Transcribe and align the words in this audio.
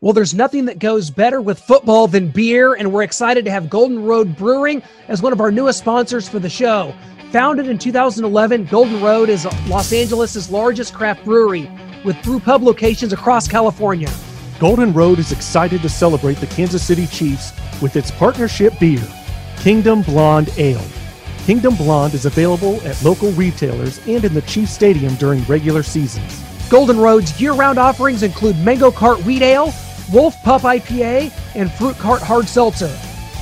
Well, 0.00 0.12
there's 0.12 0.32
nothing 0.32 0.66
that 0.66 0.78
goes 0.78 1.10
better 1.10 1.40
with 1.40 1.58
football 1.58 2.06
than 2.06 2.28
beer, 2.28 2.74
and 2.74 2.92
we're 2.92 3.02
excited 3.02 3.44
to 3.46 3.50
have 3.50 3.68
Golden 3.68 4.04
Road 4.04 4.36
Brewing 4.36 4.80
as 5.08 5.22
one 5.22 5.32
of 5.32 5.40
our 5.40 5.50
newest 5.50 5.80
sponsors 5.80 6.28
for 6.28 6.38
the 6.38 6.48
show. 6.48 6.94
Founded 7.32 7.68
in 7.68 7.78
2011, 7.78 8.66
Golden 8.66 9.02
Road 9.02 9.28
is 9.28 9.44
Los 9.66 9.92
Angeles' 9.92 10.52
largest 10.52 10.94
craft 10.94 11.24
brewery 11.24 11.68
with 12.04 12.22
brew 12.22 12.38
pub 12.38 12.62
locations 12.62 13.12
across 13.12 13.48
California. 13.48 14.08
Golden 14.60 14.92
Road 14.92 15.18
is 15.18 15.32
excited 15.32 15.82
to 15.82 15.88
celebrate 15.88 16.36
the 16.36 16.46
Kansas 16.46 16.86
City 16.86 17.08
Chiefs 17.08 17.50
with 17.82 17.96
its 17.96 18.12
partnership 18.12 18.78
beer, 18.78 19.02
Kingdom 19.56 20.02
Blonde 20.02 20.50
Ale. 20.58 20.86
Kingdom 21.44 21.74
Blonde 21.74 22.14
is 22.14 22.24
available 22.24 22.80
at 22.82 23.02
local 23.02 23.32
retailers 23.32 23.98
and 24.06 24.24
in 24.24 24.32
the 24.32 24.42
Chiefs 24.42 24.74
Stadium 24.74 25.16
during 25.16 25.42
regular 25.46 25.82
seasons. 25.82 26.40
Golden 26.70 27.00
Road's 27.00 27.40
year 27.40 27.54
round 27.54 27.78
offerings 27.78 28.22
include 28.22 28.56
Mango 28.60 28.92
Cart 28.92 29.18
Wheat 29.24 29.42
Ale, 29.42 29.72
Wolf 30.12 30.42
Pup 30.42 30.62
IPA, 30.62 31.32
and 31.54 31.70
Fruit 31.72 31.96
Cart 31.96 32.22
Hard 32.22 32.48
Seltzer. 32.48 32.94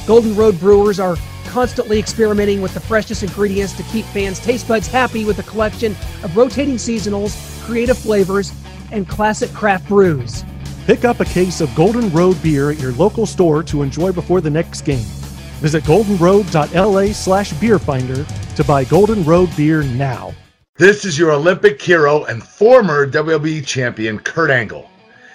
Golden 0.06 0.34
Road 0.34 0.58
brewers 0.58 0.98
are 0.98 1.16
constantly 1.46 1.98
experimenting 1.98 2.60
with 2.60 2.74
the 2.74 2.80
freshest 2.80 3.22
ingredients 3.22 3.72
to 3.76 3.82
keep 3.84 4.04
fans' 4.06 4.40
taste 4.40 4.66
buds 4.66 4.88
happy 4.88 5.24
with 5.24 5.38
a 5.38 5.44
collection 5.44 5.92
of 6.22 6.36
rotating 6.36 6.74
seasonals, 6.74 7.62
creative 7.64 7.96
flavors, 7.96 8.52
and 8.90 9.08
classic 9.08 9.52
craft 9.52 9.86
brews. 9.88 10.44
Pick 10.86 11.04
up 11.04 11.20
a 11.20 11.24
case 11.24 11.60
of 11.60 11.74
Golden 11.74 12.10
Road 12.10 12.40
beer 12.42 12.70
at 12.70 12.80
your 12.80 12.92
local 12.92 13.26
store 13.26 13.62
to 13.64 13.82
enjoy 13.82 14.12
before 14.12 14.40
the 14.40 14.50
next 14.50 14.82
game. 14.82 15.06
Visit 15.60 15.84
goldenroad.la 15.84 17.12
slash 17.12 17.52
beerfinder 17.54 18.54
to 18.56 18.64
buy 18.64 18.84
Golden 18.84 19.24
Road 19.24 19.54
beer 19.56 19.82
now. 19.82 20.34
This 20.76 21.04
is 21.04 21.18
your 21.18 21.32
Olympic 21.32 21.80
hero 21.80 22.24
and 22.24 22.42
former 22.42 23.10
WWE 23.10 23.64
champion, 23.64 24.18
Kurt 24.18 24.50
Angle 24.50 24.90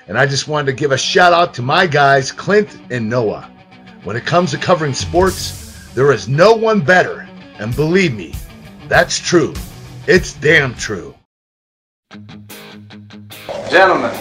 and 0.07 0.17
I 0.17 0.25
just 0.25 0.47
wanted 0.47 0.67
to 0.67 0.73
give 0.73 0.91
a 0.91 0.97
shout 0.97 1.33
out 1.33 1.53
to 1.55 1.61
my 1.61 1.87
guys, 1.87 2.31
Clint 2.31 2.79
and 2.89 3.09
Noah. 3.09 3.49
When 4.03 4.15
it 4.15 4.25
comes 4.25 4.51
to 4.51 4.57
covering 4.57 4.93
sports, 4.93 5.89
there 5.93 6.11
is 6.11 6.27
no 6.27 6.53
one 6.53 6.81
better. 6.81 7.27
And 7.59 7.75
believe 7.75 8.15
me, 8.15 8.33
that's 8.87 9.19
true. 9.19 9.53
It's 10.07 10.33
damn 10.33 10.73
true. 10.75 11.15
Gentlemen, 13.69 14.13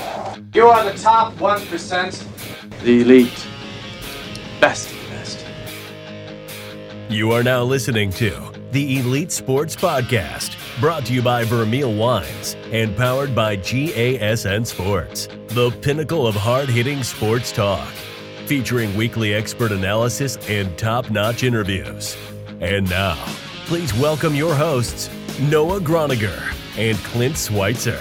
you 0.53 0.67
are 0.67 0.85
the 0.85 0.99
top 0.99 1.35
1%. 1.35 2.83
The 2.83 3.01
elite. 3.01 3.47
Best 4.61 4.91
of 4.91 4.97
the 5.03 5.09
best. 5.09 5.45
You 7.09 7.33
are 7.33 7.43
now 7.43 7.63
listening 7.63 8.11
to 8.13 8.53
the 8.71 8.99
Elite 8.99 9.33
Sports 9.33 9.75
Podcast, 9.75 10.55
brought 10.79 11.05
to 11.07 11.13
you 11.13 11.23
by 11.23 11.45
Vermeil 11.45 11.93
Wines 11.93 12.55
and 12.71 12.97
powered 12.97 13.35
by 13.35 13.57
GASN 13.57 14.67
Sports, 14.67 15.29
the 15.49 15.71
pinnacle 15.83 16.27
of 16.27 16.35
hard 16.35 16.69
hitting 16.69 17.03
sports 17.03 17.51
talk, 17.51 17.89
featuring 18.47 18.95
weekly 18.97 19.35
expert 19.35 19.73
analysis 19.73 20.37
and 20.49 20.77
top 20.79 21.11
notch 21.11 21.43
interviews. 21.43 22.17
And 22.61 22.89
now, 22.89 23.17
please 23.67 23.93
welcome 23.95 24.35
your 24.35 24.55
hosts, 24.55 25.11
Noah 25.41 25.81
Groniger 25.81 26.55
and 26.79 26.97
Clint 26.99 27.37
Schweitzer. 27.37 28.01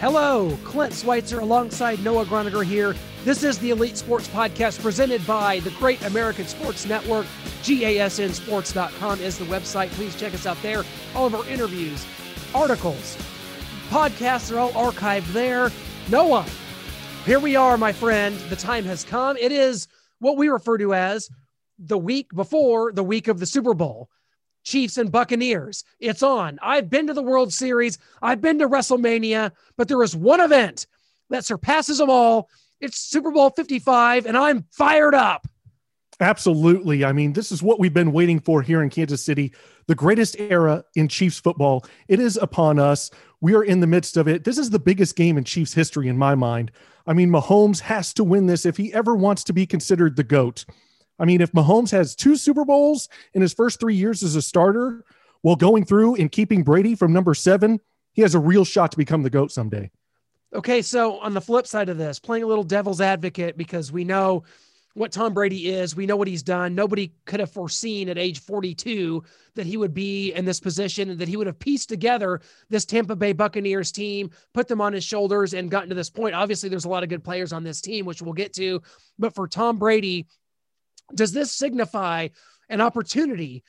Hello, 0.00 0.56
Clint 0.64 0.92
Schweitzer 0.92 1.40
alongside 1.40 2.02
Noah 2.04 2.26
Groniger 2.26 2.64
here. 2.64 2.94
This 3.24 3.42
is 3.42 3.58
the 3.58 3.70
Elite 3.70 3.96
Sports 3.96 4.28
Podcast 4.28 4.82
presented 4.82 5.26
by 5.26 5.60
the 5.60 5.70
Great 5.70 6.02
American 6.04 6.46
Sports 6.46 6.86
Network. 6.86 7.26
GASNsports.com 7.64 9.20
is 9.20 9.38
the 9.38 9.46
website. 9.46 9.88
Please 9.92 10.14
check 10.14 10.34
us 10.34 10.44
out 10.44 10.60
there. 10.60 10.84
All 11.14 11.24
of 11.24 11.34
our 11.34 11.48
interviews, 11.48 12.04
articles, 12.54 13.16
podcasts 13.88 14.54
are 14.54 14.58
all 14.58 14.72
archived 14.72 15.32
there. 15.32 15.72
Noah, 16.10 16.44
here 17.24 17.40
we 17.40 17.56
are, 17.56 17.78
my 17.78 17.90
friend. 17.90 18.36
The 18.50 18.56
time 18.56 18.84
has 18.84 19.02
come. 19.02 19.38
It 19.38 19.50
is 19.50 19.88
what 20.18 20.36
we 20.36 20.48
refer 20.48 20.76
to 20.76 20.92
as 20.92 21.30
the 21.78 21.96
week 21.96 22.34
before 22.34 22.92
the 22.92 23.02
week 23.02 23.28
of 23.28 23.40
the 23.40 23.46
Super 23.46 23.72
Bowl. 23.72 24.10
Chiefs 24.62 24.98
and 24.98 25.10
Buccaneers. 25.10 25.84
It's 26.00 26.22
on. 26.22 26.58
I've 26.60 26.90
been 26.90 27.06
to 27.06 27.14
the 27.14 27.22
World 27.22 27.50
Series, 27.52 27.98
I've 28.20 28.42
been 28.42 28.58
to 28.58 28.68
WrestleMania, 28.68 29.52
but 29.76 29.88
there 29.88 30.02
is 30.02 30.14
one 30.14 30.40
event 30.40 30.86
that 31.30 31.46
surpasses 31.46 31.98
them 31.98 32.10
all. 32.10 32.50
It's 32.80 32.98
Super 32.98 33.30
Bowl 33.30 33.50
55, 33.50 34.26
and 34.26 34.36
I'm 34.36 34.66
fired 34.70 35.14
up. 35.14 35.46
Absolutely. 36.20 37.04
I 37.04 37.12
mean, 37.12 37.32
this 37.32 37.50
is 37.50 37.62
what 37.62 37.80
we've 37.80 37.92
been 37.92 38.12
waiting 38.12 38.38
for 38.38 38.62
here 38.62 38.82
in 38.82 38.90
Kansas 38.90 39.24
City. 39.24 39.52
The 39.88 39.94
greatest 39.94 40.38
era 40.38 40.84
in 40.94 41.08
Chiefs 41.08 41.38
football. 41.38 41.84
It 42.08 42.20
is 42.20 42.36
upon 42.36 42.78
us. 42.78 43.10
We 43.40 43.54
are 43.54 43.64
in 43.64 43.80
the 43.80 43.86
midst 43.86 44.16
of 44.16 44.28
it. 44.28 44.44
This 44.44 44.56
is 44.56 44.70
the 44.70 44.78
biggest 44.78 45.16
game 45.16 45.36
in 45.36 45.44
Chiefs 45.44 45.74
history, 45.74 46.08
in 46.08 46.16
my 46.16 46.34
mind. 46.34 46.70
I 47.06 47.12
mean, 47.12 47.30
Mahomes 47.30 47.80
has 47.80 48.14
to 48.14 48.24
win 48.24 48.46
this 48.46 48.64
if 48.64 48.76
he 48.76 48.94
ever 48.94 49.14
wants 49.14 49.44
to 49.44 49.52
be 49.52 49.66
considered 49.66 50.16
the 50.16 50.24
GOAT. 50.24 50.64
I 51.18 51.24
mean, 51.24 51.40
if 51.40 51.52
Mahomes 51.52 51.90
has 51.90 52.14
two 52.14 52.36
Super 52.36 52.64
Bowls 52.64 53.08
in 53.34 53.42
his 53.42 53.52
first 53.52 53.80
three 53.80 53.94
years 53.94 54.22
as 54.22 54.36
a 54.36 54.42
starter 54.42 55.04
while 55.42 55.56
going 55.56 55.84
through 55.84 56.14
and 56.16 56.32
keeping 56.32 56.62
Brady 56.62 56.94
from 56.94 57.12
number 57.12 57.34
seven, 57.34 57.80
he 58.12 58.22
has 58.22 58.34
a 58.34 58.38
real 58.38 58.64
shot 58.64 58.92
to 58.92 58.96
become 58.96 59.22
the 59.22 59.30
GOAT 59.30 59.52
someday. 59.52 59.90
Okay, 60.54 60.80
so 60.80 61.18
on 61.18 61.34
the 61.34 61.40
flip 61.40 61.66
side 61.66 61.88
of 61.88 61.98
this, 61.98 62.18
playing 62.18 62.44
a 62.44 62.46
little 62.46 62.64
devil's 62.64 63.00
advocate 63.00 63.58
because 63.58 63.90
we 63.90 64.04
know 64.04 64.44
what 64.94 65.10
Tom 65.10 65.34
Brady 65.34 65.68
is, 65.68 65.96
we 65.96 66.06
know 66.06 66.16
what 66.16 66.28
he's 66.28 66.44
done. 66.44 66.74
Nobody 66.74 67.12
could 67.24 67.40
have 67.40 67.50
foreseen 67.50 68.08
at 68.08 68.16
age 68.16 68.40
42 68.40 69.24
that 69.56 69.66
he 69.66 69.76
would 69.76 69.92
be 69.92 70.32
in 70.32 70.44
this 70.44 70.60
position 70.60 71.10
and 71.10 71.18
that 71.18 71.28
he 71.28 71.36
would 71.36 71.48
have 71.48 71.58
pieced 71.58 71.88
together 71.88 72.40
this 72.70 72.84
Tampa 72.84 73.16
Bay 73.16 73.32
Buccaneers 73.32 73.90
team, 73.90 74.30
put 74.52 74.68
them 74.68 74.80
on 74.80 74.92
his 74.92 75.02
shoulders, 75.02 75.52
and 75.52 75.70
gotten 75.70 75.88
to 75.88 75.96
this 75.96 76.10
point. 76.10 76.36
Obviously, 76.36 76.68
there's 76.68 76.84
a 76.84 76.88
lot 76.88 77.02
of 77.02 77.08
good 77.08 77.24
players 77.24 77.52
on 77.52 77.64
this 77.64 77.80
team, 77.80 78.06
which 78.06 78.22
we'll 78.22 78.32
get 78.32 78.54
to. 78.54 78.82
But 79.18 79.34
for 79.34 79.48
Tom 79.48 79.78
Brady, 79.78 80.26
does 81.12 81.32
this 81.32 81.50
signify 81.50 82.28
an 82.68 82.80
opportunity 82.80 83.64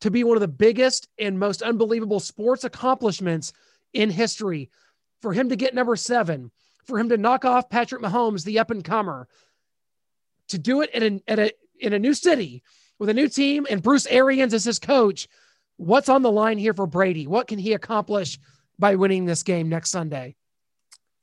to 0.00 0.12
be 0.12 0.22
one 0.22 0.36
of 0.36 0.42
the 0.42 0.48
biggest 0.48 1.08
and 1.18 1.40
most 1.40 1.62
unbelievable 1.62 2.20
sports 2.20 2.62
accomplishments 2.62 3.52
in 3.92 4.10
history? 4.10 4.70
For 5.22 5.32
him 5.32 5.48
to 5.48 5.56
get 5.56 5.74
number 5.74 5.96
seven, 5.96 6.52
for 6.84 6.98
him 6.98 7.08
to 7.08 7.16
knock 7.16 7.44
off 7.44 7.68
Patrick 7.68 8.02
Mahomes, 8.02 8.44
the 8.44 8.60
up 8.60 8.70
and 8.70 8.84
comer, 8.84 9.28
to 10.48 10.58
do 10.58 10.82
it 10.82 10.90
in 10.90 11.02
a, 11.02 11.30
at 11.30 11.38
a, 11.38 11.52
in 11.78 11.92
a 11.92 11.98
new 11.98 12.14
city 12.14 12.62
with 12.98 13.08
a 13.08 13.14
new 13.14 13.28
team 13.28 13.66
and 13.68 13.82
Bruce 13.82 14.06
Arians 14.06 14.54
as 14.54 14.64
his 14.64 14.78
coach. 14.78 15.28
What's 15.76 16.08
on 16.08 16.22
the 16.22 16.30
line 16.30 16.58
here 16.58 16.74
for 16.74 16.86
Brady? 16.86 17.26
What 17.26 17.48
can 17.48 17.58
he 17.58 17.72
accomplish 17.72 18.38
by 18.78 18.94
winning 18.94 19.26
this 19.26 19.42
game 19.42 19.68
next 19.68 19.90
Sunday? 19.90 20.36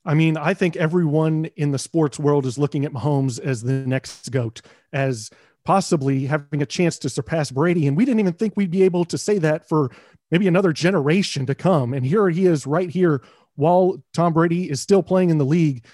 I 0.06 0.14
mean, 0.14 0.38
I 0.38 0.54
think 0.54 0.76
everyone 0.76 1.46
in 1.56 1.72
the 1.72 1.80
sports 1.80 2.18
world 2.18 2.46
is 2.46 2.58
looking 2.58 2.86
at 2.86 2.94
Mahomes 2.94 3.40
as 3.40 3.62
the 3.62 3.86
next 3.86 4.32
GOAT, 4.32 4.62
as 4.92 5.30
possibly 5.66 6.26
having 6.26 6.62
a 6.62 6.66
chance 6.66 6.98
to 7.00 7.10
surpass 7.10 7.52
Brady. 7.52 7.86
And 7.86 7.96
we 7.96 8.06
didn't 8.06 8.22
even 8.22 8.34
think 8.34 8.54
we'd 8.56 8.72
be 8.72 8.84
able 8.84 9.06
to 9.06 9.18
say 9.18 9.38
that 9.40 9.68
for 9.68 9.92
maybe 10.32 10.48
another 10.48 10.74
generation 10.74 11.46
to 11.46 11.56
come. 11.56 11.94
And 11.94 12.06
here 12.06 12.30
he 12.30 12.46
is 12.46 12.66
right 12.66 12.90
here 12.90 13.22
while 13.56 14.02
Tom 14.14 14.34
Brady 14.34 14.70
is 14.70 14.80
still 14.80 15.04
playing 15.04 15.30
in 15.30 15.38
the 15.38 15.46
league. 15.46 15.86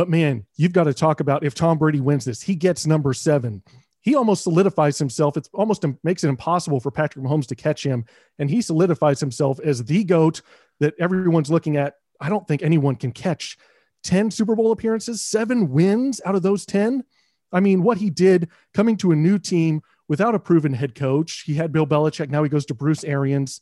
But 0.00 0.08
man, 0.08 0.46
you've 0.56 0.72
got 0.72 0.84
to 0.84 0.94
talk 0.94 1.20
about 1.20 1.44
if 1.44 1.54
Tom 1.54 1.76
Brady 1.76 2.00
wins 2.00 2.24
this, 2.24 2.40
he 2.40 2.54
gets 2.54 2.86
number 2.86 3.12
seven. 3.12 3.62
He 4.00 4.14
almost 4.14 4.44
solidifies 4.44 4.98
himself. 4.98 5.36
It's 5.36 5.50
almost 5.52 5.84
makes 6.02 6.24
it 6.24 6.28
impossible 6.28 6.80
for 6.80 6.90
Patrick 6.90 7.22
Mahomes 7.22 7.46
to 7.48 7.54
catch 7.54 7.84
him. 7.84 8.06
And 8.38 8.48
he 8.48 8.62
solidifies 8.62 9.20
himself 9.20 9.60
as 9.62 9.84
the 9.84 10.04
GOAT 10.04 10.40
that 10.78 10.94
everyone's 10.98 11.50
looking 11.50 11.76
at 11.76 11.96
I 12.18 12.30
don't 12.30 12.48
think 12.48 12.62
anyone 12.62 12.96
can 12.96 13.12
catch 13.12 13.58
10 14.04 14.30
Super 14.30 14.56
Bowl 14.56 14.72
appearances, 14.72 15.20
seven 15.20 15.68
wins 15.68 16.18
out 16.24 16.34
of 16.34 16.40
those 16.40 16.64
10. 16.64 17.04
I 17.52 17.60
mean, 17.60 17.82
what 17.82 17.98
he 17.98 18.08
did 18.08 18.48
coming 18.72 18.96
to 18.96 19.12
a 19.12 19.16
new 19.16 19.38
team 19.38 19.82
without 20.08 20.34
a 20.34 20.40
proven 20.40 20.72
head 20.72 20.94
coach. 20.94 21.42
He 21.44 21.56
had 21.56 21.72
Bill 21.72 21.86
Belichick. 21.86 22.30
Now 22.30 22.42
he 22.42 22.48
goes 22.48 22.64
to 22.64 22.74
Bruce 22.74 23.04
Arians. 23.04 23.60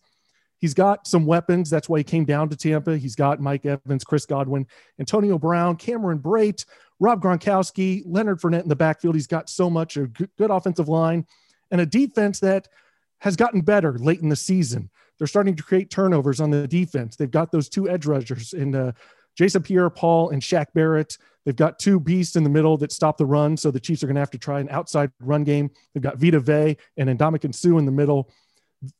He's 0.59 0.75
got 0.75 1.07
some 1.07 1.25
weapons. 1.25 1.71
That's 1.71 1.89
why 1.89 1.99
he 1.99 2.05
came 2.05 2.25
down 2.25 2.49
to 2.49 2.57
Tampa. 2.57 2.97
He's 2.97 3.15
got 3.15 3.41
Mike 3.41 3.65
Evans, 3.65 4.05
Chris 4.05 4.27
Godwin, 4.27 4.67
Antonio 4.99 5.39
Brown, 5.39 5.77
Cameron 5.77 6.19
Brate, 6.19 6.65
Rob 7.01 7.23
Gronkowski, 7.23 8.03
Leonard 8.05 8.41
Fournette 8.41 8.65
in 8.65 8.69
the 8.69 8.77
backfield. 8.77 9.15
He's 9.15 9.29
got 9.29 9.49
so 9.49 9.71
much 9.71 9.97
a 9.97 10.07
good, 10.07 10.51
offensive 10.51 10.89
line 10.89 11.27
and 11.71 11.81
a 11.81 11.87
defense 11.87 12.41
that 12.41 12.69
has 13.21 13.37
gotten 13.37 13.61
better 13.61 13.99
late 13.99 14.21
in 14.21 14.29
the 14.29 14.37
season. 14.37 14.91
They're 15.19 15.27
starting 15.27 15.57
to 15.57 15.63
create 15.63 15.91
turnovers 15.91 16.41
on 16.41 16.51
the 16.51 16.67
defense. 16.67 17.17
They've 17.17 17.31
got 17.31 17.53
those 17.53 17.69
two 17.69 17.89
edge 17.89 18.07
rushers 18.07 18.53
in 18.53 18.75
uh, 18.75 18.93
Jason 19.37 19.63
Pierre-Paul 19.63 20.31
and 20.31 20.43
Shaq 20.43 20.67
Barrett. 20.75 21.19
They've 21.45 21.57
got 21.57 21.79
two 21.79 21.99
beasts 21.99 22.37
in 22.37 22.45
the 22.45 22.51
middle 22.51 22.77
that 22.79 22.93
stop 22.93 23.17
the 23.17 23.27
run. 23.27 23.57
So 23.57 23.71
the 23.71 23.81
Chiefs 23.81 24.03
are 24.03 24.07
going 24.07 24.17
to 24.17 24.21
have 24.21 24.31
to 24.33 24.39
try 24.39 24.61
an 24.61 24.69
outside 24.71 25.11
run 25.21 25.45
game. 25.45 25.71
They've 25.95 26.03
got 26.03 26.19
Vita 26.19 26.41
Vea 26.41 26.77
and 26.97 27.19
Ndamukong 27.19 27.55
Suh 27.55 27.79
in 27.79 27.87
the 27.87 27.93
middle. 27.93 28.31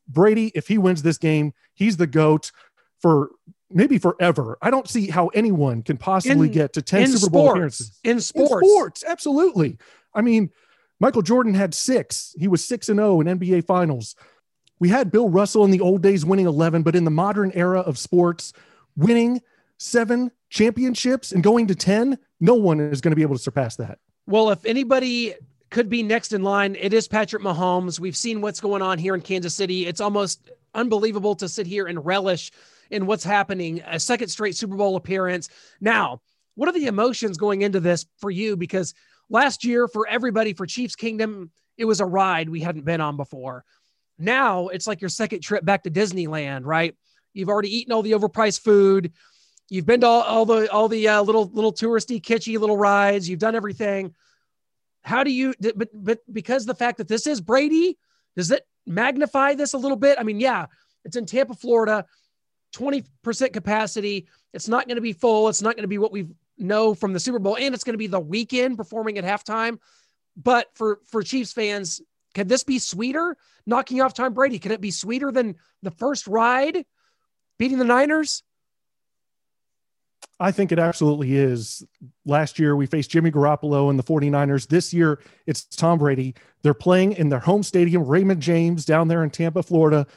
Brady, 0.07 0.51
if 0.55 0.67
he 0.67 0.77
wins 0.77 1.01
this 1.01 1.17
game, 1.17 1.53
he's 1.73 1.97
the 1.97 2.07
GOAT 2.07 2.51
for 2.99 3.31
maybe 3.69 3.97
forever. 3.97 4.57
I 4.61 4.71
don't 4.71 4.87
see 4.87 5.07
how 5.07 5.27
anyone 5.27 5.83
can 5.83 5.97
possibly 5.97 6.47
in, 6.47 6.53
get 6.53 6.73
to 6.73 6.81
10 6.81 7.07
Super 7.07 7.17
sports, 7.17 7.31
Bowl 7.31 7.51
appearances. 7.51 7.99
In 8.03 8.19
sports. 8.19 8.51
In 8.51 8.69
sports, 8.69 9.03
absolutely. 9.07 9.77
I 10.13 10.21
mean, 10.21 10.49
Michael 10.99 11.21
Jordan 11.21 11.53
had 11.53 11.73
six. 11.73 12.35
He 12.37 12.47
was 12.47 12.63
6 12.65 12.89
and 12.89 12.97
0 12.97 13.21
in 13.21 13.27
NBA 13.27 13.65
finals. 13.65 14.15
We 14.79 14.89
had 14.89 15.11
Bill 15.11 15.29
Russell 15.29 15.65
in 15.65 15.71
the 15.71 15.81
old 15.81 16.01
days 16.01 16.25
winning 16.25 16.45
11, 16.45 16.83
but 16.83 16.95
in 16.95 17.03
the 17.03 17.11
modern 17.11 17.51
era 17.53 17.79
of 17.81 17.97
sports, 17.97 18.53
winning 18.95 19.41
seven 19.77 20.31
championships 20.49 21.31
and 21.31 21.43
going 21.43 21.67
to 21.67 21.75
10, 21.75 22.17
no 22.39 22.55
one 22.55 22.79
is 22.79 23.01
going 23.01 23.11
to 23.11 23.15
be 23.15 23.21
able 23.21 23.35
to 23.35 23.41
surpass 23.41 23.75
that. 23.77 23.99
Well, 24.25 24.51
if 24.51 24.65
anybody 24.65 25.35
could 25.69 25.89
be 25.89 26.03
next 26.03 26.33
in 26.33 26.43
line, 26.43 26.75
it 26.79 26.93
is 26.93 27.07
Patrick 27.07 27.43
Mahomes. 27.43 27.99
We've 27.99 28.17
seen 28.17 28.41
what's 28.41 28.59
going 28.59 28.81
on 28.81 28.97
here 28.97 29.15
in 29.15 29.21
Kansas 29.21 29.55
City. 29.55 29.85
It's 29.85 30.01
almost 30.01 30.49
unbelievable 30.73 31.35
to 31.35 31.49
sit 31.49 31.67
here 31.67 31.87
and 31.87 32.03
relish 32.05 32.51
in 32.89 33.05
what's 33.05 33.23
happening. 33.23 33.81
A 33.85 33.99
second 33.99 34.29
straight 34.29 34.55
Super 34.55 34.75
Bowl 34.75 34.95
appearance. 34.95 35.49
Now, 35.79 36.21
what 36.55 36.69
are 36.69 36.73
the 36.73 36.87
emotions 36.87 37.37
going 37.37 37.61
into 37.61 37.79
this 37.79 38.05
for 38.17 38.31
you? 38.31 38.57
Because 38.57 38.93
last 39.29 39.63
year, 39.63 39.87
for 39.87 40.07
everybody, 40.07 40.53
for 40.53 40.65
Chiefs 40.65 40.95
Kingdom, 40.95 41.51
it 41.77 41.85
was 41.85 42.01
a 42.01 42.05
ride 42.05 42.49
we 42.49 42.59
hadn't 42.59 42.85
been 42.85 43.01
on 43.01 43.15
before. 43.15 43.63
Now 44.17 44.67
it's 44.67 44.85
like 44.85 45.01
your 45.01 45.09
second 45.09 45.41
trip 45.41 45.63
back 45.63 45.83
to 45.83 45.91
Disneyland, 45.91 46.65
right? 46.65 46.95
You've 47.33 47.49
already 47.49 47.75
eaten 47.75 47.93
all 47.93 48.01
the 48.01 48.11
overpriced 48.11 48.61
food. 48.61 49.13
You've 49.69 49.85
been 49.85 50.01
to 50.01 50.07
all, 50.07 50.21
all 50.23 50.45
the 50.45 50.69
all 50.71 50.89
the 50.89 51.07
uh, 51.07 51.21
little 51.21 51.45
little 51.53 51.71
touristy, 51.71 52.21
kitschy 52.21 52.59
little 52.59 52.75
rides. 52.75 53.29
You've 53.29 53.39
done 53.39 53.55
everything. 53.55 54.13
How 55.03 55.23
do 55.23 55.31
you? 55.31 55.53
But 55.75 55.89
but 55.93 56.19
because 56.31 56.65
the 56.65 56.75
fact 56.75 56.97
that 56.97 57.07
this 57.07 57.27
is 57.27 57.41
Brady, 57.41 57.97
does 58.35 58.51
it 58.51 58.67
magnify 58.85 59.55
this 59.55 59.73
a 59.73 59.77
little 59.77 59.97
bit? 59.97 60.17
I 60.19 60.23
mean, 60.23 60.39
yeah, 60.39 60.65
it's 61.05 61.15
in 61.15 61.25
Tampa, 61.25 61.53
Florida, 61.53 62.05
twenty 62.73 63.03
percent 63.23 63.53
capacity. 63.53 64.27
It's 64.53 64.67
not 64.67 64.87
going 64.87 64.97
to 64.97 65.01
be 65.01 65.13
full. 65.13 65.47
It's 65.47 65.61
not 65.61 65.75
going 65.75 65.83
to 65.83 65.87
be 65.87 65.97
what 65.97 66.11
we 66.11 66.27
know 66.57 66.93
from 66.93 67.13
the 67.13 67.19
Super 67.19 67.39
Bowl, 67.39 67.57
and 67.57 67.73
it's 67.73 67.83
going 67.83 67.93
to 67.93 67.97
be 67.97 68.07
the 68.07 68.21
Weeknd 68.21 68.75
performing 68.77 69.17
at 69.17 69.23
halftime. 69.23 69.79
But 70.35 70.67
for 70.73 70.99
for 71.05 71.23
Chiefs 71.23 71.53
fans, 71.53 72.01
can 72.33 72.47
this 72.47 72.63
be 72.63 72.79
sweeter? 72.79 73.37
Knocking 73.65 74.01
off 74.01 74.13
Tom 74.13 74.33
Brady, 74.33 74.59
can 74.59 74.71
it 74.71 74.81
be 74.81 74.91
sweeter 74.91 75.31
than 75.31 75.55
the 75.83 75.91
first 75.91 76.27
ride 76.27 76.85
beating 77.57 77.77
the 77.77 77.85
Niners? 77.85 78.43
I 80.39 80.51
think 80.51 80.71
it 80.71 80.79
absolutely 80.79 81.35
is. 81.35 81.83
Last 82.25 82.59
year, 82.59 82.75
we 82.75 82.85
faced 82.85 83.11
Jimmy 83.11 83.29
Garoppolo 83.29 83.89
and 83.89 83.99
the 83.99 84.03
49ers. 84.03 84.67
This 84.67 84.93
year, 84.93 85.19
it's 85.45 85.65
Tom 85.65 85.99
Brady. 85.99 86.33
They're 86.63 86.73
playing 86.73 87.13
in 87.13 87.29
their 87.29 87.39
home 87.39 87.61
stadium, 87.61 88.05
Raymond 88.05 88.41
James, 88.41 88.85
down 88.85 89.09
there 89.09 89.23
in 89.23 89.31
Tampa, 89.31 89.61
Florida. 89.63 90.07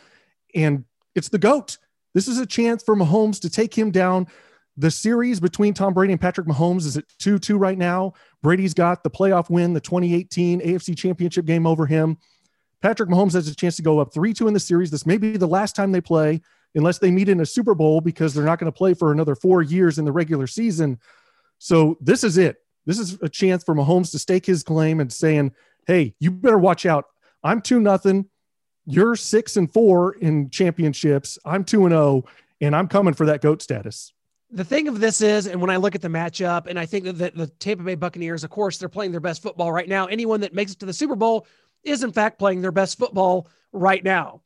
And 0.54 0.84
it's 1.16 1.28
the 1.28 1.38
GOAT. 1.38 1.78
This 2.14 2.28
is 2.28 2.38
a 2.38 2.46
chance 2.46 2.84
for 2.84 2.94
Mahomes 2.94 3.40
to 3.40 3.50
take 3.50 3.76
him 3.76 3.90
down. 3.90 4.28
The 4.76 4.90
series 4.90 5.40
between 5.40 5.74
Tom 5.74 5.92
Brady 5.92 6.12
and 6.12 6.20
Patrick 6.20 6.46
Mahomes 6.46 6.86
is 6.86 6.96
at 6.96 7.04
2 7.18 7.38
2 7.38 7.58
right 7.58 7.76
now. 7.76 8.14
Brady's 8.42 8.74
got 8.74 9.02
the 9.02 9.10
playoff 9.10 9.50
win, 9.50 9.72
the 9.72 9.80
2018 9.80 10.60
AFC 10.60 10.96
Championship 10.96 11.46
game 11.46 11.66
over 11.66 11.84
him. 11.84 12.16
Patrick 12.80 13.10
Mahomes 13.10 13.34
has 13.34 13.48
a 13.48 13.54
chance 13.54 13.76
to 13.76 13.82
go 13.82 13.98
up 13.98 14.14
3 14.14 14.32
2 14.32 14.48
in 14.48 14.54
the 14.54 14.60
series. 14.60 14.90
This 14.90 15.04
may 15.04 15.18
be 15.18 15.36
the 15.36 15.46
last 15.46 15.76
time 15.76 15.92
they 15.92 16.00
play 16.00 16.40
unless 16.74 16.98
they 16.98 17.10
meet 17.10 17.28
in 17.28 17.40
a 17.40 17.46
Super 17.46 17.74
Bowl 17.74 18.00
because 18.00 18.34
they're 18.34 18.44
not 18.44 18.58
going 18.58 18.70
to 18.70 18.76
play 18.76 18.94
for 18.94 19.12
another 19.12 19.34
four 19.34 19.62
years 19.62 19.98
in 19.98 20.04
the 20.04 20.12
regular 20.12 20.46
season. 20.46 20.98
So 21.58 21.96
this 22.00 22.24
is 22.24 22.38
it. 22.38 22.56
This 22.86 22.98
is 22.98 23.18
a 23.22 23.28
chance 23.28 23.62
for 23.62 23.74
Mahomes 23.74 24.10
to 24.12 24.18
stake 24.18 24.46
his 24.46 24.62
claim 24.62 25.00
and 25.00 25.12
saying, 25.12 25.52
"Hey, 25.86 26.14
you 26.18 26.30
better 26.30 26.58
watch 26.58 26.86
out. 26.86 27.06
I'm 27.44 27.60
two 27.60 27.80
nothing. 27.80 28.26
You're 28.84 29.14
six 29.14 29.56
and 29.56 29.72
four 29.72 30.14
in 30.14 30.50
championships. 30.50 31.38
I'm 31.44 31.64
two 31.64 31.84
and 31.84 31.92
zero, 31.92 32.02
oh, 32.02 32.24
and 32.60 32.74
I'm 32.74 32.88
coming 32.88 33.14
for 33.14 33.26
that 33.26 33.42
goat 33.42 33.62
status." 33.62 34.12
The 34.50 34.64
thing 34.64 34.88
of 34.88 35.00
this 35.00 35.22
is, 35.22 35.46
and 35.46 35.60
when 35.60 35.70
I 35.70 35.76
look 35.76 35.94
at 35.94 36.02
the 36.02 36.08
matchup, 36.08 36.66
and 36.66 36.78
I 36.78 36.84
think 36.84 37.04
that 37.04 37.12
the, 37.14 37.30
the 37.30 37.46
Tampa 37.46 37.84
Bay 37.84 37.94
Buccaneers, 37.94 38.44
of 38.44 38.50
course, 38.50 38.76
they're 38.76 38.88
playing 38.88 39.12
their 39.12 39.20
best 39.20 39.42
football 39.42 39.72
right 39.72 39.88
now. 39.88 40.06
Anyone 40.06 40.40
that 40.40 40.52
makes 40.52 40.72
it 40.72 40.80
to 40.80 40.86
the 40.86 40.92
Super 40.92 41.16
Bowl 41.16 41.46
is, 41.84 42.02
in 42.02 42.12
fact, 42.12 42.38
playing 42.38 42.60
their 42.60 42.72
best 42.72 42.98
football 42.98 43.48
right 43.72 44.04
now 44.04 44.42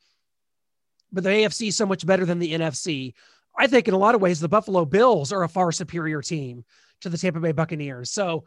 but 1.13 1.25
the 1.25 1.31
AFC 1.31 1.69
is 1.69 1.77
so 1.77 1.87
much 1.87 2.07
better 2.07 2.25
than 2.25 2.39
the 2.39 2.53
NFC. 2.53 3.15
I 3.59 3.67
think 3.67 3.89
in 3.89 3.95
a 3.95 3.99
lot 3.99 4.15
of 4.15 4.21
ways, 4.21 4.41
the 4.41 4.49
Buffalo 4.49 4.85
Bills 4.85 5.33
are 5.33 5.43
a 5.43 5.49
far 5.49 5.73
superior 5.73 6.21
team 6.21 6.65
to 7.01 7.09
the 7.09 7.19
Tampa 7.19 7.41
Bay 7.41 7.53
Buccaneers. 7.53 8.11
So, 8.11 8.45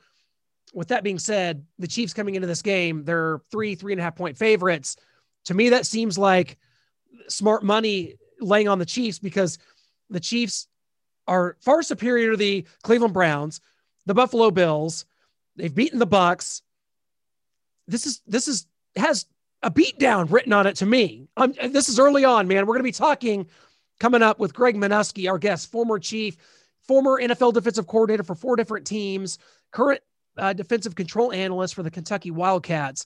with 0.73 0.89
that 0.89 1.03
being 1.03 1.17
said, 1.17 1.65
the 1.79 1.87
Chiefs 1.87 2.13
coming 2.13 2.35
into 2.35 2.47
this 2.47 2.61
game, 2.61 3.03
they're 3.03 3.41
three, 3.49 3.73
three 3.73 3.93
and 3.93 3.99
a 3.99 4.03
half 4.03 4.15
point 4.15 4.37
favorites. 4.37 4.97
To 5.45 5.55
me, 5.55 5.69
that 5.69 5.87
seems 5.87 6.15
like 6.17 6.57
smart 7.27 7.63
money 7.63 8.15
laying 8.39 8.67
on 8.67 8.77
the 8.77 8.85
Chiefs 8.85 9.17
because 9.17 9.57
the 10.11 10.19
Chiefs 10.19 10.67
are 11.27 11.57
far 11.61 11.81
superior 11.81 12.31
to 12.31 12.37
the 12.37 12.65
Cleveland 12.83 13.13
Browns, 13.13 13.61
the 14.05 14.13
Buffalo 14.13 14.51
Bills. 14.51 15.05
They've 15.55 15.73
beaten 15.73 15.99
the 15.99 16.05
Bucks. 16.05 16.61
This 17.87 18.05
is 18.05 18.21
this 18.27 18.47
is 18.47 18.67
has 18.95 19.25
a 19.61 19.71
beatdown 19.71 20.31
written 20.31 20.53
on 20.53 20.67
it 20.67 20.77
to 20.77 20.85
me. 20.85 21.27
Um, 21.35 21.53
this 21.71 21.89
is 21.89 21.99
early 21.99 22.25
on, 22.25 22.47
man. 22.47 22.65
We're 22.65 22.75
going 22.75 22.79
to 22.79 22.83
be 22.83 22.91
talking 22.91 23.47
coming 23.99 24.21
up 24.21 24.39
with 24.39 24.53
Greg 24.53 24.75
Manusky, 24.75 25.29
our 25.29 25.37
guest, 25.37 25.71
former 25.71 25.99
chief, 25.99 26.37
former 26.87 27.21
NFL 27.21 27.53
defensive 27.53 27.87
coordinator 27.87 28.23
for 28.23 28.35
four 28.35 28.55
different 28.55 28.87
teams, 28.87 29.37
current 29.71 30.01
uh, 30.37 30.53
defensive 30.53 30.95
control 30.95 31.33
analyst 31.33 31.75
for 31.75 31.83
the 31.83 31.91
Kentucky 31.91 32.31
Wildcats. 32.31 33.05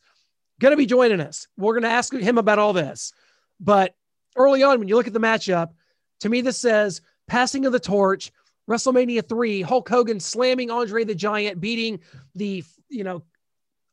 Going 0.60 0.72
to 0.72 0.78
be 0.78 0.86
joining 0.86 1.20
us. 1.20 1.48
We're 1.58 1.74
going 1.74 1.84
to 1.84 1.90
ask 1.90 2.14
him 2.14 2.38
about 2.38 2.60
all 2.60 2.74
this. 2.74 3.12
But 3.60 3.96
early 4.36 4.62
on, 4.62 4.80
when 4.80 4.88
you 4.88 4.96
look 4.96 5.08
at 5.08 5.14
the 5.14 5.20
matchup, 5.20 5.72
to 6.20 6.30
me, 6.30 6.42
this 6.42 6.60
says 6.60 7.02
passing 7.28 7.66
of 7.66 7.72
the 7.72 7.80
torch. 7.80 8.32
WrestleMania 8.70 9.28
3, 9.28 9.62
Hulk 9.62 9.90
Hogan 9.90 10.22
slamming 10.22 10.72
Andre 10.72 11.04
the 11.04 11.16
Giant, 11.16 11.60
beating 11.60 12.00
the, 12.34 12.64
you 12.88 13.04
know, 13.04 13.24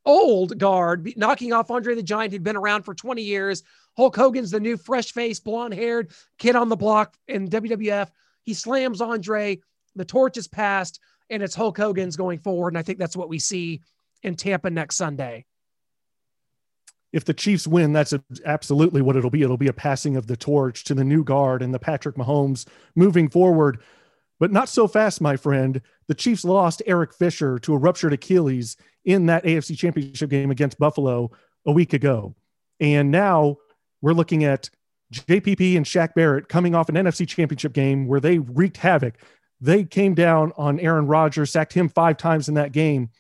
old 0.05 0.59
guard, 0.59 1.13
knocking 1.17 1.53
off 1.53 1.71
Andre 1.71 1.95
the 1.95 2.03
Giant, 2.03 2.33
who'd 2.33 2.43
been 2.43 2.57
around 2.57 2.83
for 2.83 2.95
20 2.95 3.23
years. 3.23 3.63
Hulk 3.97 4.17
Hogan's 4.17 4.51
the 4.51 4.61
new 4.61 4.77
fresh 4.77 5.13
faced, 5.13 5.45
blonde 5.45 5.75
haired 5.75 6.11
kid 6.39 6.57
on 6.57 6.69
the 6.69 6.77
block 6.77 7.17
in 7.29 7.49
WWF. 7.49 8.11
He 8.43 8.55
slams 8.55 9.01
Andre. 9.01 9.61
The 9.97 10.05
torch 10.05 10.37
is 10.37 10.49
passed, 10.49 11.01
and 11.29 11.43
it's 11.43 11.55
Hulk 11.55 11.77
Hogan's 11.77 12.17
going 12.17 12.39
forward. 12.39 12.69
And 12.69 12.79
I 12.79 12.83
think 12.83 12.99
that's 12.99 13.17
what 13.17 13.29
we 13.29 13.39
see 13.39 13.83
in 14.23 14.37
Tampa 14.37 14.71
next 14.71 14.97
Sunday. 14.97 15.45
If 17.13 17.25
the 17.25 17.35
Chiefs 17.35 17.67
win, 17.67 17.93
that's 17.93 18.15
absolutely 18.45 19.03
what 19.03 19.17
it'll 19.17 19.31
be. 19.31 19.43
It'll 19.43 19.57
be 19.57 19.67
a 19.67 19.73
passing 19.73 20.17
of 20.17 20.29
the 20.29 20.37
torch 20.37 20.85
to 20.85 20.95
the 20.95 21.05
new 21.05 21.25
guard 21.25 21.61
and 21.61 21.75
the 21.75 21.79
Patrick 21.79 22.15
Mahomes 22.15 22.67
moving 22.95 23.29
forward. 23.29 23.81
But 24.41 24.51
not 24.51 24.71
so 24.71 24.89
fast, 24.89 25.21
my 25.21 25.37
friend. 25.37 25.81
The 26.09 26.15
Chiefs 26.15 26.45
lost 26.45 26.83
Eric 26.87 27.13
Fisher 27.15 27.59
to 27.61 27.75
a 27.75 27.79
ruptured 27.79 28.15
Achilles 28.15 28.77
in 29.05 29.27
that 29.27 29.45
AFC 29.45 29.77
championship 29.77 30.31
game 30.31 30.51
against 30.51 30.79
Buffalo 30.79 31.31
a 31.67 31.73
week 31.73 31.93
ago. 31.93 32.35
And 32.81 33.11
now 33.11 33.59
we're 34.01 34.15
looking 34.15 34.45
at 34.45 34.71
JPP 35.13 35.77
and 35.77 35.85
Shaq 35.85 36.15
Barrett 36.15 36.49
coming 36.49 36.75
off 36.75 36.89
an 36.89 36.95
NFC 36.95 37.29
championship 37.29 37.75
game 37.75 38.07
where 38.07 38.21
they 38.21 38.39
wreaked 38.39 38.79
havoc. 38.79 39.15
They 39.61 39.85
came 39.85 40.15
down 40.15 40.53
on 40.57 40.81
Aaron 40.81 41.07
Rodgers, 41.07 41.51
sacked 41.51 41.75
him 41.75 41.89
five 41.91 42.17
times 42.17 42.49
in 42.49 42.55
that 42.55 42.73
game. 42.73 43.11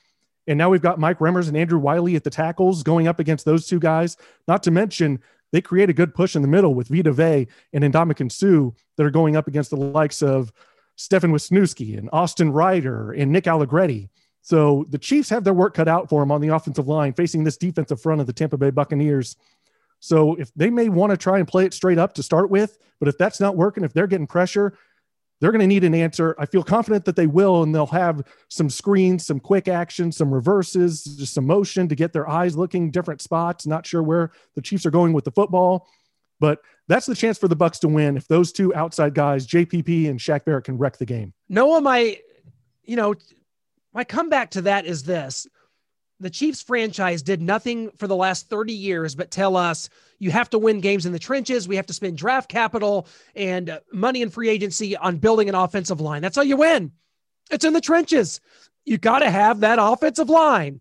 And 0.46 0.56
now 0.56 0.70
we've 0.70 0.80
got 0.80 0.98
Mike 0.98 1.18
Remmers 1.18 1.48
and 1.48 1.56
Andrew 1.56 1.78
Wylie 1.78 2.16
at 2.16 2.24
the 2.24 2.30
tackles 2.30 2.82
going 2.82 3.06
up 3.06 3.20
against 3.20 3.44
those 3.44 3.66
two 3.66 3.78
guys. 3.78 4.16
Not 4.48 4.62
to 4.62 4.70
mention, 4.70 5.20
they 5.52 5.60
create 5.60 5.90
a 5.90 5.94
good 5.94 6.14
push 6.14 6.34
in 6.34 6.42
the 6.42 6.48
middle 6.48 6.74
with 6.74 6.88
Vita 6.88 7.12
Vea 7.12 7.46
and 7.72 7.84
Ndamukong 7.84 8.32
Suh 8.32 8.74
that 8.96 9.04
are 9.04 9.10
going 9.10 9.36
up 9.36 9.48
against 9.48 9.70
the 9.70 9.76
likes 9.76 10.22
of 10.22 10.52
Stefan 11.00 11.32
Wisniewski 11.32 11.96
and 11.96 12.10
Austin 12.12 12.52
Reiter 12.52 13.12
and 13.12 13.32
Nick 13.32 13.46
Allegretti. 13.46 14.10
So 14.42 14.84
the 14.90 14.98
Chiefs 14.98 15.30
have 15.30 15.44
their 15.44 15.54
work 15.54 15.72
cut 15.72 15.88
out 15.88 16.10
for 16.10 16.20
them 16.20 16.30
on 16.30 16.42
the 16.42 16.48
offensive 16.48 16.88
line, 16.88 17.14
facing 17.14 17.42
this 17.42 17.56
defensive 17.56 18.02
front 18.02 18.20
of 18.20 18.26
the 18.26 18.34
Tampa 18.34 18.58
Bay 18.58 18.68
Buccaneers. 18.68 19.36
So 20.00 20.34
if 20.34 20.52
they 20.54 20.68
may 20.68 20.90
want 20.90 21.10
to 21.10 21.16
try 21.16 21.38
and 21.38 21.48
play 21.48 21.64
it 21.64 21.72
straight 21.72 21.96
up 21.96 22.12
to 22.14 22.22
start 22.22 22.50
with, 22.50 22.76
but 22.98 23.08
if 23.08 23.16
that's 23.16 23.40
not 23.40 23.56
working, 23.56 23.82
if 23.82 23.94
they're 23.94 24.06
getting 24.06 24.26
pressure, 24.26 24.76
they're 25.40 25.52
going 25.52 25.60
to 25.60 25.66
need 25.66 25.84
an 25.84 25.94
answer. 25.94 26.36
I 26.38 26.44
feel 26.44 26.62
confident 26.62 27.06
that 27.06 27.16
they 27.16 27.26
will, 27.26 27.62
and 27.62 27.74
they'll 27.74 27.86
have 27.86 28.22
some 28.50 28.68
screens, 28.68 29.24
some 29.24 29.40
quick 29.40 29.68
action, 29.68 30.12
some 30.12 30.32
reverses, 30.32 31.02
just 31.02 31.32
some 31.32 31.46
motion 31.46 31.88
to 31.88 31.94
get 31.94 32.12
their 32.12 32.28
eyes 32.28 32.58
looking 32.58 32.90
different 32.90 33.22
spots. 33.22 33.66
Not 33.66 33.86
sure 33.86 34.02
where 34.02 34.32
the 34.54 34.60
Chiefs 34.60 34.84
are 34.84 34.90
going 34.90 35.14
with 35.14 35.24
the 35.24 35.32
football, 35.32 35.88
but 36.40 36.60
that's 36.90 37.06
the 37.06 37.14
chance 37.14 37.38
for 37.38 37.48
the 37.48 37.56
Bucks 37.56 37.78
to 37.80 37.88
win 37.88 38.16
if 38.16 38.26
those 38.28 38.52
two 38.52 38.74
outside 38.74 39.14
guys, 39.14 39.46
JPP 39.46 40.08
and 40.08 40.18
Shaq 40.18 40.44
Barrett, 40.44 40.64
can 40.64 40.76
wreck 40.76 40.96
the 40.96 41.06
game. 41.06 41.32
Noah, 41.48 41.80
my, 41.80 42.18
you 42.84 42.96
know, 42.96 43.14
my 43.92 44.04
comeback 44.04 44.50
to 44.52 44.62
that 44.62 44.86
is 44.86 45.04
this 45.04 45.46
the 46.20 46.30
Chiefs 46.30 46.62
franchise 46.62 47.22
did 47.22 47.40
nothing 47.40 47.90
for 47.96 48.06
the 48.06 48.16
last 48.16 48.50
30 48.50 48.72
years 48.72 49.14
but 49.14 49.30
tell 49.30 49.56
us 49.56 49.88
you 50.18 50.30
have 50.30 50.50
to 50.50 50.58
win 50.58 50.80
games 50.80 51.06
in 51.06 51.12
the 51.12 51.18
trenches. 51.18 51.66
We 51.66 51.76
have 51.76 51.86
to 51.86 51.94
spend 51.94 52.18
draft 52.18 52.50
capital 52.50 53.06
and 53.34 53.70
uh, 53.70 53.80
money 53.92 54.20
in 54.20 54.28
free 54.28 54.50
agency 54.50 54.96
on 54.96 55.16
building 55.16 55.48
an 55.48 55.54
offensive 55.54 56.00
line. 56.00 56.20
That's 56.20 56.36
how 56.36 56.42
you 56.42 56.58
win. 56.58 56.92
It's 57.50 57.64
in 57.64 57.72
the 57.72 57.80
trenches. 57.80 58.40
You 58.84 58.98
got 58.98 59.20
to 59.20 59.30
have 59.30 59.60
that 59.60 59.78
offensive 59.80 60.28
line. 60.28 60.80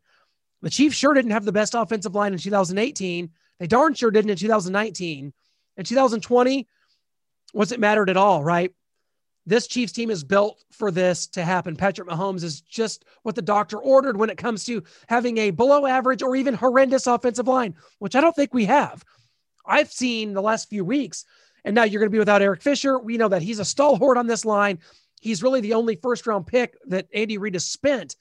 The 0.62 0.70
Chiefs 0.70 0.98
sure 0.98 1.14
didn't 1.14 1.32
have 1.32 1.46
the 1.46 1.54
best 1.54 1.74
offensive 1.74 2.16
line 2.16 2.34
in 2.34 2.40
2018. 2.40 3.30
They 3.60 3.68
darn 3.68 3.94
sure 3.94 4.12
didn't 4.12 4.32
in 4.32 4.38
2019. 4.38 5.34
In 5.80 5.86
2020, 5.86 6.68
was 7.54 7.72
it 7.72 7.80
mattered 7.80 8.10
at 8.10 8.18
all, 8.18 8.44
right? 8.44 8.74
This 9.46 9.66
Chiefs 9.66 9.94
team 9.94 10.12
is 10.12 10.26
built 10.26 10.62
for 10.74 10.92
this 10.92 11.26
to 11.28 11.44
happen. 11.46 11.78
Patrick 11.78 12.10
Mahomes 12.10 12.44
is 12.44 12.60
just 12.60 13.06
what 13.24 13.34
the 13.34 13.42
doctor 13.42 13.78
ordered 13.78 14.18
when 14.18 14.30
it 14.30 14.38
comes 14.38 14.66
to 14.66 14.84
having 15.08 15.38
a 15.38 15.52
below 15.52 15.86
average 15.86 16.22
or 16.22 16.36
even 16.36 16.54
horrendous 16.54 17.08
offensive 17.08 17.48
line, 17.48 17.76
which 18.00 18.14
I 18.14 18.20
don't 18.20 18.36
think 18.36 18.54
we 18.54 18.66
have. 18.66 19.06
I've 19.66 19.90
seen 19.90 20.34
the 20.34 20.42
last 20.42 20.70
few 20.70 20.84
weeks, 20.84 21.24
and 21.64 21.74
now 21.74 21.84
you're 21.84 22.02
going 22.02 22.12
to 22.12 22.14
be 22.16 22.20
without 22.20 22.42
Eric 22.42 22.62
Fisher. 22.62 23.00
We 23.00 23.18
know 23.18 23.30
that 23.30 23.42
he's 23.42 23.60
a 23.60 23.66
stalwart 23.66 24.18
on 24.18 24.28
this 24.28 24.44
line. 24.44 24.80
he's 25.22 25.42
really 25.42 25.62
the 25.62 25.76
only 25.76 25.96
first 25.96 26.28
round 26.28 26.46
pick 26.46 26.76
that 26.88 27.08
Andy 27.14 27.38
Reid 27.38 27.54
has 27.56 27.64
spent 27.64 28.18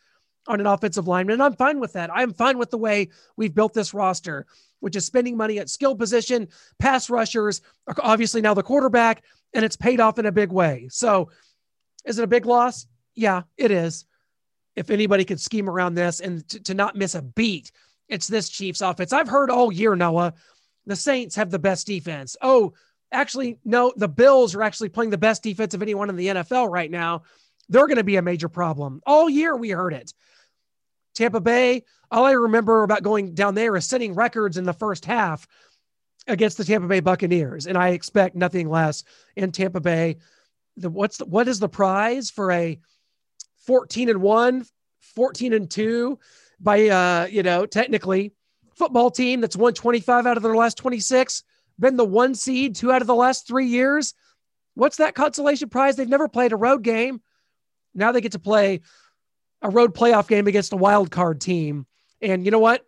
on 0.47 0.61
an 0.61 0.67
offensive 0.67 1.09
lineman. 1.09 1.35
And 1.35 1.43
I'm 1.43 1.57
fine 1.57 1.81
with 1.81 1.95
that. 1.95 2.11
I'm 2.15 2.33
fine 2.33 2.57
with 2.57 2.71
the 2.71 2.79
way 2.79 3.09
we've 3.37 3.55
built 3.55 3.75
this 3.75 3.93
roster, 3.93 4.47
which 4.81 4.97
is 4.97 5.05
spending 5.05 5.37
money 5.37 5.59
at 5.59 5.71
skill 5.71 5.95
position, 5.95 6.49
pass 6.79 7.11
rushers, 7.11 7.61
obviously 8.01 8.41
now 8.41 8.55
the 8.55 8.63
quarterback, 8.63 9.23
and 9.55 9.65
it's 9.65 9.77
paid 9.77 10.01
off 10.01 10.19
in 10.19 10.27
a 10.27 10.33
big 10.33 10.53
way. 10.53 10.89
So 10.91 11.31
is 12.05 12.19
it 12.19 12.25
a 12.25 12.29
big 12.29 12.47
loss? 12.47 12.87
Yeah, 13.15 13.43
it 13.57 13.71
is. 13.71 14.05
If 14.77 14.91
anybody 14.91 15.25
could 15.25 15.41
scheme 15.41 15.69
around 15.69 15.95
this 15.95 16.21
and 16.21 16.49
to, 16.51 16.61
to 16.65 16.75
not 16.75 16.97
miss 16.97 17.15
a 17.15 17.23
beat, 17.23 17.73
it's 18.09 18.29
this 18.29 18.49
Chiefs 18.49 18.81
offense. 18.81 19.13
I've 19.13 19.29
heard 19.29 19.51
all 19.51 19.73
year, 19.73 19.95
Noah, 19.95 20.35
the 20.87 20.97
Saints 20.97 21.37
have 21.37 21.51
the 21.51 21.59
best 21.59 21.87
defense. 21.87 22.37
Oh, 22.41 22.75
actually, 23.13 23.59
no, 23.65 23.93
the 23.97 24.09
Bills 24.09 24.55
are 24.55 24.63
actually 24.63 24.89
playing 24.89 25.11
the 25.11 25.19
best 25.19 25.43
defense 25.43 25.75
of 25.75 25.83
anyone 25.83 26.09
in 26.09 26.17
the 26.17 26.29
NFL 26.29 26.71
right 26.71 26.91
now. 26.91 27.23
They're 27.69 27.87
going 27.87 27.97
to 27.97 28.05
be 28.05 28.17
a 28.17 28.23
major 28.23 28.49
problem. 28.49 29.03
All 29.05 29.29
year 29.29 29.55
we 29.57 29.71
heard 29.71 29.93
it. 29.93 30.15
Tampa 31.15 31.41
Bay, 31.41 31.85
all 32.11 32.25
I 32.25 32.33
remember 32.33 32.83
about 32.83 33.03
going 33.03 33.35
down 33.35 33.55
there 33.55 33.77
is 33.77 33.87
setting 33.87 34.15
records 34.15 34.57
in 34.57 34.65
the 34.65 34.73
first 34.73 35.05
half 35.05 35.47
against 36.27 36.59
the 36.59 36.65
Tampa 36.65 36.87
Bay 36.87 37.01
Buccaneers, 37.01 37.67
and 37.67 37.77
I 37.77 37.89
expect 37.89 38.37
nothing 38.37 38.69
less 38.69 39.05
in 39.37 39.53
Tampa 39.53 39.81
Bay. 39.81 40.17
The 40.77 40.91
what's 40.91 41.19
the, 41.19 41.27
what 41.27 41.49
is 41.49 41.59
the 41.59 41.69
prize 41.69 42.31
for 42.31 42.53
a 42.53 42.79
14 43.67 44.09
and 44.09 44.23
1, 44.23 44.65
14 45.01 45.53
and 45.53 45.71
2 45.71 46.19
by 46.61 46.89
uh, 46.89 47.27
you 47.27 47.43
know, 47.43 47.67
technically 47.67 48.33
football 48.75 49.11
team 49.11 49.41
that's 49.41 49.57
won 49.57 49.75
25 49.75 50.27
out 50.27 50.37
of 50.37 50.43
their 50.43 50.57
last 50.57 50.79
26, 50.79 51.43
been 51.79 51.97
the 51.97 52.05
one 52.05 52.35
seed 52.35 52.77
two 52.77 52.93
out 52.93 53.01
of 53.01 53.07
the 53.07 53.15
last 53.15 53.47
3 53.47 53.67
years. 53.67 54.15
What's 54.75 54.99
that 54.99 55.15
consolation 55.15 55.69
prize? 55.69 55.97
They've 55.97 56.09
never 56.09 56.29
played 56.29 56.53
a 56.53 56.57
road 56.57 56.83
game. 56.83 57.21
Now 57.95 58.13
they 58.13 58.21
get 58.21 58.33
to 58.33 58.39
play 58.39 58.81
a 59.61 59.71
road 59.71 59.95
playoff 59.95 60.29
game 60.29 60.47
against 60.47 60.73
a 60.73 60.77
wild 60.77 61.11
card 61.11 61.41
team. 61.41 61.87
And 62.21 62.45
you 62.45 62.51
know 62.51 62.59
what? 62.59 62.87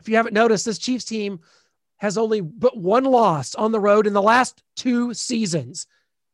If 0.00 0.08
you 0.08 0.16
haven't 0.16 0.34
noticed, 0.34 0.64
this 0.64 0.78
Chiefs 0.78 1.04
team 1.04 1.40
has 1.98 2.18
only 2.18 2.40
but 2.40 2.76
one 2.76 3.04
loss 3.04 3.54
on 3.54 3.72
the 3.72 3.80
road 3.80 4.06
in 4.06 4.12
the 4.12 4.22
last 4.22 4.62
two 4.74 5.14
seasons. 5.14 5.86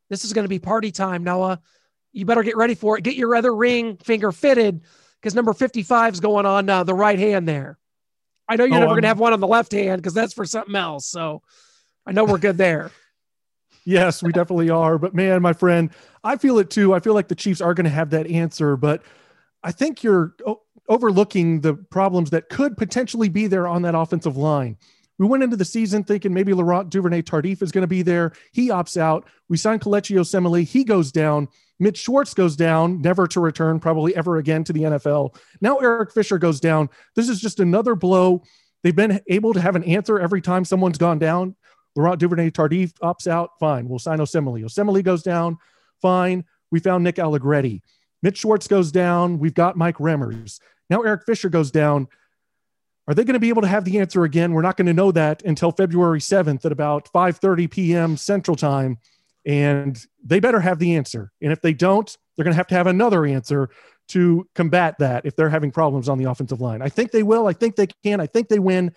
This 0.09 0.25
is 0.25 0.33
going 0.33 0.45
to 0.45 0.49
be 0.49 0.59
party 0.59 0.91
time, 0.91 1.23
Noah. 1.23 1.61
You 2.11 2.25
better 2.25 2.41
get 2.41 2.57
ready 2.57 2.73
for 2.73 2.97
it. 2.97 3.03
Get 3.03 3.15
your 3.15 3.35
other 3.35 3.55
ring 3.55 3.97
finger 3.97 4.31
fitted 4.31 4.81
because 5.21 5.35
number 5.35 5.53
55 5.53 6.13
is 6.13 6.19
going 6.19 6.45
on 6.45 6.69
uh, 6.69 6.83
the 6.83 6.95
right 6.95 7.19
hand 7.19 7.47
there. 7.47 7.77
I 8.47 8.55
know 8.55 8.63
you're 8.63 8.77
oh, 8.77 8.79
never 8.79 8.93
going 8.93 9.03
to 9.03 9.09
have 9.09 9.19
one 9.19 9.33
on 9.33 9.39
the 9.39 9.47
left 9.47 9.71
hand 9.71 10.01
because 10.01 10.15
that's 10.15 10.33
for 10.33 10.45
something 10.45 10.75
else. 10.75 11.05
So 11.05 11.43
I 12.05 12.13
know 12.13 12.25
we're 12.25 12.39
good 12.39 12.57
there. 12.57 12.89
yes, 13.85 14.23
we 14.23 14.31
definitely 14.31 14.71
are. 14.71 14.97
But 14.97 15.13
man, 15.13 15.43
my 15.43 15.53
friend, 15.53 15.91
I 16.23 16.37
feel 16.37 16.57
it 16.57 16.71
too. 16.71 16.95
I 16.95 16.99
feel 16.99 17.13
like 17.13 17.27
the 17.27 17.35
Chiefs 17.35 17.61
are 17.61 17.75
going 17.75 17.83
to 17.83 17.91
have 17.91 18.09
that 18.09 18.25
answer. 18.25 18.75
But 18.75 19.03
I 19.61 19.71
think 19.71 20.03
you're 20.03 20.33
overlooking 20.89 21.61
the 21.61 21.75
problems 21.75 22.31
that 22.31 22.49
could 22.49 22.75
potentially 22.75 23.29
be 23.29 23.47
there 23.47 23.67
on 23.67 23.83
that 23.83 23.95
offensive 23.95 24.35
line. 24.35 24.77
We 25.19 25.27
went 25.27 25.43
into 25.43 25.57
the 25.57 25.65
season 25.65 26.03
thinking 26.03 26.33
maybe 26.33 26.53
Laurent 26.53 26.89
Duvernay 26.89 27.21
Tardif 27.23 27.61
is 27.61 27.71
going 27.71 27.83
to 27.83 27.87
be 27.87 28.01
there. 28.01 28.31
He 28.53 28.69
opts 28.69 28.97
out. 28.97 29.27
We 29.49 29.57
signed 29.57 29.81
Kelechi 29.81 30.17
Osemele. 30.17 30.65
He 30.65 30.83
goes 30.83 31.11
down. 31.11 31.49
Mitch 31.77 31.97
Schwartz 31.97 32.33
goes 32.33 32.55
down, 32.55 33.01
never 33.01 33.27
to 33.27 33.39
return, 33.39 33.79
probably 33.79 34.15
ever 34.15 34.37
again 34.37 34.63
to 34.65 34.73
the 34.73 34.81
NFL. 34.81 35.35
Now 35.61 35.77
Eric 35.77 36.13
Fisher 36.13 36.37
goes 36.37 36.59
down. 36.59 36.89
This 37.15 37.29
is 37.29 37.39
just 37.39 37.59
another 37.59 37.95
blow. 37.95 38.43
They've 38.83 38.95
been 38.95 39.21
able 39.27 39.53
to 39.53 39.61
have 39.61 39.75
an 39.75 39.83
answer 39.83 40.19
every 40.19 40.41
time 40.41 40.65
someone's 40.65 40.97
gone 40.97 41.19
down. 41.19 41.55
Laurent 41.95 42.19
Duvernay 42.19 42.51
Tardif 42.51 42.93
opts 43.01 43.27
out. 43.27 43.51
Fine. 43.59 43.87
We'll 43.89 43.99
sign 43.99 44.19
Osemele. 44.19 44.63
Osemele 44.63 45.03
goes 45.03 45.23
down. 45.23 45.57
Fine. 46.01 46.45
We 46.71 46.79
found 46.79 47.03
Nick 47.03 47.19
Allegretti. 47.19 47.81
Mitch 48.21 48.39
Schwartz 48.39 48.67
goes 48.67 48.91
down. 48.91 49.39
We've 49.39 49.53
got 49.53 49.77
Mike 49.77 49.97
Remmers. 49.97 50.59
Now 50.89 51.01
Eric 51.01 51.25
Fisher 51.25 51.49
goes 51.49 51.71
down. 51.71 52.07
Are 53.07 53.13
they 53.13 53.23
going 53.23 53.33
to 53.33 53.39
be 53.39 53.49
able 53.49 53.63
to 53.63 53.67
have 53.67 53.85
the 53.85 53.99
answer 53.99 54.23
again? 54.23 54.53
We're 54.53 54.61
not 54.61 54.77
going 54.77 54.85
to 54.85 54.93
know 54.93 55.11
that 55.11 55.41
until 55.43 55.71
February 55.71 56.19
7th 56.19 56.63
at 56.63 56.71
about 56.71 57.11
5:30 57.11 57.71
p.m. 57.71 58.17
Central 58.17 58.55
Time, 58.55 58.97
and 59.45 59.99
they 60.23 60.39
better 60.39 60.59
have 60.59 60.77
the 60.77 60.95
answer. 60.95 61.31
And 61.41 61.51
if 61.51 61.61
they 61.61 61.73
don't, 61.73 62.15
they're 62.35 62.43
going 62.43 62.53
to 62.53 62.57
have 62.57 62.67
to 62.67 62.75
have 62.75 62.87
another 62.87 63.25
answer 63.25 63.69
to 64.09 64.47
combat 64.55 64.95
that 64.99 65.25
if 65.25 65.35
they're 65.35 65.49
having 65.49 65.71
problems 65.71 66.09
on 66.09 66.17
the 66.17 66.29
offensive 66.29 66.61
line. 66.61 66.81
I 66.81 66.89
think 66.89 67.11
they 67.11 67.23
will. 67.23 67.47
I 67.47 67.53
think 67.53 67.75
they 67.75 67.87
can. 68.03 68.19
I 68.19 68.27
think 68.27 68.47
they 68.47 68.59
win, 68.59 68.93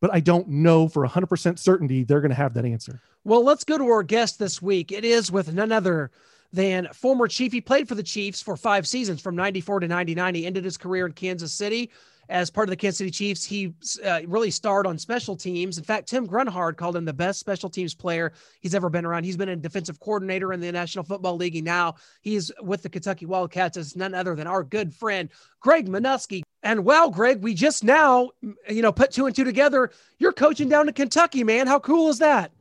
but 0.00 0.12
I 0.12 0.20
don't 0.20 0.48
know 0.48 0.88
for 0.88 1.06
100% 1.06 1.58
certainty 1.58 2.04
they're 2.04 2.20
going 2.20 2.30
to 2.30 2.34
have 2.36 2.54
that 2.54 2.64
answer. 2.64 3.00
Well, 3.24 3.44
let's 3.44 3.64
go 3.64 3.78
to 3.78 3.86
our 3.88 4.02
guest 4.02 4.38
this 4.38 4.62
week. 4.62 4.92
It 4.92 5.04
is 5.04 5.30
with 5.30 5.52
none 5.52 5.72
other 5.72 6.10
than 6.52 6.88
former 6.92 7.28
Chief. 7.28 7.52
He 7.52 7.60
played 7.60 7.88
for 7.88 7.94
the 7.94 8.02
Chiefs 8.02 8.42
for 8.42 8.56
five 8.56 8.86
seasons 8.86 9.20
from 9.20 9.36
94 9.36 9.80
to 9.80 9.88
99. 9.88 10.34
He 10.34 10.46
ended 10.46 10.64
his 10.64 10.76
career 10.76 11.06
in 11.06 11.12
Kansas 11.12 11.52
City 11.52 11.90
as 12.30 12.48
part 12.48 12.68
of 12.68 12.70
the 12.70 12.76
Kansas 12.76 12.98
City 12.98 13.10
Chiefs. 13.10 13.44
He 13.44 13.74
uh, 14.04 14.20
really 14.26 14.52
starred 14.52 14.86
on 14.86 14.96
special 14.96 15.36
teams. 15.36 15.78
In 15.78 15.84
fact, 15.84 16.08
Tim 16.08 16.26
Grunhard 16.26 16.76
called 16.76 16.96
him 16.96 17.04
the 17.04 17.12
best 17.12 17.40
special 17.40 17.68
teams 17.68 17.92
player 17.92 18.32
he's 18.60 18.74
ever 18.74 18.88
been 18.88 19.04
around. 19.04 19.24
He's 19.24 19.36
been 19.36 19.48
a 19.48 19.56
defensive 19.56 19.98
coordinator 20.00 20.52
in 20.52 20.60
the 20.60 20.70
National 20.70 21.04
Football 21.04 21.36
League. 21.36 21.56
And 21.56 21.64
now 21.64 21.96
he's 22.22 22.52
with 22.62 22.82
the 22.82 22.88
Kentucky 22.88 23.26
Wildcats 23.26 23.76
as 23.76 23.96
none 23.96 24.14
other 24.14 24.36
than 24.36 24.46
our 24.46 24.62
good 24.62 24.94
friend, 24.94 25.28
Greg 25.58 25.88
Manusky. 25.88 26.42
And 26.62 26.84
well, 26.84 27.10
Greg, 27.10 27.42
we 27.42 27.52
just 27.52 27.82
now, 27.82 28.30
you 28.68 28.82
know, 28.82 28.92
put 28.92 29.10
two 29.10 29.26
and 29.26 29.34
two 29.34 29.44
together. 29.44 29.90
You're 30.18 30.32
coaching 30.32 30.68
down 30.68 30.88
in 30.88 30.94
Kentucky, 30.94 31.42
man. 31.42 31.66
How 31.66 31.80
cool 31.80 32.10
is 32.10 32.18
that? 32.20 32.52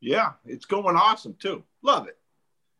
Yeah, 0.00 0.32
it's 0.44 0.66
going 0.66 0.96
awesome 0.96 1.34
too. 1.38 1.62
Love 1.82 2.08
it. 2.08 2.18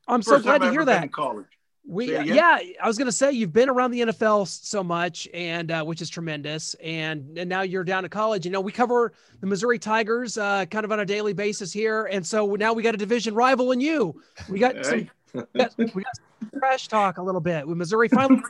I'm 0.06 0.22
First 0.22 0.28
so 0.28 0.42
glad 0.42 0.62
to 0.62 0.70
hear 0.70 0.84
that. 0.84 1.12
college. 1.12 1.46
We 1.86 2.16
yeah, 2.18 2.60
I 2.82 2.86
was 2.86 2.96
gonna 2.96 3.12
say 3.12 3.32
you've 3.32 3.52
been 3.52 3.68
around 3.68 3.90
the 3.90 4.00
NFL 4.00 4.48
so 4.48 4.82
much, 4.82 5.28
and 5.34 5.70
uh, 5.70 5.84
which 5.84 6.00
is 6.00 6.08
tremendous, 6.08 6.72
and 6.82 7.36
and 7.36 7.46
now 7.46 7.60
you're 7.60 7.84
down 7.84 8.06
at 8.06 8.10
college. 8.10 8.46
You 8.46 8.52
know, 8.52 8.62
we 8.62 8.72
cover 8.72 9.12
the 9.40 9.46
Missouri 9.46 9.78
Tigers 9.78 10.38
uh, 10.38 10.64
kind 10.66 10.86
of 10.86 10.92
on 10.92 11.00
a 11.00 11.04
daily 11.04 11.34
basis 11.34 11.74
here, 11.74 12.06
and 12.06 12.26
so 12.26 12.54
now 12.54 12.72
we 12.72 12.82
got 12.82 12.94
a 12.94 12.98
division 12.98 13.34
rival 13.34 13.72
in 13.72 13.80
you. 13.82 14.18
We 14.48 14.60
got 14.60 14.82
some, 14.82 15.10
we 15.34 15.42
got, 15.60 15.74
we 15.76 15.84
got 16.02 16.16
some 16.40 16.50
trash 16.58 16.88
talk 16.88 17.18
a 17.18 17.22
little 17.22 17.42
bit 17.42 17.68
with 17.68 17.76
Missouri 17.76 18.08
finally. 18.08 18.40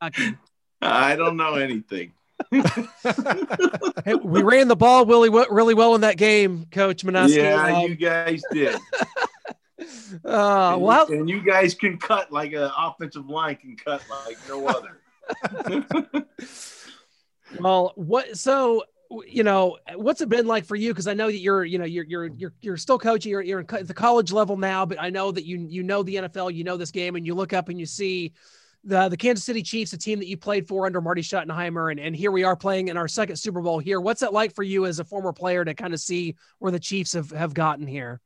I 0.82 1.14
don't 1.14 1.36
know 1.36 1.54
anything. 1.54 2.12
hey, 2.50 4.14
we 4.20 4.42
ran 4.42 4.66
the 4.66 4.74
ball 4.76 5.06
really 5.06 5.30
really 5.30 5.74
well 5.74 5.94
in 5.94 6.00
that 6.00 6.16
game, 6.16 6.66
Coach 6.72 7.04
Manusky. 7.04 7.36
Yeah, 7.36 7.76
um, 7.76 7.82
you 7.82 7.94
guys 7.94 8.42
did. 8.50 8.74
Uh, 10.24 10.72
and, 10.74 10.82
well, 10.82 11.06
and 11.06 11.28
you 11.28 11.42
guys 11.42 11.74
can 11.74 11.98
cut 11.98 12.30
like 12.32 12.52
an 12.52 12.70
offensive 12.76 13.28
line 13.28 13.56
can 13.56 13.76
cut 13.76 14.02
like 14.26 14.38
no 14.48 14.66
other. 14.68 16.26
well, 17.60 17.92
what 17.96 18.36
so 18.36 18.84
you 19.26 19.42
know 19.42 19.78
what's 19.94 20.20
it 20.20 20.28
been 20.28 20.46
like 20.46 20.64
for 20.64 20.76
you? 20.76 20.90
Because 20.90 21.06
i 21.06 21.14
know 21.14 21.26
that 21.26 21.38
you're 21.38 21.64
you 21.64 21.78
know 21.78 21.84
you're 21.84 22.04
you're 22.04 22.26
you're, 22.26 22.52
you're 22.60 22.76
still 22.76 22.98
coaching 22.98 23.30
you're, 23.30 23.42
you're 23.42 23.60
at 23.60 23.86
the 23.86 23.94
college 23.94 24.32
level 24.32 24.56
now 24.56 24.86
but 24.86 25.00
i 25.00 25.10
know 25.10 25.30
that 25.30 25.44
you 25.44 25.66
you 25.68 25.82
know 25.82 26.02
the 26.02 26.16
nfl 26.16 26.52
you 26.52 26.64
know 26.64 26.76
this 26.76 26.90
game 26.90 27.16
and 27.16 27.26
you 27.26 27.34
look 27.34 27.52
up 27.52 27.68
and 27.68 27.78
you 27.78 27.86
see 27.86 28.32
the 28.84 29.08
the 29.08 29.16
kansas 29.16 29.44
city 29.44 29.62
chiefs 29.62 29.92
a 29.92 29.98
team 29.98 30.18
that 30.18 30.28
you 30.28 30.36
played 30.36 30.66
for 30.66 30.86
under 30.86 31.00
marty 31.00 31.22
schottenheimer 31.22 31.90
and, 31.90 32.00
and 32.00 32.16
here 32.16 32.32
we 32.32 32.42
are 32.42 32.56
playing 32.56 32.88
in 32.88 32.96
our 32.96 33.08
second 33.08 33.36
super 33.36 33.60
bowl 33.60 33.78
here. 33.78 34.00
What's 34.00 34.22
it 34.22 34.32
like 34.32 34.54
for 34.54 34.62
you 34.62 34.86
as 34.86 34.98
a 34.98 35.04
former 35.04 35.32
player 35.32 35.64
to 35.64 35.74
kind 35.74 35.94
of 35.94 36.00
see 36.00 36.36
where 36.58 36.72
the 36.72 36.80
chiefs 36.80 37.12
have, 37.12 37.30
have 37.30 37.54
gotten 37.54 37.86
here 37.86 38.20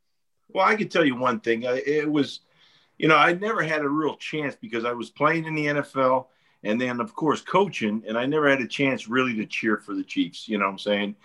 well, 0.57 0.67
I 0.67 0.75
can 0.75 0.89
tell 0.89 1.05
you 1.05 1.15
one 1.15 1.41
thing. 1.41 1.65
It 1.65 2.11
was, 2.11 2.41
you 2.97 3.09
know, 3.09 3.17
I 3.17 3.35
never 3.35 3.63
had 3.63 3.83
a 3.83 3.89
real 3.91 4.17
chance 4.17 4.57
because 4.59 4.87
I 4.87 4.93
was 4.93 5.11
playing 5.11 5.45
in 5.45 5.55
the 5.55 5.67
NFL 5.67 6.29
and 6.65 6.81
then, 6.81 6.99
of 6.99 7.15
course, 7.15 7.43
coaching, 7.43 8.03
and 8.09 8.17
I 8.17 8.25
never 8.25 8.49
had 8.49 8.63
a 8.63 8.67
chance 8.67 9.07
really 9.07 9.35
to 9.35 9.45
cheer 9.45 9.77
for 9.77 9.95
the 9.95 10.03
Chiefs. 10.03 10.49
You 10.49 10.57
know 10.57 10.65
what 10.65 10.71
I'm 10.71 10.79
saying? 10.79 11.17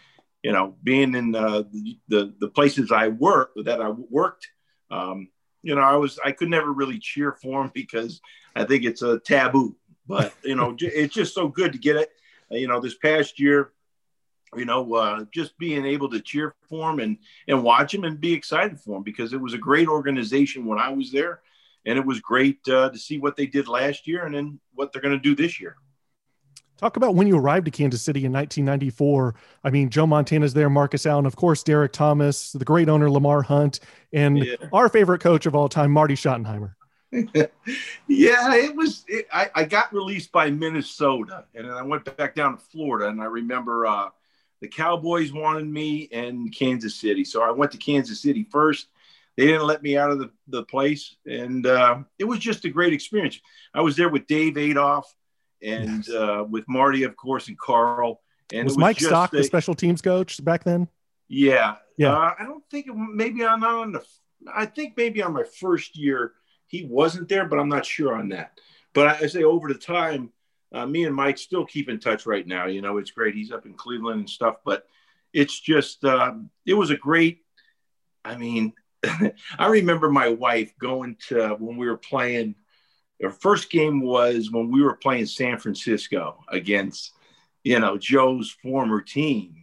You 0.44 0.52
know, 0.52 0.76
being 0.84 1.16
in 1.16 1.34
uh, 1.34 1.64
the, 2.10 2.34
the, 2.40 2.50
places 2.50 2.92
I 2.92 3.08
work 3.08 3.52
that 3.64 3.82
I 3.82 3.92
worked, 3.92 4.50
um, 4.90 5.30
you 5.64 5.76
know, 5.76 5.82
I 5.82 5.96
was 5.96 6.20
I 6.26 6.34
could 6.34 6.50
never 6.50 6.74
really 6.74 7.00
cheer 7.00 7.32
for 7.32 7.62
them 7.62 7.72
because 7.74 8.20
I 8.54 8.66
think 8.66 8.84
it's 8.84 9.02
a 9.02 9.20
taboo. 9.20 9.78
But 10.08 10.34
you 10.44 10.56
know, 10.56 10.76
it's 10.80 11.14
just 11.14 11.34
so 11.34 11.48
good 11.48 11.72
to 11.72 11.80
get 11.80 11.96
it. 11.96 12.10
You 12.50 12.68
know, 12.68 12.82
this 12.82 12.96
past 12.96 13.40
year, 13.40 13.72
you 14.56 14.66
know, 14.66 14.94
uh, 14.96 15.26
just 15.34 15.58
being 15.58 15.86
able 15.86 16.10
to 16.10 16.20
cheer 16.20 16.56
for 16.68 16.92
him 16.92 17.00
and 17.00 17.18
and 17.48 17.64
watch 17.64 17.94
him 17.94 18.04
and 18.04 18.20
be 18.20 18.34
excited 18.34 18.80
for 18.80 18.98
him 18.98 19.04
because 19.04 19.34
it 19.34 19.40
was 19.40 19.54
a 19.54 19.58
great 19.58 19.88
organization 19.88 20.66
when 20.66 20.80
I 20.80 20.90
was 20.90 21.12
there, 21.12 21.42
and 21.86 21.98
it 21.98 22.06
was 22.06 22.20
great 22.20 22.60
uh, 22.68 22.90
to 22.90 22.98
see 22.98 23.18
what 23.18 23.36
they 23.36 23.46
did 23.46 23.68
last 23.68 24.08
year 24.08 24.26
and 24.26 24.36
then 24.36 24.60
what 24.74 24.92
they're 24.92 25.02
going 25.02 25.18
to 25.18 25.20
do 25.20 25.36
this 25.36 25.60
year. 25.60 25.78
Talk 26.78 26.98
about 26.98 27.14
when 27.14 27.28
you 27.28 27.38
arrived 27.38 27.66
to 27.66 27.72
Kansas 27.72 28.02
City 28.02 28.26
in 28.26 28.34
1994. 28.34 29.36
I 29.64 29.70
mean, 29.70 29.92
Joe 29.92 30.08
Montana's 30.08 30.56
there, 30.56 30.68
Marcus 30.68 31.06
Allen, 31.06 31.28
of 31.28 31.36
course, 31.36 31.62
Derrick 31.62 31.94
Thomas, 31.94 32.54
the 32.54 32.66
great 32.66 32.90
owner 32.90 33.10
Lamar 33.10 33.44
Hunt, 33.44 33.82
and 34.12 34.40
yeah. 34.40 34.56
our 34.74 34.90
favorite 34.90 35.22
coach 35.22 35.46
of 35.46 35.54
all 35.56 35.70
time, 35.70 35.92
Marty 35.92 36.16
Schottenheimer. 36.16 36.74
yeah, 37.12 38.56
it 38.56 38.76
was. 38.76 39.06
It, 39.08 39.28
I, 39.32 39.52
I 39.54 39.64
got 39.66 39.94
released 39.94 40.32
by 40.32 40.50
Minnesota, 40.50 41.46
and 41.54 41.66
then 41.66 41.74
I 41.74 41.84
went 41.84 42.18
back 42.18 42.34
down 42.34 42.58
to 42.58 42.64
Florida, 42.64 43.10
and 43.10 43.22
I 43.22 43.26
remember. 43.26 43.86
Uh, 43.86 44.10
the 44.62 44.68
Cowboys 44.68 45.34
wanted 45.34 45.68
me 45.68 46.02
in 46.02 46.50
Kansas 46.52 46.96
City. 46.96 47.26
So 47.26 47.42
I 47.42 47.52
went 47.52 47.72
to 47.72 47.78
Kansas 47.78 48.22
City 48.22 48.48
first. 48.50 48.88
they 49.38 49.48
didn't 49.48 49.66
let 49.66 49.82
me 49.82 49.98
out 49.98 50.12
of 50.12 50.20
the, 50.20 50.30
the 50.48 50.64
place. 50.64 51.16
And 51.26 51.66
uh, 51.66 52.00
it 52.20 52.26
was 52.26 52.40
just 52.40 52.66
a 52.66 52.70
great 52.70 52.94
experience. 52.94 53.40
I 53.74 53.82
was 53.82 53.96
there 53.96 54.10
with 54.10 54.28
Dave 54.28 54.58
Adolph 54.58 55.14
and 55.62 56.06
yes. 56.08 56.16
uh, 56.16 56.44
with 56.48 56.66
Marty, 56.68 57.04
of 57.04 57.16
course, 57.16 57.48
and 57.48 57.58
Carl. 57.58 58.22
And 58.54 58.66
was, 58.66 58.74
was 58.74 58.78
Mike 58.78 59.00
Stock 59.00 59.34
a, 59.34 59.38
the 59.38 59.44
special 59.44 59.74
teams 59.74 60.02
coach 60.02 60.44
back 60.44 60.64
then? 60.64 60.88
Yeah. 61.28 61.76
Yeah. 61.98 62.14
Uh, 62.14 62.34
I 62.38 62.44
don't 62.46 62.64
think 62.70 62.88
maybe 62.94 63.46
I'm 63.46 63.62
not 63.62 63.76
on 63.76 63.92
the, 63.94 64.06
I 64.54 64.66
think 64.66 64.98
maybe 64.98 65.22
on 65.24 65.34
my 65.34 65.44
first 65.44 65.98
year 65.98 66.34
he 66.68 66.84
wasn't 66.86 67.30
there, 67.30 67.46
but 67.46 67.60
I'm 67.60 67.70
not 67.70 67.86
sure 67.86 68.16
on 68.16 68.30
that. 68.30 68.60
But 68.94 69.08
I, 69.08 69.26
I 69.26 69.28
say 69.28 69.44
over 69.44 69.70
the 69.70 69.76
time, 69.76 70.32
uh, 70.72 70.86
me 70.86 71.06
and 71.06 71.16
Mike 71.16 71.38
still 71.38 71.66
keep 71.66 71.90
in 71.90 72.00
touch 72.00 72.26
right 72.26 72.46
now. 72.46 72.68
You 72.68 72.82
know, 72.82 72.98
it's 72.98 73.12
great. 73.12 73.36
He's 73.36 73.52
up 73.52 73.66
in 73.66 73.74
Cleveland 73.74 74.20
and 74.20 74.30
stuff, 74.30 74.58
but 74.64 74.88
it's 75.34 75.60
just, 75.60 76.04
um, 76.06 76.50
it 76.66 76.74
was 76.74 76.90
a 76.90 76.98
great, 76.98 77.44
I 78.24 78.38
mean, 78.38 78.74
I 79.04 79.68
remember 79.68 80.10
my 80.10 80.30
wife 80.30 80.74
going 80.80 81.18
to 81.30 81.56
when 81.60 81.78
we 81.78 81.88
were 81.88 81.98
playing. 81.98 82.56
Our 83.24 83.32
first 83.32 83.70
game 83.70 84.02
was 84.02 84.50
when 84.52 84.72
we 84.72 84.82
were 84.82 84.96
playing 84.96 85.28
San 85.28 85.60
Francisco 85.60 86.44
against, 86.50 87.12
you 87.64 87.80
know, 87.80 87.98
Joe's 87.98 88.50
former 88.50 89.02
team. 89.02 89.56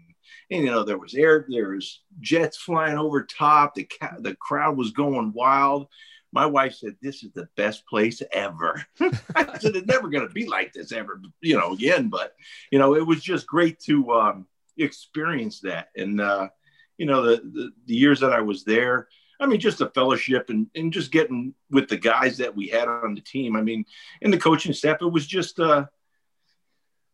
And 0.50 0.65
you 0.65 0.71
know 0.71 0.83
there 0.83 0.99
was 0.99 1.15
air, 1.15 1.45
there 1.49 1.71
was 1.71 2.00
jets 2.21 2.57
flying 2.57 2.97
over 2.97 3.23
top. 3.23 3.75
The 3.75 3.85
ca- 3.85 4.17
the 4.21 4.35
crowd 4.35 4.79
was 4.79 4.93
going 4.93 5.33
wild. 5.35 5.88
My 6.33 6.47
wife 6.47 6.75
said, 6.75 6.97
"This 7.01 7.23
is 7.23 7.33
the 7.33 7.49
best 7.57 7.87
place 7.87 8.23
ever." 8.33 8.85
I 9.01 9.59
said, 9.59 9.77
"It's 9.77 9.87
never 9.87 10.09
going 10.09 10.27
to 10.27 10.35
be 10.35 10.47
like 10.47 10.73
this 10.73 10.93
ever, 10.93 11.21
you 11.41 11.57
know, 11.57 11.73
again." 11.73 12.09
But 12.09 12.35
you 12.71 12.79
know, 12.79 12.95
it 12.95 13.07
was 13.07 13.23
just 13.23 13.47
great 13.47 13.81
to 13.81 14.13
um, 14.13 14.47
experience 14.77 15.61
that. 15.61 15.89
And 15.97 16.21
uh, 16.21 16.49
you 16.99 17.07
know, 17.07 17.23
the, 17.23 17.37
the 17.37 17.71
the 17.87 17.95
years 17.95 18.21
that 18.21 18.33
I 18.33 18.41
was 18.41 18.65
there, 18.65 19.09
I 19.41 19.47
mean, 19.47 19.61
just 19.61 19.79
the 19.79 19.91
fellowship 19.91 20.51
and, 20.51 20.67
and 20.75 20.93
just 20.93 21.13
getting 21.13 21.55
with 21.71 21.89
the 21.89 21.97
guys 21.97 22.39
that 22.39 22.55
we 22.55 22.69
had 22.69 22.89
on 22.89 23.15
the 23.15 23.21
team. 23.21 23.57
I 23.57 23.63
mean, 23.63 23.85
in 24.21 24.31
the 24.31 24.39
coaching 24.39 24.73
staff, 24.73 24.99
it 25.01 25.07
was 25.07 25.27
just, 25.27 25.61
uh, 25.61 25.87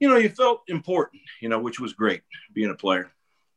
you 0.01 0.09
know, 0.09 0.17
you 0.17 0.31
felt 0.31 0.63
important, 0.69 1.23
you 1.41 1.49
know, 1.49 1.59
which 1.59 1.79
was 1.79 1.93
great 1.93 2.23
being 2.53 2.71
a 2.71 2.75
player. 2.75 3.14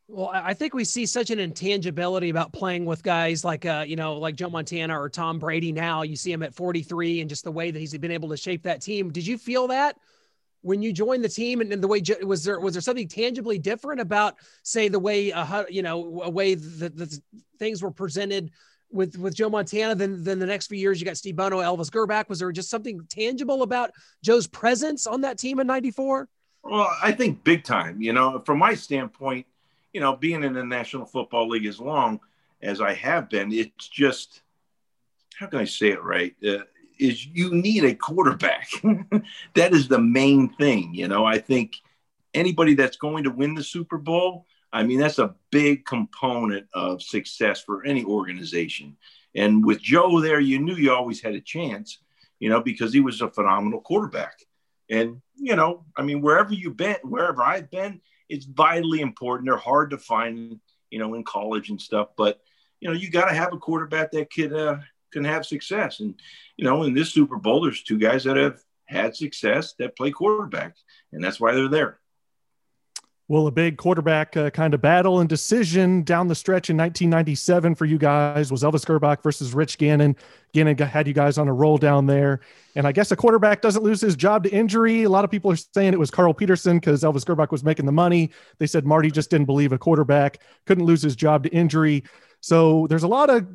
Well, 0.09 0.31
I 0.33 0.53
think 0.53 0.73
we 0.73 0.85
see 0.85 1.05
such 1.05 1.31
an 1.31 1.39
intangibility 1.39 2.29
about 2.29 2.53
playing 2.53 2.85
with 2.85 3.03
guys 3.03 3.43
like, 3.43 3.65
uh, 3.65 3.83
you 3.85 3.97
know, 3.97 4.13
like 4.13 4.35
Joe 4.35 4.49
Montana 4.49 4.97
or 4.97 5.09
Tom 5.09 5.37
Brady. 5.37 5.73
Now 5.73 6.03
you 6.03 6.15
see 6.15 6.31
him 6.31 6.43
at 6.43 6.55
43 6.55 7.19
and 7.19 7.29
just 7.29 7.43
the 7.43 7.51
way 7.51 7.71
that 7.71 7.79
he's 7.79 7.97
been 7.97 8.11
able 8.11 8.29
to 8.29 8.37
shape 8.37 8.63
that 8.63 8.81
team. 8.81 9.11
Did 9.11 9.27
you 9.27 9.37
feel 9.37 9.67
that 9.67 9.97
when 10.61 10.81
you 10.81 10.93
joined 10.93 11.23
the 11.23 11.29
team 11.29 11.61
and, 11.61 11.71
and 11.71 11.83
the 11.83 11.87
way 11.87 12.01
was 12.23 12.43
there 12.43 12.59
was 12.59 12.73
there 12.73 12.81
something 12.81 13.07
tangibly 13.07 13.59
different 13.59 14.01
about 14.01 14.35
say 14.63 14.87
the 14.87 14.99
way 14.99 15.31
uh, 15.31 15.63
you 15.69 15.81
know 15.81 16.21
a 16.23 16.29
way 16.29 16.55
that 16.55 16.95
the 16.95 17.21
things 17.59 17.81
were 17.81 17.91
presented 17.91 18.51
with 18.91 19.17
with 19.17 19.35
Joe 19.35 19.49
Montana 19.49 19.95
than 19.95 20.23
than 20.23 20.39
the 20.39 20.45
next 20.45 20.67
few 20.67 20.77
years 20.77 20.99
you 20.99 21.05
got 21.05 21.17
Steve 21.17 21.35
Bono, 21.35 21.59
Elvis 21.59 21.89
Grbac 21.89 22.29
was 22.29 22.39
there 22.39 22.51
just 22.51 22.69
something 22.69 23.01
tangible 23.09 23.63
about 23.63 23.91
Joe's 24.23 24.47
presence 24.47 25.05
on 25.05 25.21
that 25.21 25.37
team 25.37 25.59
in 25.59 25.67
94 25.67 26.27
well 26.63 26.89
I 27.01 27.11
think 27.11 27.43
big 27.43 27.63
time 27.63 28.01
you 28.01 28.13
know 28.13 28.41
from 28.45 28.59
my 28.59 28.73
standpoint 28.73 29.45
you 29.97 30.01
know 30.01 30.15
being 30.15 30.43
in 30.43 30.53
the 30.53 30.63
National 30.63 31.07
Football 31.07 31.49
League 31.49 31.65
as 31.65 31.79
long 31.79 32.19
as 32.61 32.81
I 32.81 32.93
have 32.93 33.31
been 33.31 33.51
it's 33.51 33.87
just 33.87 34.43
how 35.33 35.47
can 35.47 35.57
I 35.57 35.65
say 35.65 35.87
it 35.87 36.03
right 36.03 36.35
uh, 36.47 36.65
is 36.99 37.25
you 37.25 37.51
need 37.51 37.83
a 37.83 37.95
quarterback. 37.95 38.69
that 39.55 39.73
is 39.73 39.87
the 39.87 39.99
main 39.99 40.49
thing. 40.49 40.93
You 40.93 41.07
know, 41.07 41.25
I 41.25 41.39
think 41.39 41.77
anybody 42.35 42.75
that's 42.75 42.97
going 42.97 43.23
to 43.23 43.31
win 43.31 43.55
the 43.55 43.63
Super 43.63 43.97
Bowl, 43.97 44.45
I 44.71 44.83
mean, 44.83 44.99
that's 44.99 45.19
a 45.19 45.33
big 45.51 45.85
component 45.85 46.67
of 46.75 47.01
success 47.01 47.63
for 47.63 47.83
any 47.85 48.03
organization. 48.03 48.97
And 49.35 49.65
with 49.65 49.81
Joe 49.81 50.21
there, 50.21 50.39
you 50.39 50.59
knew 50.59 50.75
you 50.75 50.93
always 50.93 51.21
had 51.21 51.33
a 51.33 51.41
chance, 51.41 51.99
you 52.39 52.49
know, 52.49 52.61
because 52.61 52.93
he 52.93 52.99
was 52.99 53.21
a 53.21 53.29
phenomenal 53.29 53.81
quarterback. 53.81 54.39
And, 54.89 55.21
you 55.35 55.55
know, 55.55 55.85
I 55.95 56.03
mean, 56.03 56.21
wherever 56.21 56.53
you've 56.53 56.77
been, 56.77 56.97
wherever 57.03 57.41
I've 57.41 57.69
been, 57.69 58.01
it's 58.29 58.45
vitally 58.45 59.01
important. 59.01 59.47
They're 59.47 59.57
hard 59.57 59.91
to 59.91 59.97
find, 59.97 60.59
you 60.89 60.99
know, 60.99 61.13
in 61.13 61.23
college 61.23 61.69
and 61.69 61.81
stuff. 61.81 62.09
But, 62.17 62.41
you 62.79 62.87
know, 62.87 62.95
you 62.95 63.09
got 63.09 63.29
to 63.29 63.35
have 63.35 63.53
a 63.53 63.57
quarterback 63.57 64.11
that 64.11 64.31
could, 64.33 64.53
uh, 64.53 64.77
can 65.11 65.23
have 65.23 65.45
success. 65.45 65.99
And, 65.99 66.15
you 66.57 66.65
know, 66.65 66.83
in 66.83 66.93
this 66.93 67.13
Super 67.13 67.37
Bowl, 67.37 67.61
there's 67.61 67.83
two 67.83 67.97
guys 67.97 68.23
that 68.25 68.37
have 68.37 68.59
had 68.85 69.15
success 69.15 69.73
that 69.79 69.95
play 69.95 70.11
quarterback, 70.11 70.75
and 71.11 71.23
that's 71.23 71.39
why 71.39 71.53
they're 71.53 71.69
there. 71.69 71.99
Well, 73.29 73.47
a 73.47 73.51
big 73.51 73.77
quarterback 73.77 74.37
uh, 74.37 74.49
kind 74.51 74.73
of 74.73 74.81
battle 74.81 75.19
and 75.19 75.27
decision 75.27 76.03
down 76.03 76.29
the 76.29 76.35
stretch 76.35 76.69
in 76.69 76.77
1997 76.77 77.75
for 77.75 77.83
you 77.83 77.97
guys 77.97 78.53
was 78.53 78.63
Elvis 78.63 78.85
Grbac 78.85 79.21
versus 79.21 79.53
Rich 79.53 79.77
Gannon. 79.79 80.15
Gannon 80.53 80.77
had 80.77 81.09
you 81.09 81.13
guys 81.13 81.37
on 81.37 81.49
a 81.49 81.53
roll 81.53 81.77
down 81.77 82.05
there. 82.05 82.39
And 82.75 82.87
I 82.87 82.93
guess 82.93 83.11
a 83.11 83.17
quarterback 83.17 83.61
doesn't 83.61 83.83
lose 83.83 83.99
his 83.99 84.15
job 84.15 84.45
to 84.45 84.49
injury. 84.49 85.03
A 85.03 85.09
lot 85.09 85.25
of 85.25 85.31
people 85.31 85.51
are 85.51 85.57
saying 85.57 85.91
it 85.91 85.99
was 85.99 86.09
Carl 86.09 86.33
Peterson 86.33 86.79
because 86.79 87.03
Elvis 87.03 87.25
Grbac 87.25 87.51
was 87.51 87.65
making 87.65 87.85
the 87.85 87.91
money. 87.91 88.31
They 88.59 88.67
said 88.67 88.85
Marty 88.85 89.11
just 89.11 89.29
didn't 89.29 89.47
believe 89.47 89.73
a 89.73 89.77
quarterback, 89.77 90.39
couldn't 90.65 90.85
lose 90.85 91.01
his 91.01 91.17
job 91.17 91.43
to 91.43 91.49
injury. 91.49 92.05
So 92.39 92.87
there's 92.87 93.03
a 93.03 93.09
lot 93.09 93.29
of 93.29 93.45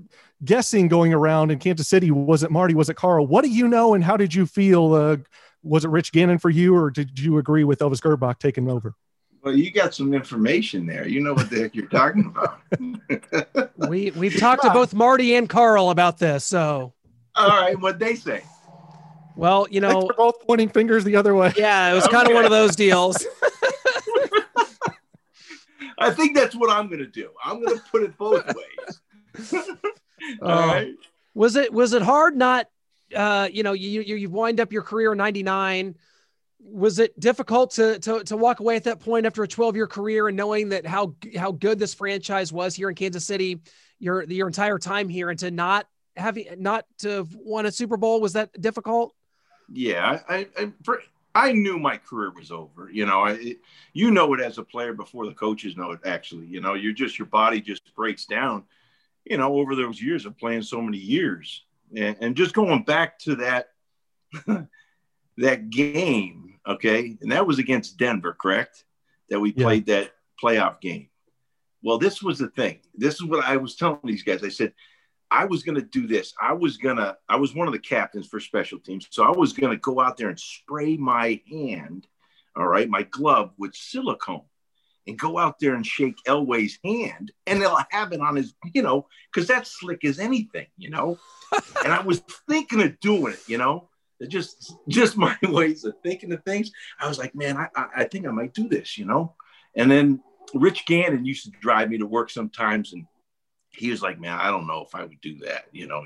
guessing 0.45 0.89
going 0.89 1.15
around 1.15 1.51
in 1.51 1.59
Kansas 1.59 1.89
City. 1.89 2.11
Was 2.11 2.43
it 2.43 2.51
Marty? 2.51 2.75
Was 2.75 2.91
it 2.91 2.97
Carl? 2.97 3.27
What 3.27 3.43
do 3.43 3.51
you 3.51 3.69
know, 3.69 3.95
and 3.95 4.05
how 4.05 4.19
did 4.19 4.35
you 4.35 4.45
feel? 4.45 4.93
Uh, 4.93 5.17
was 5.63 5.87
it 5.87 5.91
Rich 5.91 6.13
Gannon 6.13 6.37
for 6.37 6.51
you, 6.51 6.77
or 6.77 6.91
did 6.91 7.19
you 7.19 7.39
agree 7.39 7.65
with 7.65 7.79
Elvis 7.79 8.03
Grbac 8.03 8.39
taking 8.39 8.69
over? 8.69 8.95
Well, 9.42 9.57
you 9.57 9.72
got 9.72 9.92
some 9.92 10.14
information 10.14 10.87
there. 10.87 11.09
You 11.09 11.20
know 11.20 11.35
what 11.35 11.50
the 11.50 11.62
heck 11.62 11.74
you're 11.74 11.88
talking 11.88 12.26
about. 12.26 12.61
we 13.88 14.12
we've 14.12 14.38
talked 14.38 14.62
to 14.62 14.70
both 14.70 14.94
Marty 14.94 15.35
and 15.35 15.48
Carl 15.48 15.90
about 15.90 16.18
this. 16.18 16.44
So, 16.44 16.92
all 17.35 17.48
right, 17.48 17.78
what 17.78 17.98
they 17.98 18.14
say. 18.14 18.44
Well, 19.35 19.66
you 19.70 19.81
know, 19.81 20.02
they're 20.02 20.16
both 20.16 20.46
pointing 20.46 20.68
fingers 20.68 21.02
the 21.05 21.16
other 21.16 21.35
way. 21.35 21.52
Yeah, 21.57 21.90
it 21.90 21.94
was 21.94 22.05
okay. 22.05 22.12
kind 22.12 22.28
of 22.28 22.35
one 22.35 22.44
of 22.44 22.52
those 22.52 22.76
deals. 22.76 23.26
I 25.98 26.11
think 26.11 26.37
that's 26.37 26.55
what 26.55 26.70
I'm 26.70 26.87
going 26.88 27.00
to 27.00 27.07
do. 27.07 27.31
I'm 27.44 27.64
going 27.64 27.76
to 27.76 27.85
put 27.90 28.02
it 28.02 28.16
both 28.16 28.44
ways. 28.46 29.00
All 30.42 30.48
uh, 30.48 30.66
right. 30.66 30.94
Was 31.35 31.57
it 31.57 31.72
was 31.72 31.94
it 31.94 32.02
hard 32.02 32.37
not 32.37 32.68
uh 33.16 33.48
you 33.50 33.62
know 33.62 33.72
you 33.72 34.02
you 34.02 34.16
you 34.16 34.31
wind 34.31 34.61
up 34.61 34.72
your 34.72 34.83
career 34.83 35.12
in 35.12 35.18
99 35.18 35.96
was 36.64 36.98
it 36.98 37.18
difficult 37.18 37.72
to, 37.72 37.98
to 37.98 38.25
to 38.25 38.37
walk 38.37 38.61
away 38.61 38.77
at 38.77 38.85
that 38.85 39.01
point 39.01 39.27
after 39.27 39.42
a 39.42 39.48
12 39.48 39.77
year 39.77 39.87
career 39.87 40.29
and 40.29 40.37
knowing 40.37 40.68
that 40.70 40.87
how 40.87 41.14
how 41.37 41.53
good 41.53 41.79
this 41.79 41.92
franchise 41.92 42.53
was 42.53 42.75
here 42.75 42.88
in 42.88 42.94
Kansas 42.94 43.27
City 43.27 43.61
your 43.98 44.25
your 44.25 44.46
entire 44.46 44.79
time 44.79 45.09
here 45.09 45.31
and 45.31 45.38
to 45.40 45.51
not 45.51 45.87
having 46.16 46.46
not 46.59 46.85
to 46.98 47.27
won 47.35 47.66
a 47.66 47.72
Super 47.72 47.96
Bowl 47.96 48.20
was 48.20 48.35
that 48.35 48.61
difficult? 48.61 49.14
Yeah, 49.72 50.20
I, 50.29 50.46
I, 50.59 50.72
I 51.35 51.53
knew 51.53 51.79
my 51.79 51.96
career 51.96 52.31
was 52.31 52.51
over. 52.51 52.90
You 52.90 53.07
know, 53.07 53.25
I, 53.25 53.57
you 53.92 54.11
know 54.11 54.35
it 54.35 54.40
as 54.40 54.59
a 54.59 54.62
player 54.62 54.92
before 54.92 55.27
the 55.27 55.35
coaches 55.35 55.77
know 55.77 55.92
it. 55.92 56.01
Actually, 56.05 56.46
you 56.46 56.61
know, 56.61 56.75
you're 56.75 56.92
just 56.92 57.18
your 57.18 57.27
body 57.27 57.61
just 57.61 57.94
breaks 57.94 58.27
down. 58.27 58.64
You 59.25 59.37
know, 59.37 59.55
over 59.55 59.75
those 59.75 60.03
years 60.03 60.27
of 60.27 60.37
playing 60.37 60.62
so 60.62 60.83
many 60.83 60.98
years, 60.98 61.64
and, 61.96 62.16
and 62.20 62.37
just 62.37 62.55
going 62.55 62.83
back 62.83 63.18
to 63.20 63.37
that 63.37 63.68
that 65.38 65.70
game, 65.70 66.52
okay, 66.66 67.16
and 67.20 67.33
that 67.33 67.46
was 67.46 67.59
against 67.59 67.96
Denver, 67.96 68.37
correct? 68.38 68.85
That 69.29 69.40
we 69.40 69.53
played 69.53 69.88
yeah. 69.88 70.01
that 70.01 70.12
playoff 70.42 70.81
game. 70.81 71.09
Well, 71.83 71.98
this 71.98 72.22
was 72.22 72.38
the 72.38 72.48
thing. 72.48 72.81
This 72.94 73.14
is 73.14 73.25
what 73.25 73.44
I 73.44 73.57
was 73.57 73.77
telling 73.77 73.98
these 74.05 74.22
guys. 74.22 74.44
I 74.44 74.48
said, 74.48 74.72
I 75.31 75.46
was 75.46 75.62
going 75.62 75.77
to 75.77 75.83
do 75.83 76.07
this. 76.07 76.35
I 76.40 76.53
was 76.53 76.77
going 76.77 76.98
to, 76.98 77.16
I 77.29 77.37
was 77.37 77.55
one 77.55 77.66
of 77.66 77.72
the 77.72 77.79
captains 77.79 78.27
for 78.29 78.38
special 78.38 78.79
teams. 78.79 79.09
So 79.11 79.25
I 79.25 79.31
was 79.31 79.55
going 79.55 79.72
to 79.72 79.79
go 79.79 79.98
out 80.01 80.16
there 80.16 80.29
and 80.29 80.38
spray 80.38 80.96
my 80.96 81.40
hand, 81.51 82.07
all 82.55 82.68
right, 82.68 82.88
my 82.88 83.03
glove 83.05 83.53
with 83.59 83.75
silicone 83.75 84.44
and 85.07 85.18
go 85.18 85.38
out 85.38 85.59
there 85.59 85.75
and 85.75 85.87
shake 85.87 86.16
Elway's 86.27 86.79
hand 86.85 87.33
and 87.46 87.61
they'll 87.61 87.79
have 87.90 88.12
it 88.12 88.20
on 88.20 88.37
his, 88.37 88.55
you 88.75 88.83
know, 88.83 89.07
because 89.33 89.48
that's 89.48 89.81
slick 89.81 90.05
as 90.05 90.18
anything, 90.18 90.66
you 90.77 90.90
know. 90.90 91.18
and 91.85 91.92
I 91.92 92.03
was 92.03 92.20
thinking 92.48 92.83
of 92.83 93.01
doing 93.01 93.33
it, 93.33 93.40
you 93.46 93.59
know, 93.59 93.88
just 94.29 94.75
just 94.89 95.17
my 95.19 95.37
ways 95.43 95.85
of 95.85 95.95
thinking 96.03 96.33
of 96.33 96.43
things. 96.45 96.71
I 97.01 97.09
was 97.09 97.19
like, 97.19 97.35
man, 97.35 97.57
I, 97.57 97.69
I 97.97 98.05
think 98.05 98.27
I 98.27 98.31
might 98.31 98.55
do 98.55 98.69
this, 98.69 98.99
you 98.99 99.05
know. 99.05 99.35
And 99.75 99.91
then 99.91 100.21
Rich 100.55 100.85
Gannon 100.87 101.25
used 101.25 101.45
to 101.45 101.51
drive 101.61 101.89
me 101.89 101.99
to 101.99 102.07
work 102.07 102.31
sometimes 102.31 102.93
and 102.93 103.07
he 103.73 103.91
was 103.91 104.03
like, 104.03 104.21
man, 104.21 104.39
I 104.39 104.51
don't 104.51 104.67
know 104.67 104.85
if 104.87 104.95
I 104.95 105.03
would 105.03 105.21
do 105.21 105.39
that, 105.39 105.65
you 105.73 105.87
know. 105.87 106.05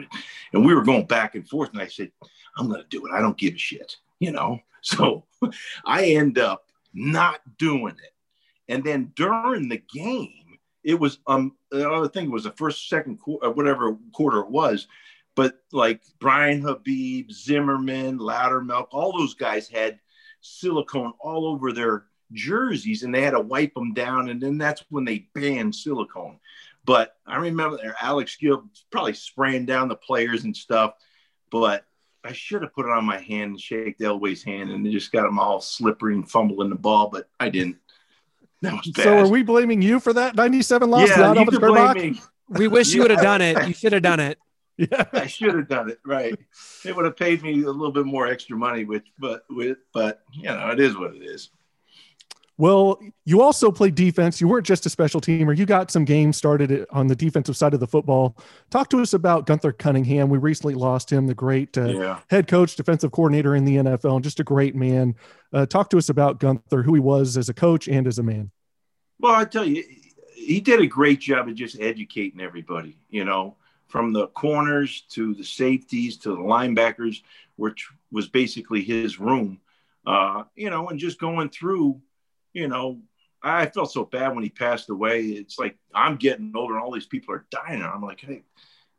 And 0.52 0.64
we 0.64 0.74
were 0.74 0.84
going 0.84 1.06
back 1.06 1.34
and 1.34 1.48
forth, 1.48 1.70
and 1.72 1.82
I 1.82 1.88
said, 1.88 2.12
I'm 2.56 2.72
to 2.72 2.84
do 2.88 3.06
it. 3.06 3.12
I 3.12 3.20
don't 3.20 3.36
give 3.36 3.54
a 3.54 3.58
shit, 3.58 3.96
you 4.18 4.32
know. 4.32 4.60
So 4.82 5.24
I 5.84 6.04
end 6.04 6.38
up 6.38 6.66
not 6.94 7.40
doing 7.58 7.96
it. 8.00 8.72
And 8.72 8.84
then 8.84 9.10
during 9.16 9.68
the 9.68 9.82
game, 9.92 10.58
it 10.84 10.94
was 10.94 11.18
um 11.26 11.56
I 11.74 12.06
think 12.14 12.28
it 12.28 12.32
was 12.32 12.44
the 12.44 12.52
first, 12.52 12.88
second 12.88 13.18
quarter, 13.18 13.48
uh, 13.48 13.50
whatever 13.50 13.96
quarter 14.12 14.38
it 14.38 14.48
was, 14.48 14.86
but 15.36 15.60
like 15.70 16.00
Brian 16.18 16.62
Habib, 16.62 17.30
Zimmerman, 17.30 18.18
Loudermilk, 18.18 18.88
all 18.90 19.16
those 19.16 19.34
guys 19.34 19.68
had 19.68 20.00
silicone 20.40 21.12
all 21.20 21.46
over 21.46 21.72
their 21.72 22.06
jerseys, 22.32 23.04
and 23.04 23.14
they 23.14 23.22
had 23.22 23.32
to 23.32 23.40
wipe 23.40 23.74
them 23.74 23.92
down. 23.92 24.30
And 24.30 24.40
then 24.40 24.58
that's 24.58 24.82
when 24.88 25.04
they 25.04 25.28
banned 25.34 25.74
silicone. 25.74 26.40
But 26.84 27.16
I 27.26 27.36
remember 27.36 27.76
there, 27.76 27.96
Alex 28.00 28.36
Gill 28.36 28.64
probably 28.90 29.12
spraying 29.12 29.66
down 29.66 29.88
the 29.88 29.96
players 29.96 30.44
and 30.44 30.56
stuff. 30.56 30.94
But 31.50 31.84
I 32.24 32.32
should 32.32 32.62
have 32.62 32.74
put 32.74 32.86
it 32.86 32.92
on 32.92 33.04
my 33.04 33.18
hand 33.18 33.50
and 33.52 33.60
shake 33.60 33.98
Elway's 33.98 34.42
hand, 34.42 34.70
and 34.70 34.84
they 34.84 34.90
just 34.90 35.12
got 35.12 35.26
him 35.26 35.38
all 35.38 35.60
slippery 35.60 36.14
and 36.14 36.28
fumbling 36.28 36.70
the 36.70 36.76
ball, 36.76 37.10
but 37.10 37.28
I 37.38 37.50
didn't. 37.50 37.76
That 38.62 38.72
was 38.72 38.88
bad. 38.88 39.02
So 39.04 39.18
are 39.18 39.28
we 39.28 39.42
blaming 39.42 39.82
you 39.82 40.00
for 40.00 40.14
that 40.14 40.34
97 40.34 40.90
loss? 40.90 41.08
Yeah, 41.08 41.34
you 41.34 41.46
can 41.46 41.60
blame 41.60 41.92
me. 41.92 42.20
We 42.48 42.68
wish 42.68 42.94
you 42.94 43.02
would 43.02 43.10
have 43.10 43.22
done 43.22 43.42
it. 43.42 43.56
You 43.68 43.74
should 43.74 43.92
have 43.92 44.02
done 44.02 44.20
it. 44.20 44.38
Yeah, 44.92 45.04
I 45.12 45.26
should 45.26 45.54
have 45.54 45.68
done 45.68 45.88
it. 45.90 45.98
Right. 46.04 46.34
They 46.84 46.92
would 46.92 47.06
have 47.06 47.16
paid 47.16 47.42
me 47.42 47.62
a 47.62 47.70
little 47.70 47.92
bit 47.92 48.04
more 48.04 48.26
extra 48.26 48.56
money, 48.58 48.84
which, 48.84 49.06
but 49.18 49.44
with, 49.48 49.78
but 49.94 50.22
you 50.32 50.44
know, 50.44 50.70
it 50.70 50.80
is 50.80 50.96
what 50.98 51.14
it 51.14 51.22
is. 51.22 51.48
Well, 52.58 52.98
you 53.26 53.42
also 53.42 53.70
played 53.70 53.94
defense. 53.94 54.40
You 54.40 54.48
weren't 54.48 54.64
just 54.66 54.86
a 54.86 54.90
special 54.90 55.20
teamer. 55.20 55.56
You 55.56 55.66
got 55.66 55.90
some 55.90 56.06
games 56.06 56.38
started 56.38 56.86
on 56.90 57.06
the 57.06 57.14
defensive 57.16 57.54
side 57.56 57.74
of 57.74 57.80
the 57.80 57.86
football. 57.86 58.36
Talk 58.70 58.88
to 58.90 59.00
us 59.00 59.12
about 59.12 59.44
Gunther 59.46 59.72
Cunningham. 59.72 60.30
We 60.30 60.38
recently 60.38 60.74
lost 60.74 61.12
him, 61.12 61.26
the 61.26 61.34
great 61.34 61.76
uh, 61.76 61.84
Yeah. 61.88 62.20
head 62.30 62.48
coach, 62.48 62.74
defensive 62.76 63.12
coordinator 63.12 63.54
in 63.56 63.66
the 63.66 63.76
NFL, 63.76 64.14
and 64.16 64.24
just 64.24 64.40
a 64.40 64.44
great 64.44 64.74
man. 64.74 65.16
Uh, 65.52 65.66
talk 65.66 65.90
to 65.90 65.98
us 65.98 66.08
about 66.08 66.40
Gunther, 66.40 66.82
who 66.82 66.94
he 66.94 67.00
was 67.00 67.36
as 67.36 67.50
a 67.50 67.54
coach 67.54 67.88
and 67.88 68.06
as 68.06 68.18
a 68.18 68.22
man. 68.22 68.50
Well, 69.20 69.34
I 69.34 69.44
tell 69.44 69.64
you, 69.66 69.84
he 70.34 70.60
did 70.60 70.80
a 70.80 70.86
great 70.86 71.20
job 71.20 71.48
of 71.48 71.54
just 71.56 71.78
educating 71.78 72.40
everybody, 72.40 72.96
you 73.10 73.24
know, 73.26 73.56
from 73.88 74.12
the 74.12 74.26
corners 74.28 75.02
to 75.10 75.34
the 75.34 75.44
safeties 75.44 76.16
to 76.18 76.30
the 76.30 76.36
linebackers, 76.36 77.22
which 77.56 77.88
was 78.10 78.28
basically 78.28 78.82
his 78.82 79.18
room, 79.20 79.60
uh, 80.06 80.44
you 80.54 80.70
know, 80.70 80.88
and 80.88 80.98
just 80.98 81.20
going 81.20 81.48
through, 81.48 82.00
you 82.52 82.68
know, 82.68 83.00
I 83.42 83.66
felt 83.66 83.92
so 83.92 84.04
bad 84.04 84.34
when 84.34 84.42
he 84.42 84.50
passed 84.50 84.90
away. 84.90 85.22
It's 85.22 85.58
like 85.58 85.76
I'm 85.94 86.16
getting 86.16 86.52
older 86.54 86.74
and 86.74 86.82
all 86.82 86.92
these 86.92 87.06
people 87.06 87.34
are 87.34 87.46
dying. 87.50 87.80
And 87.80 87.84
I'm 87.84 88.02
like, 88.02 88.20
hey, 88.20 88.42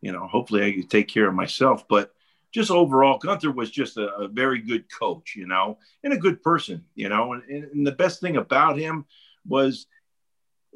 you 0.01 0.11
know, 0.11 0.27
hopefully 0.27 0.63
I 0.63 0.71
can 0.71 0.87
take 0.87 1.07
care 1.07 1.27
of 1.27 1.33
myself. 1.33 1.87
But 1.87 2.13
just 2.51 2.71
overall, 2.71 3.17
Gunther 3.17 3.51
was 3.51 3.69
just 3.69 3.97
a, 3.97 4.07
a 4.15 4.27
very 4.27 4.61
good 4.61 4.85
coach, 4.91 5.35
you 5.35 5.47
know, 5.47 5.79
and 6.03 6.13
a 6.13 6.17
good 6.17 6.41
person, 6.41 6.85
you 6.95 7.09
know. 7.09 7.33
And, 7.33 7.43
and 7.49 7.85
the 7.85 7.91
best 7.91 8.21
thing 8.21 8.37
about 8.37 8.77
him 8.77 9.05
was 9.45 9.87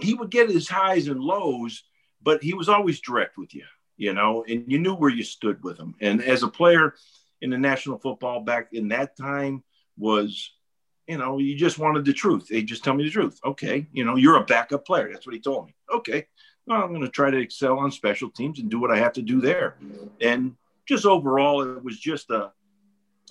he 0.02 0.13
would 0.13 0.32
get 0.32 0.50
his 0.50 0.67
highs 0.67 1.08
and 1.08 1.21
lows, 1.21 1.84
but 2.21 2.43
he 2.43 2.54
was 2.54 2.69
always 2.69 3.00
direct 3.00 3.38
with 3.38 3.54
you, 3.54 3.65
you 4.02 4.16
know, 4.16 4.44
and 4.50 4.64
you 4.66 4.80
knew 4.80 4.96
where 4.96 5.12
you 5.12 5.22
stood 5.22 5.64
with 5.64 5.78
him. 5.78 5.94
And 6.02 6.24
as 6.24 6.42
a 6.42 6.48
player 6.48 6.96
in 7.40 7.52
the 7.52 7.58
national 7.60 8.00
football 8.00 8.40
back 8.40 8.70
in 8.74 8.88
that 8.88 9.16
time 9.16 9.64
was, 9.96 10.54
you 11.08 11.20
know, 11.20 11.38
you 11.38 11.56
just 11.56 11.78
wanted 11.78 12.04
the 12.06 12.12
truth. 12.12 12.48
They 12.48 12.64
just 12.64 12.84
tell 12.84 12.96
me 12.96 13.04
the 13.04 13.12
truth. 13.12 13.40
Okay, 13.46 13.86
you 13.94 14.04
know, 14.04 14.16
you're 14.16 14.38
a 14.38 14.44
backup 14.44 14.88
player. 14.88 15.08
That's 15.12 15.28
what 15.28 15.36
he 15.36 15.40
told 15.40 15.68
me. 15.68 15.76
Okay, 15.94 16.26
well, 16.66 16.82
I'm 16.82 16.90
going 16.90 17.04
to 17.04 17.10
try 17.10 17.30
to 17.30 17.38
excel 17.38 17.78
on 17.78 17.92
special 17.92 18.32
teams 18.32 18.58
and 18.58 18.72
do 18.72 18.80
what 18.80 18.90
I 18.90 18.98
have 18.98 19.14
to 19.14 19.22
do 19.22 19.40
there. 19.40 19.78
And 20.20 20.56
just 20.88 21.06
overall, 21.06 21.62
it 21.62 21.84
was 21.84 22.00
just 22.00 22.32
a, 22.32 22.52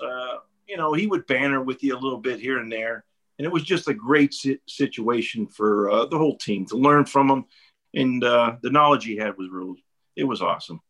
uh, 0.01 0.37
you 0.69 0.77
know, 0.77 0.93
he 0.93 1.09
would 1.09 1.27
banter 1.27 1.61
with 1.61 1.83
you 1.83 1.97
a 1.97 1.99
little 1.99 2.21
bit 2.21 2.39
here 2.39 2.59
and 2.59 2.71
there 2.71 3.05
and 3.41 3.47
it 3.47 3.53
was 3.53 3.65
just 3.65 3.89
a 3.89 3.95
great 3.95 4.35
si- 4.35 4.61
situation 4.69 5.47
for 5.49 5.91
uh, 5.91 6.05
the 6.05 6.19
whole 6.19 6.37
team 6.37 6.65
to 6.67 6.77
learn 6.77 7.07
from 7.07 7.29
him 7.29 7.45
and 7.95 8.23
uh, 8.23 8.55
the 8.63 8.71
knowledge 8.71 9.05
he 9.05 9.17
had 9.17 9.37
was 9.37 9.49
real 9.51 9.75
it 10.21 10.25
was 10.25 10.41
awesome 10.41 10.81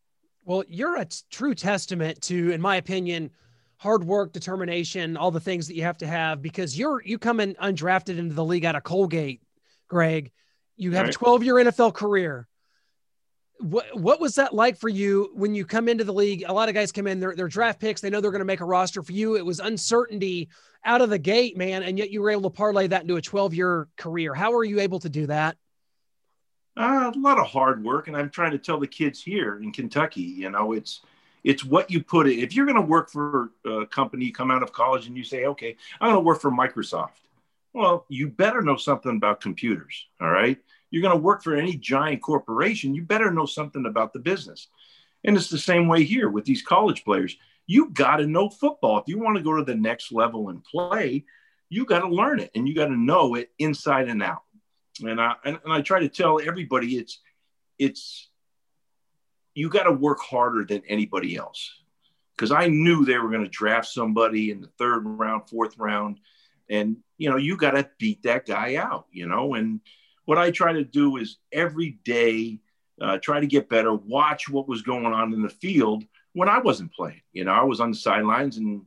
Well, 0.43 0.63
you're 0.67 0.97
a 0.97 1.07
true 1.29 1.53
testament 1.53 2.21
to, 2.23 2.51
in 2.51 2.61
my 2.61 2.77
opinion, 2.77 3.31
hard 3.77 4.03
work, 4.03 4.33
determination, 4.33 5.17
all 5.17 5.31
the 5.31 5.39
things 5.39 5.67
that 5.67 5.75
you 5.75 5.83
have 5.83 5.97
to 5.99 6.07
have 6.07 6.41
because 6.41 6.77
you're 6.77 7.01
you 7.03 7.17
come 7.17 7.39
in 7.39 7.55
undrafted 7.55 8.17
into 8.17 8.33
the 8.33 8.45
league 8.45 8.65
out 8.65 8.75
of 8.75 8.83
Colgate, 8.83 9.41
Greg. 9.87 10.31
You 10.77 10.91
have 10.93 11.09
a 11.09 11.11
12 11.11 11.43
year 11.43 11.55
NFL 11.55 11.93
career. 11.93 12.47
What 13.59 13.85
what 13.93 14.19
was 14.19 14.35
that 14.35 14.53
like 14.55 14.77
for 14.77 14.89
you 14.89 15.29
when 15.35 15.53
you 15.53 15.63
come 15.65 15.87
into 15.87 16.03
the 16.03 16.13
league? 16.13 16.43
A 16.47 16.53
lot 16.53 16.69
of 16.69 16.75
guys 16.75 16.91
come 16.91 17.05
in, 17.05 17.19
they're, 17.19 17.35
they're 17.35 17.47
draft 17.47 17.79
picks, 17.79 18.01
they 18.01 18.09
know 18.09 18.19
they're 18.19 18.31
going 18.31 18.39
to 18.39 18.45
make 18.45 18.61
a 18.61 18.65
roster 18.65 19.03
for 19.03 19.11
you. 19.11 19.35
It 19.35 19.45
was 19.45 19.59
uncertainty 19.59 20.49
out 20.83 21.01
of 21.01 21.11
the 21.11 21.19
gate, 21.19 21.55
man, 21.55 21.83
and 21.83 21.99
yet 21.99 22.09
you 22.09 22.21
were 22.21 22.31
able 22.31 22.49
to 22.49 22.49
parlay 22.49 22.87
that 22.87 23.03
into 23.03 23.17
a 23.17 23.21
12 23.21 23.53
year 23.53 23.87
career. 23.97 24.33
How 24.33 24.51
were 24.51 24.63
you 24.63 24.79
able 24.79 24.99
to 25.01 25.09
do 25.09 25.27
that? 25.27 25.57
Uh, 26.77 27.11
a 27.13 27.19
lot 27.19 27.39
of 27.39 27.47
hard 27.47 27.83
work 27.83 28.07
and 28.07 28.15
i'm 28.15 28.29
trying 28.29 28.51
to 28.51 28.57
tell 28.57 28.79
the 28.79 28.87
kids 28.87 29.21
here 29.21 29.59
in 29.61 29.71
kentucky 29.71 30.21
you 30.21 30.49
know 30.49 30.73
it's 30.73 31.01
it's 31.43 31.65
what 31.65 31.89
you 31.89 32.03
put 32.03 32.27
it 32.27 32.39
if 32.39 32.55
you're 32.55 32.65
going 32.65 32.75
to 32.75 32.81
work 32.81 33.09
for 33.09 33.51
a 33.65 33.85
company 33.85 34.25
you 34.25 34.33
come 34.33 34.51
out 34.51 34.63
of 34.63 34.71
college 34.71 35.07
and 35.07 35.17
you 35.17 35.23
say 35.23 35.45
okay 35.45 35.75
i'm 35.99 36.11
going 36.11 36.21
to 36.21 36.25
work 36.25 36.41
for 36.41 36.51
microsoft. 36.51 37.21
Well 37.73 38.05
you 38.09 38.27
better 38.27 38.61
know 38.61 38.77
something 38.77 39.15
about 39.15 39.41
computers 39.41 40.07
all 40.19 40.29
right? 40.29 40.57
You're 40.89 41.01
going 41.01 41.15
to 41.15 41.21
work 41.21 41.41
for 41.41 41.55
any 41.55 41.75
giant 41.75 42.21
corporation 42.21 42.95
you 42.95 43.03
better 43.03 43.31
know 43.31 43.45
something 43.45 43.85
about 43.85 44.13
the 44.13 44.19
business. 44.19 44.67
And 45.23 45.37
it's 45.37 45.49
the 45.49 45.57
same 45.57 45.87
way 45.87 46.03
here 46.03 46.29
with 46.29 46.45
these 46.45 46.63
college 46.63 47.03
players. 47.05 47.37
You 47.67 47.91
got 47.91 48.17
to 48.17 48.25
know 48.25 48.49
football. 48.49 48.97
If 48.97 49.07
you 49.07 49.19
want 49.19 49.37
to 49.37 49.43
go 49.43 49.55
to 49.55 49.63
the 49.63 49.75
next 49.75 50.11
level 50.11 50.49
and 50.49 50.63
play 50.63 51.25
you 51.71 51.85
got 51.85 51.99
to 51.99 52.07
learn 52.07 52.39
it 52.39 52.51
and 52.53 52.67
you 52.67 52.75
got 52.75 52.87
to 52.87 52.97
know 52.97 53.35
it 53.35 53.49
inside 53.57 54.09
and 54.09 54.21
out 54.21 54.43
and 54.99 55.19
I 55.21 55.35
and, 55.45 55.59
and 55.63 55.73
I 55.73 55.81
try 55.81 55.99
to 55.99 56.09
tell 56.09 56.39
everybody 56.39 56.97
it's 56.97 57.19
it's 57.79 58.29
you 59.53 59.69
got 59.69 59.83
to 59.83 59.91
work 59.91 60.19
harder 60.19 60.63
than 60.63 60.81
anybody 60.87 61.35
else 61.35 61.71
because 62.35 62.51
I 62.51 62.67
knew 62.67 63.05
they 63.05 63.17
were 63.17 63.29
going 63.29 63.43
to 63.43 63.49
draft 63.49 63.87
somebody 63.87 64.51
in 64.51 64.61
the 64.61 64.69
third 64.79 65.03
round, 65.05 65.49
fourth 65.49 65.77
round, 65.77 66.19
and 66.69 66.97
you 67.17 67.29
know 67.29 67.37
you 67.37 67.57
got 67.57 67.71
to 67.71 67.89
beat 67.99 68.23
that 68.23 68.45
guy 68.45 68.75
out, 68.75 69.05
you 69.11 69.27
know. 69.27 69.53
And 69.53 69.81
what 70.25 70.37
I 70.37 70.51
try 70.51 70.73
to 70.73 70.83
do 70.83 71.17
is 71.17 71.37
every 71.51 71.99
day 72.03 72.59
uh, 73.01 73.17
try 73.17 73.39
to 73.39 73.47
get 73.47 73.69
better, 73.69 73.93
watch 73.93 74.49
what 74.49 74.67
was 74.67 74.81
going 74.81 75.05
on 75.05 75.33
in 75.33 75.41
the 75.41 75.49
field 75.49 76.03
when 76.33 76.49
I 76.49 76.59
wasn't 76.59 76.93
playing. 76.93 77.21
You 77.33 77.45
know, 77.45 77.51
I 77.51 77.63
was 77.63 77.79
on 77.79 77.91
the 77.91 77.97
sidelines 77.97 78.57
and 78.57 78.83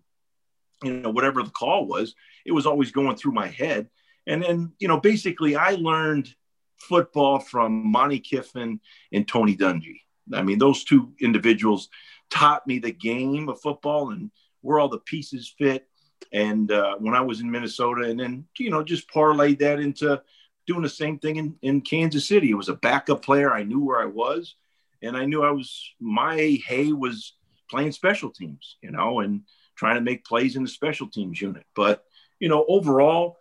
you 0.82 0.92
know 0.94 1.10
whatever 1.10 1.42
the 1.42 1.50
call 1.50 1.86
was, 1.86 2.14
it 2.44 2.52
was 2.52 2.66
always 2.66 2.92
going 2.92 3.16
through 3.16 3.32
my 3.32 3.48
head. 3.48 3.88
And 4.26 4.42
then, 4.42 4.72
you 4.78 4.88
know, 4.88 5.00
basically 5.00 5.56
I 5.56 5.72
learned 5.72 6.34
football 6.76 7.38
from 7.38 7.90
Monte 7.90 8.20
Kiffin 8.20 8.80
and 9.12 9.26
Tony 9.26 9.56
Dungy. 9.56 10.00
I 10.32 10.42
mean, 10.42 10.58
those 10.58 10.84
two 10.84 11.12
individuals 11.20 11.88
taught 12.30 12.66
me 12.66 12.78
the 12.78 12.92
game 12.92 13.48
of 13.48 13.60
football 13.60 14.10
and 14.10 14.30
where 14.62 14.78
all 14.78 14.88
the 14.88 14.98
pieces 14.98 15.54
fit. 15.58 15.86
And 16.32 16.72
uh, 16.72 16.96
when 16.98 17.14
I 17.14 17.20
was 17.20 17.40
in 17.40 17.50
Minnesota, 17.50 18.08
and 18.08 18.18
then, 18.18 18.46
you 18.58 18.70
know, 18.70 18.82
just 18.82 19.10
parlayed 19.10 19.58
that 19.58 19.78
into 19.78 20.22
doing 20.66 20.82
the 20.82 20.88
same 20.88 21.18
thing 21.18 21.36
in, 21.36 21.56
in 21.60 21.80
Kansas 21.82 22.26
City. 22.26 22.50
It 22.50 22.54
was 22.54 22.70
a 22.70 22.74
backup 22.74 23.22
player. 23.22 23.52
I 23.52 23.62
knew 23.62 23.84
where 23.84 24.00
I 24.00 24.06
was, 24.06 24.54
and 25.02 25.16
I 25.16 25.26
knew 25.26 25.42
I 25.42 25.50
was, 25.50 25.92
my 26.00 26.58
hay 26.66 26.92
was 26.92 27.34
playing 27.68 27.92
special 27.92 28.30
teams, 28.30 28.76
you 28.82 28.90
know, 28.90 29.20
and 29.20 29.42
trying 29.76 29.96
to 29.96 30.00
make 30.00 30.24
plays 30.24 30.56
in 30.56 30.62
the 30.62 30.68
special 30.68 31.08
teams 31.08 31.40
unit. 31.40 31.64
But, 31.76 32.04
you 32.40 32.48
know, 32.48 32.64
overall, 32.68 33.36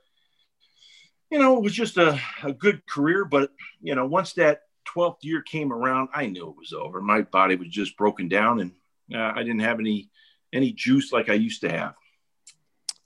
you 1.34 1.40
know, 1.40 1.58
it 1.58 1.64
was 1.64 1.74
just 1.74 1.98
a, 1.98 2.20
a 2.44 2.54
good 2.54 2.86
career. 2.86 3.26
But, 3.26 3.50
you 3.82 3.96
know, 3.96 4.06
once 4.06 4.34
that 4.34 4.62
12th 4.96 5.24
year 5.24 5.42
came 5.42 5.74
around, 5.74 6.10
I 6.14 6.28
knew 6.28 6.48
it 6.48 6.56
was 6.56 6.74
over. 6.74 7.02
My 7.02 7.24
body 7.24 7.56
was 7.56 7.70
just 7.70 7.98
broken 7.98 8.28
down 8.28 8.60
and 8.60 8.72
uh, 9.12 9.34
I 9.36 9.42
didn't 9.42 9.62
have 9.62 9.80
any, 9.80 10.12
any 10.54 10.72
juice 10.74 11.12
like 11.12 11.30
I 11.30 11.34
used 11.34 11.62
to 11.62 11.72
have. 11.72 11.96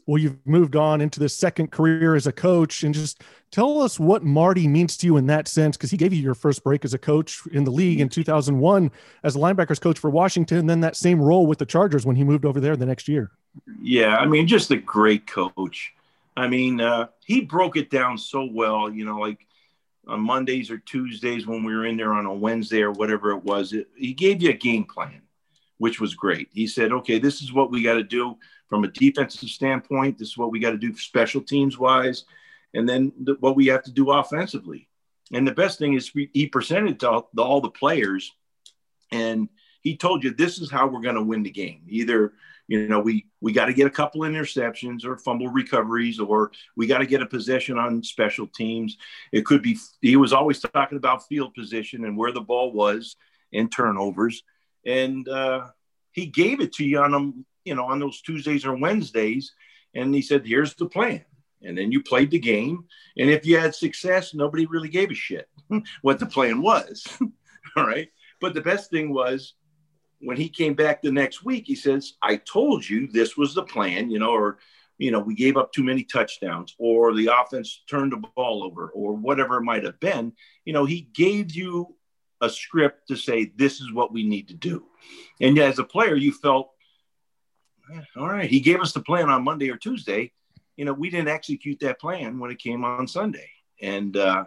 Well, 0.06 0.22
you've 0.22 0.46
moved 0.46 0.76
on 0.76 1.00
into 1.00 1.22
the 1.22 1.30
second 1.30 1.72
career 1.72 2.16
as 2.16 2.28
a 2.28 2.32
coach, 2.32 2.84
and 2.84 2.94
just 2.94 3.24
tell 3.52 3.82
us 3.82 4.00
what 4.00 4.24
Marty 4.24 4.66
means 4.66 4.96
to 4.98 5.06
you 5.06 5.18
in 5.18 5.28
that 5.28 5.50
sense, 5.50 5.76
because 5.76 5.92
he 5.92 5.98
gave 5.98 6.14
you 6.14 6.22
your 6.22 6.34
first 6.34 6.64
break 6.64 6.86
as 6.86 6.94
a 6.94 6.98
coach 6.98 7.42
in 7.52 7.66
the 7.66 7.72
league 7.72 8.00
in 8.00 8.08
2001 8.08 8.90
as 9.24 9.36
a 9.36 9.40
linebackers 9.40 9.82
coach 9.82 10.00
for 10.00 10.10
Washington, 10.10 10.66
then 10.66 10.80
that 10.80 10.96
same 10.96 11.22
role 11.22 11.46
with 11.46 11.58
the 11.58 11.66
Chargers 11.66 12.06
when 12.06 12.16
he 12.16 12.24
moved 12.24 12.46
over 12.46 12.62
there 12.62 12.78
the 12.78 12.86
next 12.86 13.10
year. 13.10 13.32
Yeah, 13.82 14.16
I 14.16 14.26
mean, 14.26 14.48
just 14.48 14.72
a 14.72 14.78
great 14.78 15.28
coach. 15.28 15.94
I 16.38 16.48
mean, 16.48 16.80
uh, 16.80 17.08
he 17.26 17.42
broke 17.42 17.78
it 17.78 17.90
down 17.90 18.18
so 18.18 18.48
well. 18.50 18.92
You 18.92 19.06
know, 19.06 19.18
like 19.18 19.46
on 20.08 20.22
Mondays 20.22 20.70
or 20.70 20.78
Tuesdays 20.78 21.48
when 21.48 21.64
we 21.64 21.76
were 21.76 21.86
in 21.86 21.98
there 21.98 22.14
on 22.14 22.28
a 22.28 22.34
Wednesday 22.34 22.82
or 22.82 22.92
whatever 22.92 23.32
it 23.32 23.44
was, 23.44 23.74
it, 23.74 23.88
he 23.98 24.14
gave 24.14 24.42
you 24.42 24.52
a 24.52 24.54
game 24.54 24.86
plan, 24.86 25.24
which 25.80 26.00
was 26.00 26.14
great. 26.14 26.50
He 26.54 26.68
said, 26.68 26.92
"Okay, 26.92 27.18
this 27.18 27.42
is 27.42 27.52
what 27.52 27.72
we 27.72 27.82
got 27.82 27.96
to 27.96 28.04
do 28.04 28.38
from 28.70 28.84
a 28.84 28.90
defensive 28.90 29.50
standpoint. 29.50 30.20
This 30.20 30.30
is 30.30 30.38
what 30.38 30.52
we 30.52 30.60
got 30.60 30.72
to 30.72 30.78
do 30.78 30.96
special 30.96 31.42
teams 31.42 31.80
wise, 31.80 32.26
and 32.76 32.88
then 32.88 33.12
th- 33.26 33.40
what 33.40 33.56
we 33.56 33.66
have 33.68 33.84
to 33.84 33.92
do 33.92 34.12
offensively." 34.12 34.88
And 35.34 35.46
the 35.46 35.52
best 35.52 35.80
thing 35.80 35.96
is 35.96 36.12
he 36.34 36.48
presented 36.48 37.00
to 37.00 37.10
all, 37.10 37.30
all 37.38 37.62
the 37.62 37.72
players, 37.72 38.32
and 39.12 39.50
he 39.82 39.98
told 39.98 40.24
you 40.24 40.32
this 40.32 40.60
is 40.60 40.70
how 40.70 40.86
we're 40.86 41.02
going 41.02 41.16
to 41.16 41.24
win 41.24 41.42
the 41.42 41.50
game. 41.50 41.82
Either 41.88 42.34
you 42.68 42.88
know 42.88 43.00
we 43.00 43.28
we 43.42 43.54
got 43.54 43.66
to 43.66 43.74
get 43.74 43.88
a 43.88 43.92
couple 43.92 44.22
interceptions 44.22 45.06
or 45.06 45.18
fumble 45.18 45.48
recoveries 45.48 46.20
or 46.20 46.52
we 46.76 46.86
got 46.86 47.00
to 47.00 47.06
get 47.06 47.22
a 47.22 47.26
possession 47.26 47.78
on 47.78 48.04
special 48.04 48.48
teams. 48.48 48.98
It 49.32 49.46
could 49.46 49.62
be 49.62 49.78
he 50.02 50.18
was 50.18 50.34
always 50.34 50.60
talking 50.60 50.98
about 50.98 51.28
field 51.28 51.54
position 51.54 52.06
and 52.06 52.18
where 52.18 52.32
the 52.32 52.42
ball 52.42 52.72
was 52.72 53.16
and 53.54 53.72
turnovers. 53.72 54.44
And 54.86 55.28
uh, 55.28 55.68
he 56.12 56.26
gave 56.26 56.60
it 56.60 56.74
to 56.74 56.86
you 56.86 57.00
on 57.00 57.12
them 57.12 57.46
you 57.64 57.76
know 57.76 57.86
on 57.86 58.00
those 58.00 58.22
tuesdays 58.22 58.66
or 58.66 58.76
wednesdays. 58.76 59.54
And 59.96 60.14
he 60.14 60.22
said 60.22 60.46
here's 60.46 60.76
the 60.76 60.88
plan. 60.88 61.24
And 61.64 61.76
then 61.76 61.92
you 61.92 62.04
played 62.04 62.30
the 62.30 62.40
game. 62.40 62.86
And 63.18 63.30
if 63.30 63.46
you 63.46 63.58
had 63.58 63.76
success 63.76 64.34
nobody 64.34 64.66
really 64.66 64.90
gave 64.90 65.12
a 65.12 65.16
shit 65.16 65.48
what 66.02 66.20
the 66.20 66.26
plan 66.26 66.62
was. 66.62 67.06
All 67.78 67.88
right. 67.88 68.10
But 68.40 68.54
the 68.54 68.62
best 68.62 68.92
thing 68.92 69.14
was 69.14 69.54
when 70.20 70.38
he 70.38 70.50
came 70.50 70.74
back 70.74 71.02
the 71.02 71.12
next 71.12 71.44
week, 71.44 71.66
he 71.68 71.76
says, 71.76 72.14
I 72.22 72.38
told 72.38 72.88
you 72.88 73.08
this 73.08 73.38
was 73.38 73.54
the 73.54 73.64
plan, 73.64 74.10
you 74.10 74.20
know, 74.20 74.32
or, 74.32 74.58
you 74.98 75.12
know, 75.12 75.20
we 75.20 75.36
gave 75.36 75.58
up 75.58 75.72
too 75.72 75.84
many 75.84 76.04
touchdowns 76.04 76.76
or 76.80 77.14
the 77.14 77.30
offense 77.34 77.84
turned 77.88 78.12
the 78.12 78.24
ball 78.36 78.64
over 78.64 78.90
or 78.90 79.14
whatever 79.14 79.58
it 79.58 79.64
might 79.64 79.84
have 79.84 80.00
been. 80.00 80.34
You 80.66 80.74
know, 80.74 80.86
he 80.86 81.02
gave 81.02 81.54
you 81.54 81.96
a 82.42 82.50
script 82.50 83.08
to 83.10 83.16
say, 83.16 83.52
this 83.56 83.80
is 83.80 83.94
what 83.94 84.12
we 84.12 84.24
need 84.24 84.48
to 84.48 84.54
do. 84.54 84.86
And 85.40 85.58
as 85.60 85.80
a 85.80 85.84
player, 85.84 86.16
you 86.16 86.32
felt, 86.32 86.72
eh, 87.94 88.02
all 88.16 88.28
right, 88.28 88.50
he 88.50 88.60
gave 88.60 88.82
us 88.82 88.94
the 88.94 89.02
plan 89.02 89.30
on 89.30 89.44
Monday 89.44 89.70
or 89.70 89.78
Tuesday. 89.78 90.32
You 90.78 90.86
know, 90.86 90.94
we 90.94 91.10
didn't 91.10 91.30
execute 91.30 91.80
that 91.82 92.00
plan 92.00 92.40
when 92.40 92.52
it 92.52 92.60
came 92.60 92.84
on 92.84 93.08
Sunday. 93.08 93.50
And, 93.82 94.18
uh, 94.18 94.46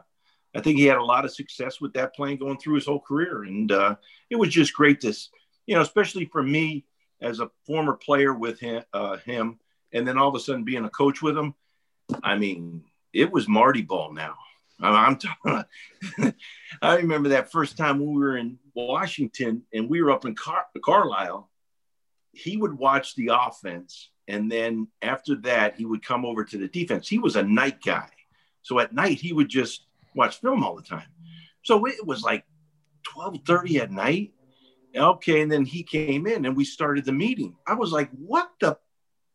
I 0.52 0.61
think 0.61 0.78
he 0.78 0.87
had 0.87 0.98
a 0.98 1.04
lot 1.04 1.24
of 1.24 1.33
success 1.33 1.80
with 1.80 1.92
that 1.92 2.12
plan 2.14 2.37
going 2.37 2.59
through 2.59 2.74
his 2.74 2.87
whole 2.87 3.00
career. 3.00 3.44
And 3.44 3.70
uh, 3.70 3.94
it 4.30 4.37
was 4.37 4.48
just 4.48 4.74
great 4.74 5.00
to, 5.02 5.14
you 5.66 5.74
know, 5.74 5.82
especially 5.82 6.24
for 6.26 6.42
me 6.42 6.84
as 7.20 7.40
a 7.40 7.50
former 7.66 7.94
player 7.94 8.32
with 8.32 8.58
him, 8.60 8.82
uh, 8.92 9.16
him, 9.18 9.58
and 9.92 10.06
then 10.06 10.18
all 10.18 10.28
of 10.28 10.34
a 10.34 10.40
sudden 10.40 10.64
being 10.64 10.84
a 10.84 10.90
coach 10.90 11.22
with 11.22 11.36
him. 11.36 11.54
I 12.22 12.36
mean, 12.36 12.84
it 13.12 13.30
was 13.30 13.48
Marty 13.48 13.82
ball 13.82 14.12
now. 14.12 14.36
I'm 14.82 15.16
talking. 15.16 15.64
I 16.82 16.96
remember 16.96 17.30
that 17.30 17.52
first 17.52 17.76
time 17.76 17.98
we 17.98 18.18
were 18.18 18.36
in 18.36 18.58
Washington 18.74 19.62
and 19.74 19.90
we 19.90 20.02
were 20.02 20.10
up 20.10 20.24
in 20.24 20.34
Car- 20.34 20.66
Carlisle. 20.82 21.50
He 22.32 22.56
would 22.56 22.78
watch 22.78 23.14
the 23.16 23.30
offense, 23.32 24.10
and 24.28 24.50
then 24.50 24.88
after 25.02 25.34
that, 25.42 25.76
he 25.76 25.84
would 25.84 26.04
come 26.04 26.24
over 26.24 26.44
to 26.44 26.58
the 26.58 26.68
defense. 26.68 27.08
He 27.08 27.18
was 27.18 27.36
a 27.36 27.42
night 27.42 27.82
guy, 27.84 28.08
so 28.62 28.78
at 28.78 28.94
night 28.94 29.20
he 29.20 29.32
would 29.32 29.48
just 29.48 29.86
watch 30.14 30.40
film 30.40 30.62
all 30.62 30.76
the 30.76 30.82
time. 30.82 31.08
So 31.64 31.86
it 31.86 32.06
was 32.06 32.22
like 32.22 32.44
12:30 33.14 33.80
at 33.80 33.90
night. 33.90 34.32
Okay, 34.96 35.40
and 35.40 35.50
then 35.50 35.64
he 35.64 35.83
came 35.83 36.26
in 36.26 36.44
and 36.44 36.57
we 36.57 36.64
started 36.64 37.05
the 37.05 37.12
meeting. 37.12 37.57
I 37.66 37.74
was 37.74 37.92
like, 37.92 38.11
"What 38.11 38.50
the? 38.61 38.76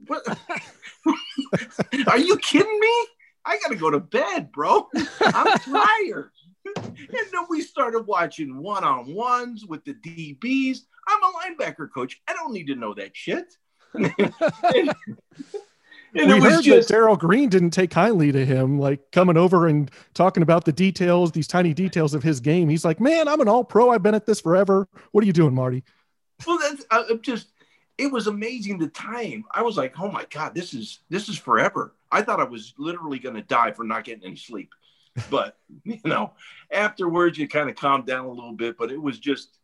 What? 0.08 0.26
Are 2.08 2.18
you 2.18 2.38
kidding 2.38 2.80
me? 2.80 3.08
I 3.46 3.60
got 3.60 3.70
to 3.70 3.76
go 3.76 3.90
to 3.90 4.00
bed, 4.00 4.52
bro. 4.52 4.88
I'm 5.22 5.58
tired." 5.60 6.32
and 6.66 6.98
then 7.08 7.46
we 7.50 7.62
started 7.62 8.02
watching 8.08 8.58
one-on-ones 8.58 9.66
with 9.66 9.86
the 9.86 9.94
DBs. 9.94 10.80
I'm 11.08 11.24
a 11.24 11.32
linebacker 11.38 11.88
coach. 11.94 12.20
I 12.28 12.34
don't 12.34 12.54
need 12.54 12.68
to 12.68 12.76
know 12.76 12.96
that 12.96 13.16
shit. 13.16 13.46
And 16.16 16.32
we 16.32 16.40
heard 16.40 16.64
just, 16.64 16.88
that 16.88 16.94
Darrell 16.94 17.18
Green 17.18 17.50
didn't 17.50 17.72
take 17.72 17.92
kindly 17.92 18.32
to 18.32 18.46
him, 18.46 18.80
like 18.80 19.12
coming 19.12 19.36
over 19.36 19.68
and 19.68 19.92
talking 20.14 20.44
about 20.44 20.64
the 20.64 20.72
details, 20.72 21.32
these 21.32 21.48
tiny 21.48 21.74
details 21.74 22.14
of 22.14 22.24
his 22.24 22.40
game. 22.40 22.70
He's 22.70 22.86
like, 22.86 23.02
"Man, 23.02 23.28
I'm 23.28 23.42
an 23.42 23.50
All 23.50 23.64
Pro. 23.64 23.90
I've 23.90 24.02
been 24.02 24.16
at 24.16 24.26
this 24.26 24.40
forever. 24.40 24.88
What 25.12 25.24
are 25.24 25.28
you 25.28 25.34
doing, 25.34 25.54
Marty?" 25.54 25.84
Well, 26.48 26.58
that's 26.60 26.86
uh, 26.90 27.16
just. 27.22 27.50
It 27.98 28.12
was 28.12 28.28
amazing 28.28 28.78
the 28.78 28.88
time. 28.88 29.46
I 29.54 29.62
was 29.62 29.78
like, 29.78 30.00
"Oh 30.00 30.10
my 30.10 30.26
god, 30.30 30.56
this 30.56 30.74
is 30.74 31.00
this 31.10 31.28
is 31.28 31.38
forever." 31.38 31.94
I 32.12 32.22
thought 32.22 32.40
I 32.40 32.46
was 32.46 32.74
literally 32.78 33.20
going 33.20 33.36
to 33.36 33.42
die 33.42 33.72
for 33.72 33.84
not 33.84 34.06
getting 34.06 34.26
any 34.26 34.36
sleep, 34.38 34.74
but 35.30 35.58
you 35.84 36.00
know, 36.06 36.32
afterwards 36.72 37.38
you 37.38 37.48
kind 37.48 37.70
of 37.70 37.76
calmed 37.76 38.06
down 38.06 38.26
a 38.26 38.32
little 38.32 38.54
bit. 38.54 38.78
But 38.78 38.92
it 38.92 39.02
was 39.02 39.20
just, 39.20 39.58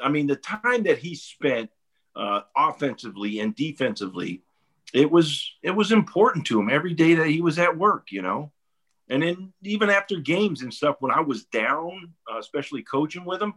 I 0.00 0.08
mean, 0.08 0.28
the 0.28 0.36
time 0.36 0.84
that 0.84 0.98
he 0.98 1.16
spent 1.16 1.70
uh, 2.14 2.42
offensively 2.56 3.40
and 3.40 3.54
defensively 3.54 4.42
it 4.94 5.10
was 5.10 5.52
it 5.62 5.72
was 5.72 5.92
important 5.92 6.46
to 6.46 6.60
him 6.60 6.70
every 6.70 6.94
day 6.94 7.14
that 7.14 7.26
he 7.26 7.40
was 7.40 7.58
at 7.58 7.76
work, 7.76 8.08
you 8.10 8.22
know. 8.22 8.52
And 9.08 9.22
then 9.22 9.52
even 9.62 9.90
after 9.90 10.18
games 10.18 10.62
and 10.62 10.74
stuff, 10.74 10.96
when 10.98 11.12
I 11.12 11.20
was 11.20 11.44
down, 11.44 12.12
uh, 12.30 12.38
especially 12.38 12.82
coaching 12.82 13.24
with 13.24 13.40
him, 13.40 13.54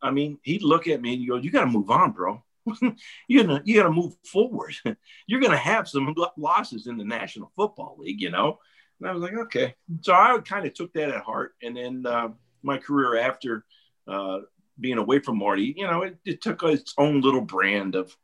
I 0.00 0.10
mean, 0.10 0.38
he'd 0.42 0.62
look 0.62 0.86
at 0.86 1.00
me 1.00 1.14
and 1.14 1.28
go, 1.28 1.36
"You 1.36 1.50
got 1.50 1.64
to 1.64 1.70
move 1.70 1.90
on, 1.90 2.12
bro. 2.12 2.42
you 3.28 3.42
gonna 3.42 3.62
you 3.64 3.76
got 3.76 3.84
to 3.84 3.92
move 3.92 4.14
forward. 4.24 4.74
You're 5.26 5.40
gonna 5.40 5.56
have 5.56 5.88
some 5.88 6.14
losses 6.36 6.86
in 6.86 6.96
the 6.96 7.04
National 7.04 7.52
Football 7.56 7.96
League, 7.98 8.20
you 8.20 8.30
know." 8.30 8.58
And 9.00 9.08
I 9.08 9.12
was 9.12 9.22
like, 9.22 9.34
"Okay." 9.34 9.74
So 10.02 10.12
I 10.12 10.38
kind 10.44 10.66
of 10.66 10.74
took 10.74 10.92
that 10.94 11.10
at 11.10 11.22
heart. 11.22 11.54
And 11.62 11.76
then 11.76 12.06
uh, 12.06 12.28
my 12.62 12.78
career 12.78 13.18
after 13.18 13.64
uh, 14.06 14.40
being 14.78 14.98
away 14.98 15.20
from 15.20 15.38
Marty, 15.38 15.74
you 15.76 15.86
know, 15.86 16.02
it, 16.02 16.16
it 16.24 16.42
took 16.42 16.62
its 16.64 16.94
own 16.98 17.20
little 17.20 17.40
brand 17.40 17.94
of 17.94 18.16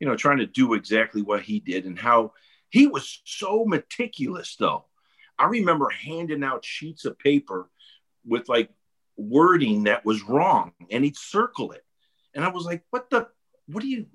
you 0.00 0.06
know, 0.06 0.16
trying 0.16 0.38
to 0.38 0.46
do 0.46 0.74
exactly 0.74 1.22
what 1.22 1.42
he 1.42 1.60
did 1.60 1.84
and 1.84 1.98
how 1.98 2.32
he 2.70 2.86
was 2.86 3.22
so 3.24 3.64
meticulous, 3.64 4.56
though. 4.56 4.86
I 5.38 5.46
remember 5.46 5.88
handing 5.90 6.44
out 6.44 6.64
sheets 6.64 7.04
of 7.04 7.18
paper 7.18 7.68
with 8.26 8.48
like 8.48 8.70
wording 9.16 9.84
that 9.84 10.04
was 10.04 10.22
wrong 10.22 10.72
and 10.90 11.04
he'd 11.04 11.16
circle 11.16 11.72
it. 11.72 11.84
And 12.34 12.44
I 12.44 12.48
was 12.48 12.64
like, 12.64 12.82
what 12.90 13.10
the, 13.10 13.28
what 13.66 13.82
do 13.82 13.88
you, 13.88 14.06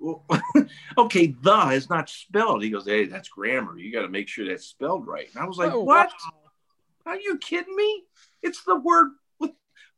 okay, 0.97 1.35
the 1.41 1.69
is 1.69 1.89
not 1.89 2.09
spelled. 2.09 2.63
He 2.63 2.69
goes, 2.69 2.85
hey, 2.85 3.05
that's 3.05 3.29
grammar. 3.29 3.77
You 3.77 3.91
got 3.91 4.01
to 4.01 4.09
make 4.09 4.27
sure 4.27 4.47
that's 4.47 4.65
spelled 4.65 5.07
right. 5.07 5.27
And 5.33 5.41
I 5.41 5.47
was 5.47 5.57
like, 5.57 5.71
oh, 5.71 5.83
what? 5.83 6.09
Wow. 6.09 7.13
Are 7.13 7.19
you 7.19 7.37
kidding 7.37 7.75
me? 7.75 8.03
It's 8.43 8.63
the 8.63 8.75
word 8.75 9.11
with 9.39 9.51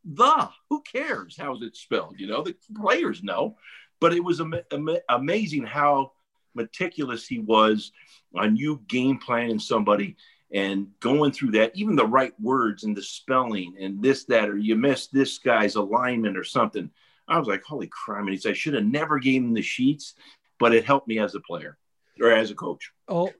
the. 0.05 0.49
Who 0.69 0.81
cares? 0.81 1.35
How's 1.37 1.61
it 1.61 1.75
spelled? 1.75 2.19
You 2.19 2.27
know, 2.27 2.43
the 2.43 2.55
players 2.79 3.23
know. 3.23 3.57
But 4.01 4.13
it 4.13 4.21
was 4.21 4.41
am- 4.41 4.55
am- 4.71 4.97
amazing 5.07 5.63
how 5.63 6.11
meticulous 6.53 7.25
he 7.25 7.39
was 7.39 7.93
on 8.35 8.57
you 8.57 8.81
game 8.87 9.17
planning 9.17 9.59
somebody 9.59 10.17
and 10.53 10.87
going 10.99 11.31
through 11.31 11.51
that, 11.51 11.71
even 11.75 11.95
the 11.95 12.05
right 12.05 12.33
words 12.41 12.83
and 12.83 12.95
the 12.95 13.01
spelling 13.01 13.75
and 13.79 14.01
this, 14.01 14.25
that, 14.25 14.49
or 14.49 14.57
you 14.57 14.75
missed 14.75 15.13
this 15.13 15.37
guy's 15.37 15.75
alignment 15.75 16.37
or 16.37 16.43
something. 16.43 16.89
I 17.27 17.39
was 17.39 17.47
like, 17.47 17.63
holy 17.63 17.87
crap. 17.87 18.19
And 18.19 18.29
he 18.29 18.37
said, 18.37 18.51
I 18.51 18.55
should 18.55 18.73
have 18.73 18.83
never 18.83 19.19
gave 19.19 19.41
him 19.41 19.53
the 19.53 19.61
sheets, 19.61 20.15
but 20.59 20.73
it 20.73 20.83
helped 20.83 21.07
me 21.07 21.19
as 21.19 21.35
a 21.35 21.39
player 21.39 21.77
or 22.19 22.31
as 22.31 22.51
a 22.51 22.55
coach. 22.55 22.91
Oh, 23.07 23.31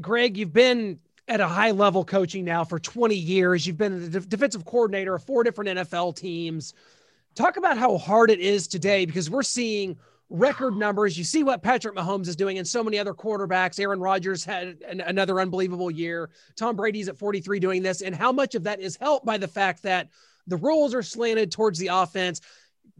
Greg, 0.00 0.38
you've 0.38 0.54
been 0.54 1.00
at 1.28 1.40
a 1.40 1.48
high 1.48 1.72
level 1.72 2.04
coaching 2.04 2.44
now 2.44 2.64
for 2.64 2.78
20 2.78 3.14
years. 3.14 3.66
You've 3.66 3.78
been 3.78 4.10
the 4.10 4.20
defensive 4.20 4.64
coordinator 4.64 5.14
of 5.14 5.22
four 5.22 5.44
different 5.44 5.78
NFL 5.78 6.16
teams. 6.16 6.72
Talk 7.34 7.56
about 7.56 7.78
how 7.78 7.98
hard 7.98 8.30
it 8.30 8.40
is 8.40 8.68
today 8.68 9.06
because 9.06 9.28
we're 9.28 9.42
seeing 9.42 9.96
record 10.30 10.76
numbers. 10.76 11.18
You 11.18 11.24
see 11.24 11.42
what 11.42 11.62
Patrick 11.62 11.94
Mahomes 11.94 12.28
is 12.28 12.36
doing 12.36 12.58
and 12.58 12.66
so 12.66 12.82
many 12.82 12.98
other 12.98 13.12
quarterbacks. 13.12 13.78
Aaron 13.80 14.00
Rodgers 14.00 14.44
had 14.44 14.78
an, 14.86 15.00
another 15.00 15.40
unbelievable 15.40 15.90
year. 15.90 16.30
Tom 16.56 16.76
Brady's 16.76 17.08
at 17.08 17.18
43 17.18 17.58
doing 17.60 17.82
this. 17.82 18.02
And 18.02 18.14
how 18.14 18.32
much 18.32 18.54
of 18.54 18.64
that 18.64 18.80
is 18.80 18.96
helped 18.96 19.26
by 19.26 19.36
the 19.36 19.48
fact 19.48 19.82
that 19.82 20.08
the 20.46 20.56
rules 20.56 20.94
are 20.94 21.02
slanted 21.02 21.50
towards 21.50 21.78
the 21.78 21.88
offense. 21.88 22.40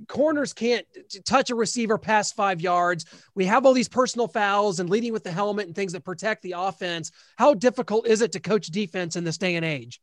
Corners 0.09 0.53
can't 0.53 0.87
touch 1.25 1.51
a 1.51 1.55
receiver 1.55 1.99
past 1.99 2.35
five 2.35 2.61
yards. 2.61 3.05
We 3.35 3.45
have 3.45 3.65
all 3.65 3.75
these 3.75 3.89
personal 3.89 4.27
fouls 4.27 4.81
and 4.81 4.91
leading 4.91 5.13
with 5.13 5.23
the 5.23 5.31
helmet 5.31 5.67
and 5.67 5.77
things 5.77 5.93
that 5.93 6.05
protect 6.05 6.43
the 6.43 6.55
offense. 6.57 7.13
How 7.37 7.55
difficult 7.55 8.07
is 8.07 8.21
it 8.21 8.33
to 8.33 8.41
coach 8.41 8.67
defense 8.69 9.15
in 9.15 9.25
this 9.25 9.39
day 9.39 9.55
and 9.55 9.65
age? 9.65 10.01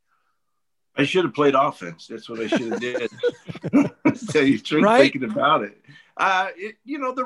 I 1.02 1.06
should 1.06 1.26
have 1.26 1.34
played 1.34 1.56
offense. 1.56 2.06
That's 2.08 2.30
what 2.30 2.40
I 2.40 2.48
should 2.48 2.72
have 2.72 2.80
did. 2.80 3.12
Tell 4.30 4.44
you 4.44 4.60
truth, 4.60 4.84
right? 4.84 5.02
thinking 5.12 5.24
about 5.24 5.64
it. 5.64 5.84
Uh, 6.16 6.50
it, 6.56 6.76
you 6.86 7.00
know 7.00 7.12
the, 7.12 7.24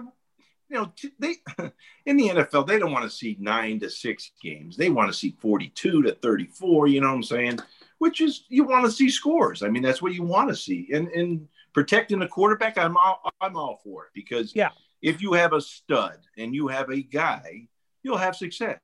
you 0.69 0.77
know 0.77 0.93
they 1.19 1.35
in 2.05 2.15
the 2.15 2.29
NFL 2.29 2.67
they 2.67 2.79
don't 2.79 2.93
want 2.93 3.03
to 3.03 3.09
see 3.09 3.35
nine 3.37 3.81
to 3.81 3.89
six 3.89 4.31
games. 4.41 4.77
They 4.77 4.89
want 4.89 5.11
to 5.11 5.17
see 5.17 5.35
forty-two 5.41 6.03
to 6.03 6.13
thirty-four. 6.13 6.87
You 6.87 7.01
know 7.01 7.09
what 7.09 7.15
I'm 7.15 7.23
saying? 7.23 7.59
Which 7.97 8.21
is 8.21 8.45
you 8.47 8.63
want 8.63 8.85
to 8.85 8.91
see 8.91 9.09
scores. 9.09 9.61
I 9.61 9.67
mean 9.67 9.83
that's 9.83 10.01
what 10.01 10.13
you 10.13 10.23
want 10.23 10.49
to 10.49 10.55
see. 10.55 10.87
And 10.93 11.09
and 11.09 11.49
protecting 11.73 12.19
the 12.19 12.27
quarterback, 12.27 12.77
I'm 12.77 12.95
all 12.95 13.29
I'm 13.41 13.57
all 13.57 13.81
for 13.83 14.05
it 14.05 14.11
because 14.13 14.55
yeah, 14.55 14.69
if 15.01 15.21
you 15.21 15.33
have 15.33 15.51
a 15.51 15.59
stud 15.59 16.19
and 16.37 16.55
you 16.55 16.69
have 16.69 16.89
a 16.89 17.01
guy, 17.01 17.67
you'll 18.03 18.17
have 18.17 18.37
success. 18.37 18.79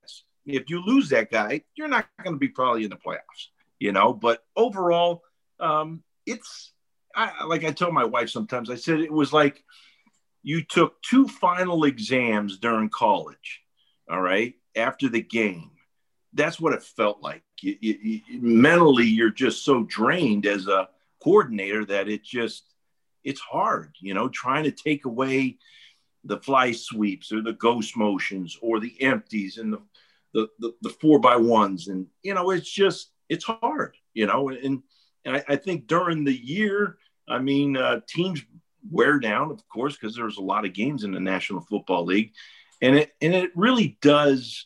If 0.46 0.70
you 0.70 0.84
lose 0.84 1.08
that 1.10 1.32
guy, 1.32 1.62
you're 1.76 1.88
not 1.88 2.08
going 2.22 2.34
to 2.36 2.40
be 2.40 2.50
probably 2.50 2.84
in 2.84 2.90
the 2.90 2.98
playoffs 2.98 3.48
you 3.82 3.92
know. 3.92 4.14
But 4.14 4.44
overall, 4.56 5.24
um, 5.60 6.04
it's 6.26 6.72
I, 7.14 7.44
like 7.46 7.66
I 7.66 7.72
tell 7.72 7.92
my 7.92 8.06
wife 8.06 8.30
sometimes. 8.30 8.70
I 8.70 8.76
said 8.76 9.02
it 9.02 9.12
was 9.12 9.34
like 9.34 9.62
you 10.44 10.64
took 10.64 11.02
two 11.02 11.28
final 11.28 11.84
exams 11.84 12.60
during 12.60 12.90
college. 12.90 13.62
All 14.10 14.22
right, 14.22 14.54
after 14.76 15.10
the 15.10 15.22
game, 15.22 15.72
that's 16.34 16.60
what 16.60 16.74
it 16.74 16.84
felt 16.84 17.22
like. 17.22 17.44
You, 17.62 17.78
you, 17.82 17.98
you, 18.02 18.42
mentally, 18.42 19.06
you're 19.06 19.30
just 19.32 19.66
so 19.66 19.84
drained 19.84 20.46
as 20.46 20.68
a 20.68 20.90
coordinator 21.24 21.84
that 21.86 22.08
it 22.08 22.24
just 22.24 22.64
it's 23.24 23.42
hard. 23.42 23.96
You 24.00 24.14
know, 24.14 24.30
trying 24.30 24.66
to 24.66 24.72
take 24.72 25.06
away 25.06 25.58
the 26.24 26.38
fly 26.38 26.72
sweeps 26.72 27.32
or 27.32 27.42
the 27.42 27.54
ghost 27.54 27.98
motions 27.98 28.58
or 28.62 28.80
the 28.80 28.96
empties 29.02 29.58
and 29.58 29.74
the 29.74 29.82
the, 30.34 30.48
the, 30.60 30.74
the 30.84 30.90
four 30.90 31.20
by 31.20 31.36
ones 31.36 31.90
and 31.90 32.08
you 32.24 32.34
know 32.34 32.52
it's 32.52 32.72
just 32.72 33.12
it's 33.32 33.46
hard, 33.46 33.96
you 34.14 34.28
know, 34.28 34.50
and 34.50 34.84
and 35.24 35.38
I, 35.38 35.44
I 35.48 35.56
think 35.56 35.88
during 35.88 36.26
the 36.26 36.36
year, 36.36 36.98
I 37.30 37.40
mean, 37.40 37.78
uh, 37.78 38.02
teams 38.06 38.44
wear 38.92 39.20
down, 39.20 39.52
of 39.52 39.68
course, 39.70 39.96
because 39.96 40.16
there's 40.16 40.38
a 40.38 40.42
lot 40.42 40.66
of 40.66 40.74
games 40.74 41.06
in 41.06 41.14
the 41.14 41.20
National 41.20 41.62
Football 41.62 42.06
League, 42.06 42.34
and 42.82 42.98
it 42.98 43.14
and 43.22 43.34
it 43.34 43.52
really 43.56 43.98
does, 44.02 44.66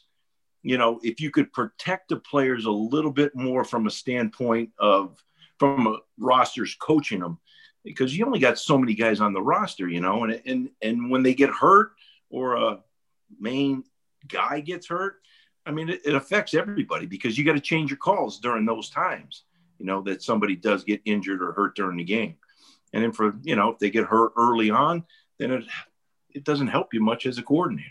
you 0.63 0.79
know, 0.79 0.99
if 1.03 1.21
you 1.21 1.29
could 1.29 1.53
protect 1.53 2.09
the 2.09 2.15
players 2.15 2.65
a 2.65 2.71
little 2.71 3.11
bit 3.11 3.35
more 3.35 3.63
from 3.63 3.85
a 3.85 3.91
standpoint 3.91 4.71
of 4.79 5.23
from 5.59 5.85
a 5.85 5.97
rosters 6.17 6.75
coaching 6.81 7.19
them, 7.19 7.37
because 7.83 8.17
you 8.17 8.25
only 8.25 8.39
got 8.39 8.57
so 8.57 8.79
many 8.79 8.95
guys 8.95 9.21
on 9.21 9.31
the 9.31 9.41
roster, 9.41 9.87
you 9.87 10.01
know, 10.01 10.23
and 10.23 10.41
and 10.47 10.69
and 10.81 11.11
when 11.11 11.21
they 11.21 11.35
get 11.35 11.51
hurt 11.51 11.91
or 12.31 12.55
a 12.55 12.79
main 13.39 13.83
guy 14.27 14.59
gets 14.59 14.87
hurt, 14.87 15.17
I 15.65 15.71
mean, 15.71 15.89
it, 15.89 16.01
it 16.05 16.15
affects 16.15 16.53
everybody 16.53 17.05
because 17.05 17.37
you 17.37 17.43
got 17.43 17.53
to 17.53 17.59
change 17.59 17.89
your 17.89 17.97
calls 17.97 18.39
during 18.39 18.65
those 18.65 18.89
times, 18.89 19.43
you 19.79 19.85
know, 19.85 20.01
that 20.03 20.21
somebody 20.21 20.55
does 20.55 20.83
get 20.83 21.01
injured 21.05 21.41
or 21.41 21.53
hurt 21.53 21.75
during 21.75 21.97
the 21.97 22.03
game. 22.03 22.35
And 22.93 23.03
then 23.03 23.11
for, 23.11 23.35
you 23.43 23.55
know, 23.55 23.69
if 23.69 23.79
they 23.79 23.89
get 23.89 24.05
hurt 24.05 24.33
early 24.37 24.69
on, 24.69 25.03
then 25.39 25.51
it, 25.51 25.65
it 26.33 26.43
doesn't 26.43 26.67
help 26.67 26.93
you 26.93 27.01
much 27.01 27.25
as 27.25 27.37
a 27.37 27.43
coordinator. 27.43 27.89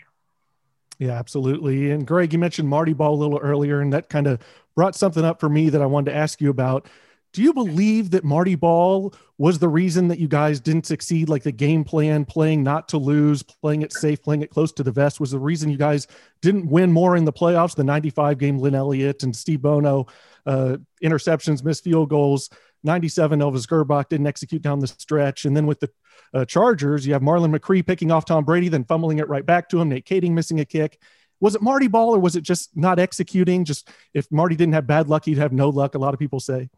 Yeah, 0.97 1.11
absolutely. 1.11 1.91
And 1.91 2.07
Greg, 2.07 2.31
you 2.31 2.39
mentioned 2.39 2.69
Marty 2.69 2.93
Ball 2.93 3.13
a 3.13 3.15
little 3.15 3.39
earlier, 3.39 3.81
and 3.81 3.91
that 3.93 4.09
kind 4.09 4.27
of 4.27 4.39
brought 4.75 4.95
something 4.95 5.25
up 5.25 5.39
for 5.39 5.49
me 5.49 5.69
that 5.69 5.81
I 5.81 5.85
wanted 5.85 6.11
to 6.11 6.17
ask 6.17 6.39
you 6.39 6.49
about. 6.49 6.87
Do 7.35 7.43
you 7.43 7.51
believe 7.51 8.11
that 8.11 8.23
Marty 8.23 8.55
Ball 8.55 9.13
was 9.37 9.59
the 9.59 9.67
reason 9.67 10.07
that 10.07 10.19
you 10.19 10.27
guys 10.29 10.61
didn't 10.61 10.85
succeed? 10.85 11.27
Like 11.27 11.43
the 11.43 11.51
game 11.51 11.83
plan, 11.83 12.23
playing 12.23 12.63
not 12.63 12.87
to 12.87 12.97
lose, 12.97 13.43
playing 13.43 13.81
it 13.81 13.91
safe, 13.91 14.23
playing 14.23 14.41
it 14.41 14.49
close 14.49 14.71
to 14.71 14.83
the 14.83 14.91
vest, 14.93 15.19
was 15.19 15.31
the 15.31 15.39
reason 15.39 15.69
you 15.69 15.77
guys 15.77 16.07
didn't 16.41 16.65
win 16.65 16.93
more 16.93 17.17
in 17.17 17.25
the 17.25 17.33
playoffs? 17.33 17.75
The 17.75 17.83
95 17.83 18.37
game, 18.37 18.57
Lin 18.57 18.73
Elliott 18.73 19.23
and 19.23 19.35
Steve 19.35 19.61
Bono, 19.61 20.07
uh, 20.45 20.77
interceptions, 21.03 21.61
missed 21.61 21.83
field 21.83 22.09
goals. 22.09 22.49
97, 22.85 23.37
Elvis 23.41 23.67
Grbac 23.67 24.07
didn't 24.07 24.27
execute 24.27 24.61
down 24.61 24.79
the 24.79 24.87
stretch. 24.87 25.43
And 25.43 25.57
then 25.57 25.65
with 25.65 25.81
the 25.81 25.89
uh, 26.33 26.45
Chargers, 26.45 27.05
you 27.05 27.11
have 27.11 27.21
Marlon 27.21 27.53
McCree 27.53 27.85
picking 27.85 28.11
off 28.11 28.23
Tom 28.23 28.45
Brady, 28.45 28.69
then 28.69 28.85
fumbling 28.85 29.19
it 29.19 29.27
right 29.27 29.45
back 29.45 29.67
to 29.69 29.81
him. 29.81 29.89
Nate 29.89 30.05
Kaeding 30.05 30.31
missing 30.31 30.61
a 30.61 30.65
kick. 30.65 31.01
Was 31.41 31.53
it 31.53 31.61
Marty 31.61 31.89
Ball 31.89 32.15
or 32.15 32.19
was 32.19 32.37
it 32.37 32.43
just 32.43 32.77
not 32.77 32.97
executing? 32.97 33.65
Just 33.65 33.89
if 34.13 34.31
Marty 34.31 34.55
didn't 34.55 34.75
have 34.75 34.87
bad 34.87 35.09
luck, 35.09 35.25
he'd 35.25 35.37
have 35.37 35.51
no 35.51 35.67
luck. 35.67 35.95
A 35.95 35.97
lot 35.97 36.13
of 36.13 36.19
people 36.21 36.39
say. 36.39 36.69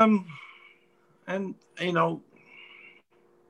Um, 0.00 0.26
and 1.26 1.54
you 1.78 1.92
know, 1.92 2.22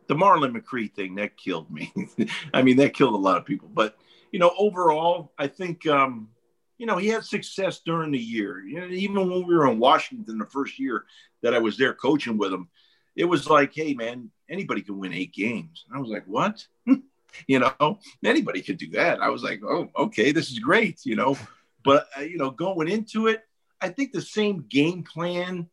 the 0.09 0.15
Marlon 0.15 0.55
McCree 0.55 0.93
thing 0.93 1.15
that 1.15 1.37
killed 1.37 1.71
me. 1.71 1.93
I 2.55 2.63
mean, 2.63 2.77
that 2.79 2.95
killed 2.95 3.15
a 3.15 3.17
lot 3.17 3.39
of 3.39 3.47
people. 3.47 3.71
But 3.73 3.97
you 4.33 4.41
know, 4.41 4.53
overall, 4.59 5.33
I 5.39 5.47
think 5.47 5.87
um, 5.87 6.29
you 6.77 6.87
know 6.87 6.99
he 6.99 7.09
had 7.09 7.25
success 7.25 7.81
during 7.87 8.11
the 8.11 8.19
year. 8.19 8.61
You 8.61 8.81
know, 8.81 8.87
even 8.89 9.17
when 9.17 9.47
we 9.47 9.55
were 9.55 9.71
in 9.71 9.79
Washington 9.79 10.39
the 10.39 10.47
first 10.47 10.79
year 10.79 11.05
that 11.43 11.55
I 11.55 11.59
was 11.59 11.79
there 11.79 11.95
coaching 11.95 12.37
with 12.37 12.53
him, 12.53 12.69
it 13.15 13.25
was 13.25 13.49
like, 13.49 13.73
hey 13.73 13.95
man, 13.95 14.31
anybody 14.49 14.83
can 14.83 14.99
win 14.99 15.15
eight 15.15 15.33
games. 15.33 15.85
And 15.89 15.97
I 15.97 16.01
was 16.01 16.11
like, 16.11 16.25
what? 16.27 16.67
you 17.47 17.61
know, 17.61 17.99
anybody 18.25 18.61
could 18.61 18.79
do 18.79 18.91
that. 18.91 19.23
I 19.23 19.29
was 19.29 19.45
like, 19.45 19.63
oh, 19.63 19.89
okay, 19.97 20.33
this 20.33 20.51
is 20.51 20.59
great. 20.59 21.07
You 21.07 21.15
know, 21.15 21.39
but 21.85 22.09
uh, 22.19 22.23
you 22.23 22.39
know, 22.39 22.51
going 22.51 22.89
into 22.89 23.29
it, 23.29 23.45
I 23.81 23.91
think 23.91 24.11
the 24.11 24.21
same 24.21 24.67
game 24.69 25.05
plan 25.05 25.69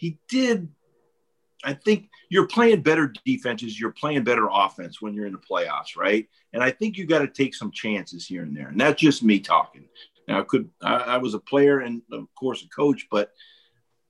he 0.00 0.18
did. 0.28 0.66
I 1.62 1.74
think 1.74 2.08
you're 2.30 2.46
playing 2.46 2.80
better 2.80 3.12
defenses, 3.26 3.78
you're 3.78 3.92
playing 3.92 4.24
better 4.24 4.48
offense 4.50 5.02
when 5.02 5.12
you're 5.12 5.26
in 5.26 5.32
the 5.34 5.38
playoffs, 5.38 5.94
right? 5.94 6.26
And 6.54 6.62
I 6.62 6.70
think 6.70 6.96
you 6.96 7.04
got 7.04 7.18
to 7.18 7.28
take 7.28 7.54
some 7.54 7.70
chances 7.70 8.26
here 8.26 8.42
and 8.42 8.56
there. 8.56 8.68
And 8.68 8.80
that's 8.80 8.98
just 8.98 9.22
me 9.22 9.40
talking. 9.40 9.84
Now, 10.26 10.40
I 10.40 10.44
could 10.44 10.70
I, 10.82 10.94
I 10.94 11.16
was 11.18 11.34
a 11.34 11.38
player 11.38 11.80
and 11.80 12.00
of 12.10 12.34
course 12.34 12.64
a 12.64 12.68
coach, 12.68 13.08
but 13.10 13.32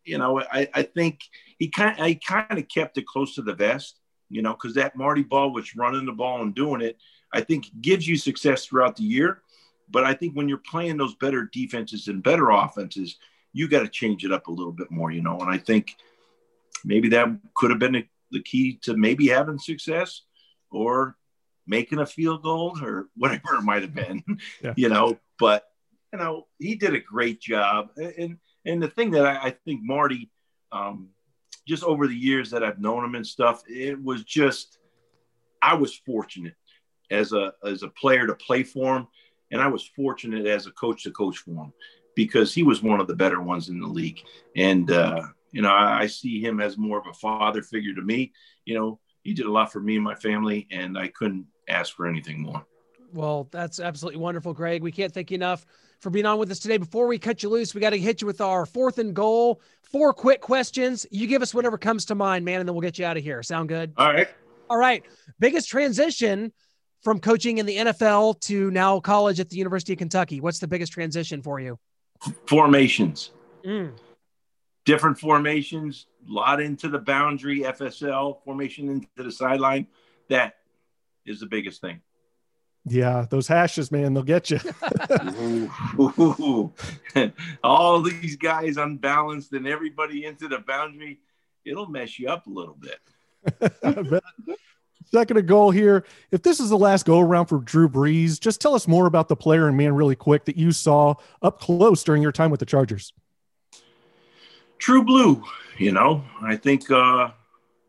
you 0.05 0.17
know, 0.17 0.41
I, 0.41 0.69
I 0.73 0.83
think 0.85 1.23
he 1.59 1.69
kind 1.69 1.99
he 2.07 2.15
kind 2.15 2.57
of 2.57 2.69
kept 2.69 2.97
it 2.99 3.07
close 3.07 3.35
to 3.35 3.43
the 3.43 3.55
vest, 3.55 3.99
you 4.29 4.43
know, 4.43 4.53
because 4.53 4.75
that 4.75 4.97
Marty 4.97 5.25
Ball 5.25 5.53
was 5.53 5.75
running 5.75 6.07
the 6.07 6.13
ball 6.13 6.43
and 6.43 6.55
doing 6.55 6.83
it, 6.83 6.99
I 7.33 7.41
think 7.41 7.67
gives 7.81 8.07
you 8.07 8.17
success 8.17 8.65
throughout 8.65 8.95
the 8.95 9.03
year. 9.03 9.43
But 9.91 10.05
I 10.05 10.15
think 10.15 10.37
when 10.37 10.49
you're 10.49 10.59
playing 10.59 10.99
those 10.99 11.17
better 11.17 11.51
defenses 11.53 12.07
and 12.07 12.23
better 12.23 12.51
offenses, 12.51 13.17
you 13.53 13.69
got 13.69 13.81
to 13.81 13.89
change 13.89 14.25
it 14.25 14.33
up 14.33 14.47
a 14.47 14.53
little 14.53 14.73
bit 14.73 14.91
more, 14.91 15.11
you 15.11 15.23
know. 15.23 15.39
And 15.39 15.51
I 15.51 15.59
think 15.59 15.97
maybe 16.85 17.09
that 17.11 17.29
could 17.55 17.71
have 17.71 17.79
been 17.79 18.05
the 18.31 18.43
key 18.43 18.79
to 18.83 18.97
maybe 18.97 19.29
having 19.29 19.59
success 19.59 20.23
or 20.71 21.17
making 21.67 21.99
a 21.99 22.07
field 22.07 22.43
goal 22.43 22.79
or 22.83 23.09
whatever 23.17 23.57
it 23.57 23.63
might 23.63 23.83
have 23.83 23.95
been, 23.95 24.23
yeah. 24.63 24.75
you 24.77 24.89
know. 24.89 25.19
But 25.39 25.65
you 26.13 26.19
know, 26.19 26.47
he 26.59 26.75
did 26.75 26.95
a 26.95 27.01
great 27.01 27.41
job. 27.41 27.91
And 27.97 28.39
and 28.65 28.83
the 28.83 28.89
thing 28.89 29.11
that 29.13 29.27
I, 29.27 29.49
I 29.49 29.51
think 29.51 29.81
Marty, 29.83 30.31
um, 30.73 31.09
just 31.67 31.83
over 31.83 32.07
the 32.07 32.17
years 32.17 32.51
that 32.51 32.65
I've 32.65 32.81
known 32.81 33.05
him 33.05 33.15
and 33.15 33.27
stuff, 33.27 33.63
it 33.69 34.03
was 34.03 34.25
just 34.25 34.79
I 35.63 35.75
was 35.75 35.95
fortunate 36.07 36.55
as 37.11 37.33
a 37.33 37.53
as 37.65 37.83
a 37.83 37.89
player 37.89 38.27
to 38.27 38.35
play 38.35 38.63
for 38.63 38.97
him, 38.97 39.09
and 39.51 39.61
I 39.61 39.67
was 39.67 39.91
fortunate 39.97 40.47
as 40.47 40.67
a 40.67 40.73
coach 40.73 41.03
to 41.05 41.11
coach 41.11 41.39
for 41.39 41.65
him 41.65 41.73
because 42.15 42.55
he 42.55 42.63
was 42.63 42.83
one 42.83 43.01
of 43.01 43.07
the 43.07 43.17
better 43.17 43.41
ones 43.41 43.69
in 43.69 43.81
the 43.81 43.87
league. 43.87 44.21
And, 44.57 44.91
uh, 44.91 45.23
you 45.53 45.63
know, 45.63 45.71
I, 45.71 46.03
I, 46.03 46.07
see 46.07 46.41
him 46.41 46.61
as 46.61 46.77
more 46.77 46.99
of 46.99 47.07
a 47.07 47.15
father 47.15 47.63
figure 47.63 47.95
to 47.95 48.03
me. 48.03 48.33
You 48.65 48.75
know, 48.75 49.01
he 49.23 49.35
did 49.35 49.47
a 49.47 49.51
lot 49.51 49.73
for 49.73 49.81
me 49.81 49.97
and 49.97 50.05
my 50.05 50.15
family, 50.15 50.67
and 50.71 50.99
I 50.99 51.09
couldn't 51.09 51.47
ask 51.69 51.95
for 51.95 52.07
anything 52.07 52.41
more. 52.41 52.65
Well, 53.13 53.49
that's 53.51 53.81
absolutely 53.81 54.21
wonderful, 54.21 54.55
Greg. 54.55 54.83
We 54.83 54.93
can't 54.93 55.13
thank 55.13 55.31
you 55.31 55.35
enough 55.35 55.67
for 56.01 56.11
being 56.11 56.27
on 56.27 56.39
with 56.39 56.51
us 56.51 56.61
today. 56.61 56.77
Before 56.77 57.07
we 57.07 57.19
cut 57.19 57.43
you 57.43 57.49
loose, 57.49 57.75
we 57.75 57.81
got 57.81 57.91
to 57.91 57.99
hit 57.99 58.21
you 58.21 58.27
with 58.27 58.41
our 58.41 58.67
fourth 58.67 58.99
and 58.99 59.15
goal. 59.15 59.61
Four 59.83 60.13
quick 60.13 60.41
questions. 60.41 61.07
You 61.11 61.27
give 61.27 61.43
us 61.43 61.53
whatever 61.53 61.77
comes 61.77 62.05
to 62.07 62.15
mind, 62.15 62.45
man, 62.45 62.61
and 62.61 62.69
then 62.69 62.75
we'll 62.75 62.83
get 62.83 62.99
you 62.99 63.05
out 63.05 63.17
of 63.17 63.25
here. 63.25 63.43
Sound 63.43 63.69
good? 63.69 63.93
All 63.97 64.13
right. 64.13 64.29
All 64.69 64.79
right. 64.79 65.05
Biggest 65.41 65.69
transition 65.69 66.53
from 67.03 67.19
coaching 67.19 67.59
in 67.59 67.67
the 67.67 67.77
NFL 67.77 68.41
to 68.43 68.71
now 68.71 69.01
college 69.01 69.41
at 69.41 69.49
the 69.49 69.57
University 69.57 69.93
of 69.95 69.99
Kentucky. 69.99 70.41
What's 70.41 70.61
the 70.61 70.69
biggest 70.69 70.93
transition 70.93 71.43
for 71.43 71.59
you? 71.59 71.79
Formations. 72.47 73.31
Mm. 73.65 73.93
Different 74.85 75.19
formations, 75.19 76.07
a 76.29 76.33
lot 76.33 76.61
into 76.61 76.89
the 76.89 76.99
boundary, 76.99 77.61
FSL 77.61 78.43
formation 78.45 78.89
into 78.89 79.09
the 79.17 79.33
sideline. 79.33 79.87
That 80.29 80.55
is 81.27 81.41
the 81.41 81.47
biggest 81.47 81.81
thing. 81.81 82.01
Yeah, 82.87 83.27
those 83.29 83.47
hashes, 83.47 83.93
man, 83.93 84.15
they'll 84.15 84.23
get 84.23 84.51
you. 84.51 84.59
All 87.63 88.01
these 88.01 88.37
guys 88.37 88.79
unbalanced 88.79 89.53
and 89.53 89.69
everybody 89.69 90.25
into 90.25 90.49
the 90.49 90.61
boundary, 90.61 91.21
it'll 91.65 91.89
mess 91.89 92.19
you 92.19 92.29
up 92.29 92.47
a 92.47 92.51
little 92.51 92.79
bit. 92.79 93.01
Second 95.07 95.37
to 95.37 95.43
goal 95.43 95.71
here. 95.71 96.05
If 96.31 96.43
this 96.43 96.61
is 96.61 96.71
the 96.71 96.79
last 96.79 97.05
go 97.05 97.19
around 97.19 97.47
for 97.47 97.59
Drew 97.59 97.89
Brees, 97.89 98.39
just 98.39 98.61
tell 98.61 98.75
us 98.75 98.87
more 98.87 99.07
about 99.07 99.29
the 99.29 99.37
player 99.37 99.67
and 99.67 99.77
man 99.77 99.95
really 99.95 100.15
quick 100.15 100.45
that 100.45 100.57
you 100.57 100.71
saw 100.73 101.15
up 101.43 101.61
close 101.61 102.05
during 102.05 102.23
your 102.23 102.33
time 102.33 102.51
with 102.51 102.61
the 102.61 102.67
Chargers. 102.67 103.13
True 104.79 105.03
blue, 105.03 105.43
you 105.79 105.93
know. 105.93 106.25
I 106.43 106.57
think 106.57 106.91
uh, 106.91 107.31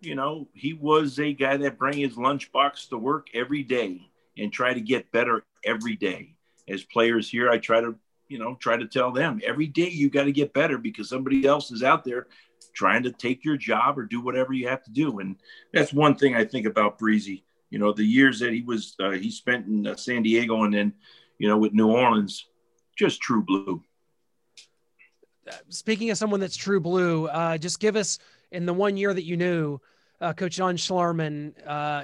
you 0.02 0.16
know, 0.16 0.48
he 0.54 0.74
was 0.74 1.20
a 1.20 1.32
guy 1.32 1.58
that 1.58 1.78
bring 1.78 1.98
his 1.98 2.16
lunchbox 2.16 2.90
to 2.90 2.98
work 2.98 3.28
every 3.34 3.64
day 3.64 4.02
and 4.38 4.52
try 4.52 4.74
to 4.74 4.82
get 4.82 5.12
better 5.12 5.44
every 5.64 5.96
day. 5.96 6.34
As 6.68 6.84
players 6.84 7.30
here, 7.30 7.50
I 7.50 7.60
try 7.60 7.82
to, 7.82 7.96
you 8.28 8.40
know, 8.40 8.56
try 8.56 8.78
to 8.78 8.88
tell 8.88 9.12
them 9.12 9.40
every 9.46 9.68
day 9.68 9.90
you 9.90 10.10
got 10.10 10.24
to 10.24 10.32
get 10.32 10.54
better 10.54 10.78
because 10.78 11.08
somebody 11.08 11.46
else 11.46 11.72
is 11.72 11.84
out 11.84 12.04
there 12.04 12.28
trying 12.74 13.04
to 13.04 13.12
take 13.12 13.44
your 13.44 13.58
job 13.58 13.98
or 13.98 14.06
do 14.06 14.22
whatever 14.22 14.54
you 14.54 14.68
have 14.68 14.84
to 14.84 14.92
do. 14.92 15.20
And 15.20 15.36
that's 15.74 15.94
one 15.94 16.16
thing 16.16 16.36
I 16.36 16.46
think 16.46 16.66
about 16.66 16.98
Breezy. 16.98 17.44
You 17.70 17.80
know, 17.80 17.94
the 17.94 18.04
years 18.04 18.40
that 18.40 18.54
he 18.54 18.62
was 18.62 18.96
uh, 19.00 19.12
he 19.12 19.32
spent 19.32 19.68
in 19.68 19.88
uh, 19.88 19.96
San 19.96 20.24
Diego 20.24 20.64
and 20.64 20.74
then, 20.74 20.94
you 21.38 21.48
know, 21.48 21.58
with 21.58 21.74
New 21.74 21.90
Orleans, 21.90 22.48
just 22.98 23.22
true 23.22 23.44
blue. 23.44 23.84
Speaking 25.70 26.10
of 26.12 26.18
someone 26.18 26.40
that's 26.40 26.56
true 26.56 26.80
blue, 26.80 27.28
uh, 27.28 27.58
just 27.58 27.80
give 27.80 27.96
us 27.96 28.20
in 28.52 28.66
the 28.66 28.74
one 28.74 28.98
year 28.98 29.14
that 29.14 29.24
you 29.24 29.38
knew 29.38 29.80
uh, 30.20 30.34
Coach 30.34 30.56
John 30.56 30.76
Schlarman. 30.76 31.54
Uh, 31.66 32.04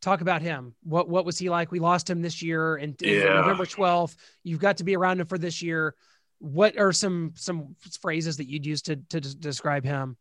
talk 0.00 0.20
about 0.20 0.42
him. 0.42 0.74
What 0.82 1.08
what 1.08 1.24
was 1.24 1.38
he 1.38 1.48
like? 1.48 1.72
We 1.72 1.78
lost 1.78 2.08
him 2.08 2.20
this 2.20 2.42
year, 2.42 2.76
and 2.76 2.94
yeah. 3.00 3.24
November 3.24 3.66
twelfth. 3.66 4.16
You've 4.42 4.60
got 4.60 4.76
to 4.76 4.84
be 4.84 4.94
around 4.94 5.20
him 5.20 5.26
for 5.26 5.38
this 5.38 5.62
year 5.62 5.94
what 6.42 6.76
are 6.76 6.92
some 6.92 7.32
some 7.36 7.76
phrases 8.00 8.36
that 8.38 8.48
you'd 8.48 8.66
use 8.66 8.82
to 8.82 8.96
to 8.96 9.20
describe 9.20 9.84
him? 9.84 10.16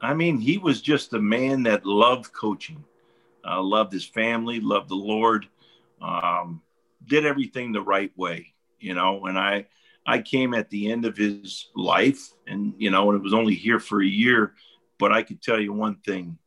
I 0.00 0.14
mean, 0.14 0.38
he 0.38 0.56
was 0.56 0.80
just 0.80 1.12
a 1.12 1.20
man 1.20 1.62
that 1.64 1.84
loved 1.84 2.32
coaching, 2.32 2.82
uh, 3.46 3.62
loved 3.62 3.92
his 3.92 4.04
family, 4.04 4.58
loved 4.60 4.88
the 4.88 4.94
Lord, 4.94 5.46
um, 6.00 6.62
did 7.06 7.26
everything 7.26 7.72
the 7.72 7.82
right 7.82 8.10
way, 8.16 8.54
you 8.80 8.94
know. 8.94 9.26
And 9.26 9.38
I, 9.38 9.66
I 10.06 10.20
came 10.20 10.54
at 10.54 10.70
the 10.70 10.90
end 10.90 11.04
of 11.04 11.16
his 11.16 11.68
life, 11.74 12.32
and 12.46 12.72
you 12.78 12.90
know, 12.90 13.10
and 13.10 13.18
it 13.18 13.22
was 13.22 13.34
only 13.34 13.54
here 13.54 13.78
for 13.78 14.00
a 14.00 14.06
year, 14.06 14.54
but 14.98 15.12
I 15.12 15.22
could 15.22 15.42
tell 15.42 15.60
you 15.60 15.74
one 15.74 15.96
thing: 15.96 16.38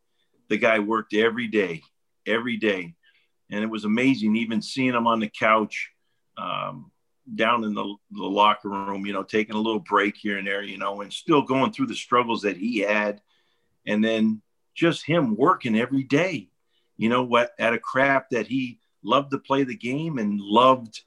the 0.48 0.58
guy 0.58 0.80
worked 0.80 1.14
every 1.14 1.48
day, 1.48 1.84
every 2.26 2.58
day, 2.58 2.96
and 3.52 3.64
it 3.64 3.70
was 3.70 3.86
amazing. 3.86 4.36
Even 4.36 4.60
seeing 4.64 4.96
him 4.96 5.06
on 5.06 5.20
the 5.20 5.30
couch, 5.30 5.92
um, 6.36 6.92
down 7.36 7.64
in 7.64 7.74
the, 7.74 7.96
the 8.12 8.24
locker 8.24 8.70
room, 8.70 9.06
you 9.06 9.14
know, 9.14 9.24
taking 9.24 9.56
a 9.56 9.60
little 9.60 9.80
break 9.80 10.16
here 10.18 10.38
and 10.38 10.48
there, 10.48 10.64
you 10.64 10.78
know, 10.78 11.02
and 11.02 11.12
still 11.12 11.42
going 11.42 11.72
through 11.72 11.88
the 11.88 11.96
struggles 11.96 12.42
that 12.42 12.58
he 12.58 12.80
had. 12.80 13.22
And 13.86 14.04
then 14.04 14.42
just 14.76 15.06
him 15.06 15.36
working 15.36 15.78
every 15.78 16.04
day, 16.04 16.50
you 16.98 17.10
know, 17.10 17.24
what 17.24 17.52
at 17.60 17.74
a 17.74 17.80
craft 17.80 18.32
that 18.32 18.48
he 18.48 18.80
loved 19.04 19.32
to 19.32 19.38
play 19.38 19.64
the 19.64 19.76
game 19.76 20.18
and 20.18 20.40
loved 20.40 21.02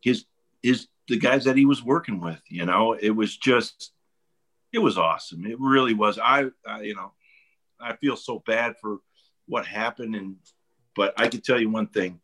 his, 0.00 0.24
his, 0.62 0.88
the 1.08 1.18
guys 1.18 1.44
that 1.44 1.56
he 1.56 1.66
was 1.66 1.82
working 1.82 2.20
with, 2.20 2.40
you 2.48 2.64
know, 2.64 2.92
it 2.92 3.10
was 3.10 3.36
just, 3.36 3.92
it 4.72 4.78
was 4.78 4.98
awesome. 4.98 5.46
It 5.46 5.60
really 5.60 5.94
was. 5.94 6.18
I, 6.18 6.46
I 6.66 6.82
you 6.82 6.94
know, 6.94 7.12
I 7.80 7.96
feel 7.96 8.16
so 8.16 8.42
bad 8.46 8.74
for 8.80 8.98
what 9.46 9.66
happened. 9.66 10.16
And, 10.16 10.36
but 10.96 11.14
I 11.16 11.28
can 11.28 11.40
tell 11.40 11.60
you 11.60 11.70
one 11.70 11.88
thing 11.88 12.20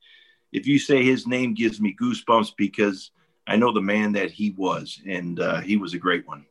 if 0.52 0.66
you 0.66 0.78
say 0.78 1.04
his 1.04 1.26
name 1.26 1.54
gives 1.54 1.80
me 1.80 1.96
goosebumps 2.00 2.52
because 2.56 3.10
I 3.46 3.56
know 3.56 3.72
the 3.72 3.80
man 3.80 4.12
that 4.12 4.30
he 4.30 4.50
was, 4.56 5.00
and 5.06 5.40
uh, 5.40 5.60
he 5.60 5.76
was 5.76 5.94
a 5.94 5.98
great 5.98 6.26
one. 6.26 6.46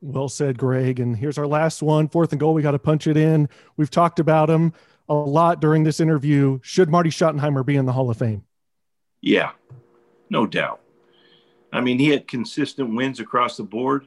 Well 0.00 0.28
said, 0.28 0.58
Greg. 0.58 1.00
And 1.00 1.16
here's 1.16 1.38
our 1.38 1.46
last 1.46 1.82
one, 1.82 2.08
fourth 2.08 2.32
and 2.32 2.40
goal. 2.40 2.54
We 2.54 2.62
got 2.62 2.72
to 2.72 2.78
punch 2.78 3.06
it 3.06 3.16
in. 3.16 3.48
We've 3.76 3.90
talked 3.90 4.18
about 4.18 4.50
him 4.50 4.72
a 5.08 5.14
lot 5.14 5.60
during 5.60 5.84
this 5.84 6.00
interview. 6.00 6.58
Should 6.62 6.88
Marty 6.88 7.10
Schottenheimer 7.10 7.64
be 7.64 7.76
in 7.76 7.86
the 7.86 7.92
Hall 7.92 8.10
of 8.10 8.16
Fame? 8.16 8.44
Yeah, 9.20 9.52
no 10.30 10.46
doubt. 10.46 10.80
I 11.72 11.80
mean, 11.80 11.98
he 11.98 12.08
had 12.08 12.26
consistent 12.26 12.94
wins 12.94 13.20
across 13.20 13.56
the 13.56 13.62
board 13.62 14.06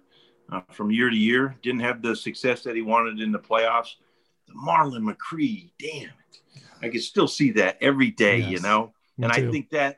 uh, 0.51 0.61
from 0.71 0.91
year 0.91 1.09
to 1.09 1.15
year. 1.15 1.55
Didn't 1.61 1.79
have 1.81 2.01
the 2.01 2.15
success 2.15 2.63
that 2.63 2.75
he 2.75 2.81
wanted 2.81 3.19
in 3.21 3.31
the 3.31 3.39
playoffs. 3.39 3.95
The 4.47 4.53
Marlon 4.53 5.09
McCree, 5.09 5.71
damn 5.79 6.09
it. 6.09 6.39
I 6.81 6.89
can 6.89 7.01
still 7.01 7.27
see 7.27 7.51
that 7.51 7.77
every 7.81 8.11
day, 8.11 8.39
yes, 8.39 8.51
you 8.51 8.59
know? 8.59 8.93
And 9.17 9.31
I 9.31 9.49
think 9.49 9.69
that, 9.69 9.97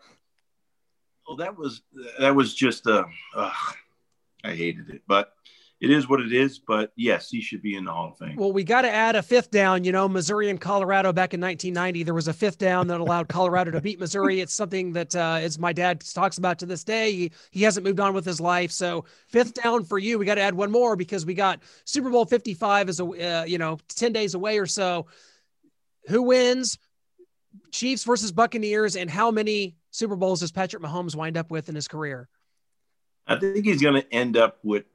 well, 1.28 1.38
that 1.38 1.58
was, 1.58 1.82
that 2.20 2.36
was 2.36 2.54
just, 2.54 2.88
uh, 2.88 3.04
I 3.36 3.52
hated 4.44 4.90
it. 4.90 5.02
But 5.08 5.34
it 5.80 5.92
is 5.92 6.10
what 6.10 6.20
it 6.22 6.34
is. 6.34 6.60
But 6.60 6.92
yes, 6.96 7.30
he 7.30 7.42
should 7.42 7.62
be 7.62 7.76
in 7.76 7.86
the 7.86 7.92
Hall 7.92 8.10
of 8.10 8.18
Fame. 8.18 8.36
Well, 8.36 8.52
we 8.52 8.64
got 8.64 8.82
to 8.82 8.92
add 8.92 9.16
a 9.16 9.22
fifth 9.22 9.52
down. 9.52 9.84
You 9.84 9.92
know, 9.92 10.10
Missouri 10.10 10.50
and 10.50 10.60
Colorado 10.60 11.14
back 11.14 11.34
in 11.34 11.42
1990, 11.42 12.04
there 12.04 12.14
was 12.14 12.28
a 12.28 12.34
fifth 12.34 12.58
down 12.58 12.88
that 12.88 13.00
allowed 13.00 13.28
Colorado 13.28 13.72
to 13.72 13.82
beat 13.82 14.00
Missouri. 14.00 14.42
It's 14.42 14.54
something 14.54 14.94
that, 14.94 15.16
uh, 15.16 15.40
as 15.42 15.60
my 15.60 15.74
dad 15.74 16.02
talks 16.02 16.38
about 16.38 16.60
to 16.60 16.66
this 16.66 16.84
day, 16.84 17.12
he, 17.12 17.32
he 17.52 17.64
hasn't 17.64 17.86
moved 17.86 18.00
on 18.00 18.14
with 18.14 18.26
his 18.26 18.42
life. 18.42 18.72
So 18.72 19.06
fifth 19.28 19.54
down 19.54 19.84
for 19.84 20.00
you. 20.00 20.18
We 20.18 20.26
got 20.26 20.36
to 20.36 20.42
add 20.42 20.56
one 20.56 20.72
more 20.72 20.96
because 20.96 21.26
we 21.26 21.34
got 21.34 21.62
Super 21.86 22.10
Bowl 22.10 22.26
55 22.26 22.90
is 22.90 23.00
a 23.00 23.06
uh, 23.06 23.44
you 23.46 23.58
know 23.58 23.78
10 23.90 24.14
days 24.14 24.34
away 24.34 24.58
or 24.60 24.66
so. 24.66 25.08
Who 26.08 26.24
wins? 26.24 26.80
Chiefs 27.72 28.04
versus 28.04 28.32
Buccaneers, 28.32 28.96
and 28.96 29.10
how 29.10 29.30
many 29.30 29.76
Super 29.98 30.16
Bowls 30.16 30.41
does 30.41 30.52
Patrick 30.52 30.84
Mahomes 30.84 31.16
wind 31.16 31.38
up 31.38 31.50
with 31.50 31.70
in 31.70 31.76
his 31.76 31.88
career? 31.88 32.30
I 33.26 33.39
think 33.39 33.66
he's 33.66 33.82
going 33.82 34.00
to 34.00 34.14
end 34.14 34.38
up 34.38 34.60
with 34.64 34.86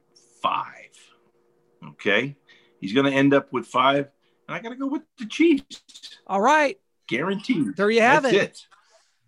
five. 0.41 0.95
Okay. 1.85 2.37
He's 2.79 2.93
going 2.93 3.07
to 3.07 3.11
end 3.11 3.33
up 3.33 3.51
with 3.51 3.67
five. 3.67 4.09
And 4.47 4.55
I 4.55 4.59
got 4.59 4.69
to 4.69 4.77
go 4.77 4.87
with 4.87 5.01
the 5.17 5.25
Chiefs. 5.25 5.81
All 6.25 6.39
right. 6.39 6.79
Guaranteed. 7.07 7.75
There 7.75 7.91
you 7.91 7.99
have 7.99 8.23
That's 8.23 8.35
it. 8.35 8.41
it. 8.43 8.67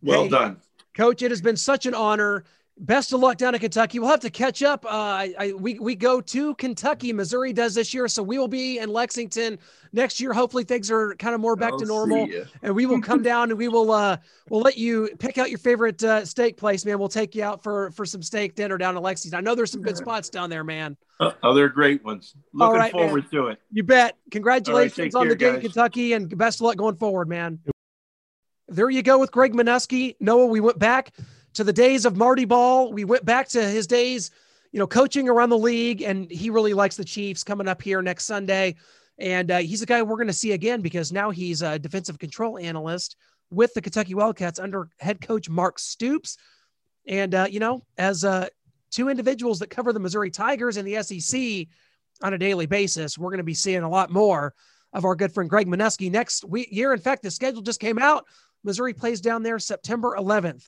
Well 0.02 0.24
hey, 0.24 0.30
done. 0.30 0.62
Coach, 0.94 1.22
it 1.22 1.32
has 1.32 1.42
been 1.42 1.58
such 1.58 1.86
an 1.86 1.94
honor 1.94 2.46
best 2.78 3.14
of 3.14 3.20
luck 3.20 3.38
down 3.38 3.56
in 3.56 3.62
Kentucky. 3.62 4.00
We'll 4.00 4.10
have 4.10 4.20
to 4.22 4.30
catch 4.30 4.62
up. 4.62 4.86
Uh, 4.86 4.90
I, 4.90 5.34
I, 5.40 5.54
we 5.54 5.80
we 5.80 5.96
go 5.96 6.20
to 6.22 6.56
Kentucky. 6.56 7.14
Missouri 7.14 7.54
does 7.54 7.76
this 7.76 7.94
year, 7.94 8.08
so 8.08 8.22
we 8.22 8.38
will 8.38 8.48
be 8.48 8.80
in 8.80 8.90
Lexington 8.90 9.60
next 9.94 10.20
year. 10.20 10.34
Hopefully, 10.34 10.64
things 10.64 10.92
are 10.92 11.16
kind 11.16 11.34
of 11.34 11.42
more 11.42 11.56
back 11.56 11.74
I'll 11.74 11.80
to 11.80 11.86
normal, 11.86 12.28
and 12.62 12.76
we 12.76 12.86
will 12.86 13.02
come 13.02 13.24
down 13.24 13.50
and 13.50 13.58
we 13.58 13.68
will 13.68 13.92
uh 13.92 14.18
we'll 14.50 14.62
let 14.62 14.78
you 14.78 15.10
pick 15.20 15.38
out 15.38 15.50
your 15.50 15.60
favorite 15.60 16.04
uh, 16.04 16.26
steak 16.26 16.58
place, 16.58 16.86
man. 16.86 17.00
We'll 17.00 17.08
take 17.10 17.36
you 17.36 17.44
out 17.44 17.64
for 17.64 17.92
for 17.92 18.06
some 18.06 18.22
steak 18.22 18.56
dinner 18.56 18.78
down 18.78 18.98
in 18.98 19.04
Lexington. 19.04 19.38
I 19.38 19.42
know 19.42 19.56
there's 19.56 19.72
some 19.72 19.82
good 19.82 19.98
spots 19.98 20.30
down 20.30 20.50
there, 20.50 20.64
man. 20.64 20.98
Uh, 21.20 21.32
oh, 21.44 21.54
they're 21.54 21.70
great 21.70 22.04
ones. 22.04 22.36
Looking 22.54 22.78
right, 22.78 22.92
forward 22.92 23.24
man. 23.24 23.32
to 23.32 23.48
it. 23.48 23.60
You 23.72 23.84
bet. 23.84 24.18
Congratulations 24.32 25.14
right, 25.14 25.16
on 25.16 25.28
care, 25.28 25.30
the 25.30 25.36
game, 25.36 25.62
Kentucky, 25.62 26.14
and 26.14 26.38
best 26.38 26.60
of 26.60 26.66
luck 26.66 26.76
going 26.76 26.96
forward, 26.96 27.30
man. 27.30 27.60
There 28.68 28.90
you 28.90 29.04
go 29.04 29.20
with 29.20 29.32
Greg 29.32 29.54
Manusky. 29.54 30.16
Noah, 30.20 30.48
we 30.48 30.60
went 30.60 30.80
back 30.80 31.12
to 31.56 31.64
the 31.64 31.74
days 31.74 32.06
of 32.06 32.16
Marty 32.16 32.46
Ball. 32.46 32.92
We 32.92 33.06
went 33.06 33.26
back 33.26 33.48
to 33.50 33.64
his 33.64 33.88
days, 33.88 34.32
you 34.72 34.80
know, 34.80 34.88
coaching 34.88 35.28
around 35.28 35.50
the 35.50 35.58
league, 35.58 36.02
and 36.02 36.30
he 36.30 36.50
really 36.50 36.74
likes 36.74 36.96
the 36.96 37.04
Chiefs 37.04 37.44
coming 37.44 37.68
up 37.68 37.82
here 37.82 38.02
next 38.02 38.26
Sunday. 38.26 38.76
And 39.18 39.50
uh, 39.50 39.58
he's 39.60 39.82
a 39.82 39.86
guy 39.86 40.02
we're 40.02 40.18
going 40.18 40.28
to 40.28 40.34
see 40.34 40.52
again 40.52 40.82
because 40.82 41.12
now 41.12 41.32
he's 41.32 41.62
a 41.62 41.80
defensive 41.80 42.20
control 42.20 42.58
analyst 42.58 43.16
with 43.50 43.74
the 43.74 43.82
Kentucky 43.82 44.14
Wildcats 44.14 44.60
under 44.60 44.90
head 45.00 45.22
coach 45.22 45.50
Mark 45.50 45.80
Stoops. 45.80 46.38
And, 47.08 47.34
uh, 47.34 47.48
you 47.50 47.60
know, 47.60 47.82
as 47.98 48.26
uh, 48.26 48.50
two 48.92 49.08
individuals 49.08 49.60
that 49.60 49.70
cover 49.70 49.94
the 49.94 50.00
Missouri 50.00 50.32
Tigers 50.32 50.76
and 50.76 50.86
the 50.86 51.02
SEC 51.02 51.68
on 52.22 52.34
a 52.34 52.38
daily 52.38 52.66
basis, 52.66 53.18
we're 53.18 53.30
going 53.30 53.38
to 53.38 53.44
be 53.44 53.54
seeing 53.54 53.84
a 53.84 53.90
lot 53.90 54.12
more 54.12 54.54
of 54.92 55.06
our 55.06 55.16
good 55.16 55.34
friend 55.34 55.50
Greg 55.50 55.68
Manusky 55.68 56.12
next 56.12 56.44
week, 56.44 56.68
year. 56.72 56.92
In 56.92 57.00
fact, 57.00 57.24
the 57.24 57.32
schedule 57.32 57.62
just 57.62 57.80
came 57.80 58.00
out. 58.00 58.26
Missouri 58.66 58.94
plays 58.94 59.22
down 59.22 59.44
there 59.44 59.60
September 59.60 60.18
11th 60.18 60.68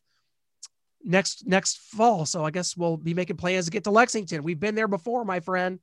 next 1.08 1.48
next 1.48 1.80
fall. 1.80 2.26
So 2.26 2.44
I 2.44 2.52
guess 2.52 2.78
we'll 2.78 2.98
be 2.98 3.14
making 3.14 3.38
plans 3.38 3.66
to 3.66 3.72
get 3.72 3.86
to 3.86 3.92
Lexington. 3.92 4.44
We've 4.44 4.60
been 4.60 4.76
there 4.76 4.88
before, 4.88 5.26
my 5.26 5.40
friend. 5.40 5.80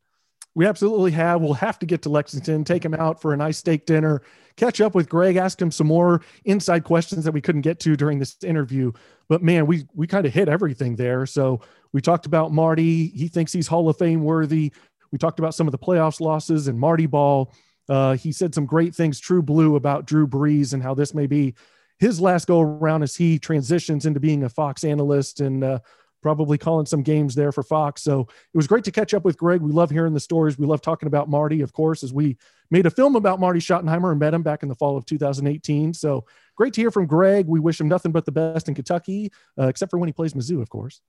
We 0.55 0.66
absolutely 0.66 1.11
have. 1.12 1.41
We'll 1.41 1.55
have 1.55 1.81
to 1.81 1.87
get 1.87 2.03
to 2.03 2.09
Lexington, 2.09 2.62
take 2.62 2.85
him 2.85 2.95
out 2.95 3.20
for 3.20 3.33
a 3.33 3.37
nice 3.37 3.59
steak 3.59 3.87
dinner, 3.87 4.22
catch 4.57 4.81
up 4.81 4.95
with 4.95 5.09
Greg, 5.09 5.35
ask 5.35 5.61
him 5.61 5.72
some 5.72 5.89
more 5.89 6.20
inside 6.45 6.85
questions 6.85 7.25
that 7.25 7.33
we 7.33 7.41
couldn't 7.41 7.62
get 7.62 7.81
to 7.81 7.97
during 7.97 8.20
this 8.20 8.37
interview. 8.45 8.93
But 9.29 9.43
man, 9.43 9.66
we 9.66 9.87
we 9.95 10.07
kind 10.07 10.27
of 10.27 10.33
hit 10.33 10.49
everything 10.49 10.95
there. 10.95 11.27
So 11.27 11.61
we 11.93 12.01
talked 12.01 12.27
about 12.27 12.53
Marty. 12.53 13.09
He 13.09 13.27
thinks 13.29 13.53
he's 13.53 13.66
Hall 13.66 13.89
of 13.89 13.99
Fame 13.99 14.22
worthy. 14.22 14.72
We 15.11 15.18
talked 15.18 15.39
about 15.39 15.55
some 15.55 15.66
of 15.66 15.72
the 15.72 15.79
playoffs 15.79 16.20
losses 16.20 16.68
and 16.68 16.79
Marty 16.79 17.07
Ball. 17.07 17.53
Uh, 17.89 18.16
he 18.16 18.33
said 18.33 18.55
some 18.55 18.66
great 18.66 18.95
things, 18.95 19.20
true 19.20 19.43
blue, 19.43 19.77
about 19.77 20.07
Drew 20.07 20.27
Brees 20.27 20.72
and 20.72 20.83
how 20.83 20.95
this 20.95 21.14
may 21.14 21.27
be 21.27 21.55
his 21.99 22.20
last 22.20 22.47
go 22.47 22.61
around 22.61 23.03
as 23.03 23.16
he 23.16 23.38
transitions 23.38 24.07
into 24.07 24.20
being 24.20 24.45
a 24.45 24.49
Fox 24.49 24.84
analyst 24.84 25.40
and 25.40 25.62
uh, 25.62 25.78
probably 26.24 26.57
calling 26.57 26.86
some 26.86 27.03
games 27.03 27.34
there 27.34 27.53
for 27.53 27.62
Fox. 27.62 28.03
So 28.03 28.22
it 28.22 28.57
was 28.57 28.66
great 28.66 28.84
to 28.84 28.90
catch 28.90 29.12
up 29.12 29.24
with 29.24 29.36
Greg. 29.36 29.61
We 29.61 29.72
love 29.72 29.90
hearing 29.90 30.14
the 30.14 30.20
stories. 30.20 30.59
We 30.59 30.66
love 30.66 30.80
talking 30.80 31.07
about 31.07 31.28
Marty, 31.28 31.61
of 31.61 31.72
course, 31.72 32.03
as 32.03 32.14
we 32.14 32.38
made 32.70 32.86
a 32.86 32.90
film 32.90 33.14
about 33.14 33.40
Marty 33.40 33.61
Schottenheimer 33.61 34.11
and 34.11 34.18
met 34.18 34.32
him 34.32 34.42
back 34.42 34.62
in 34.62 34.70
the 34.70 34.74
fall 34.74 34.97
of 34.97 35.05
2018. 35.05 35.92
So 35.92 36.24
great 36.57 36.72
to 36.72 36.80
hear 36.80 36.90
from 36.90 37.07
Greg. 37.07 37.47
We 37.47 37.61
wish 37.61 37.78
him 37.78 37.88
nothing 37.88 38.11
but 38.11 38.24
the 38.24 38.32
best 38.32 38.68
in 38.68 38.74
Kentucky, 38.74 39.30
uh, 39.59 39.66
except 39.68 39.90
for 39.90 39.99
when 39.99 40.09
he 40.09 40.14
plays 40.14 40.32
Mizzou, 40.32 40.62
of 40.62 40.70
course. 40.70 41.03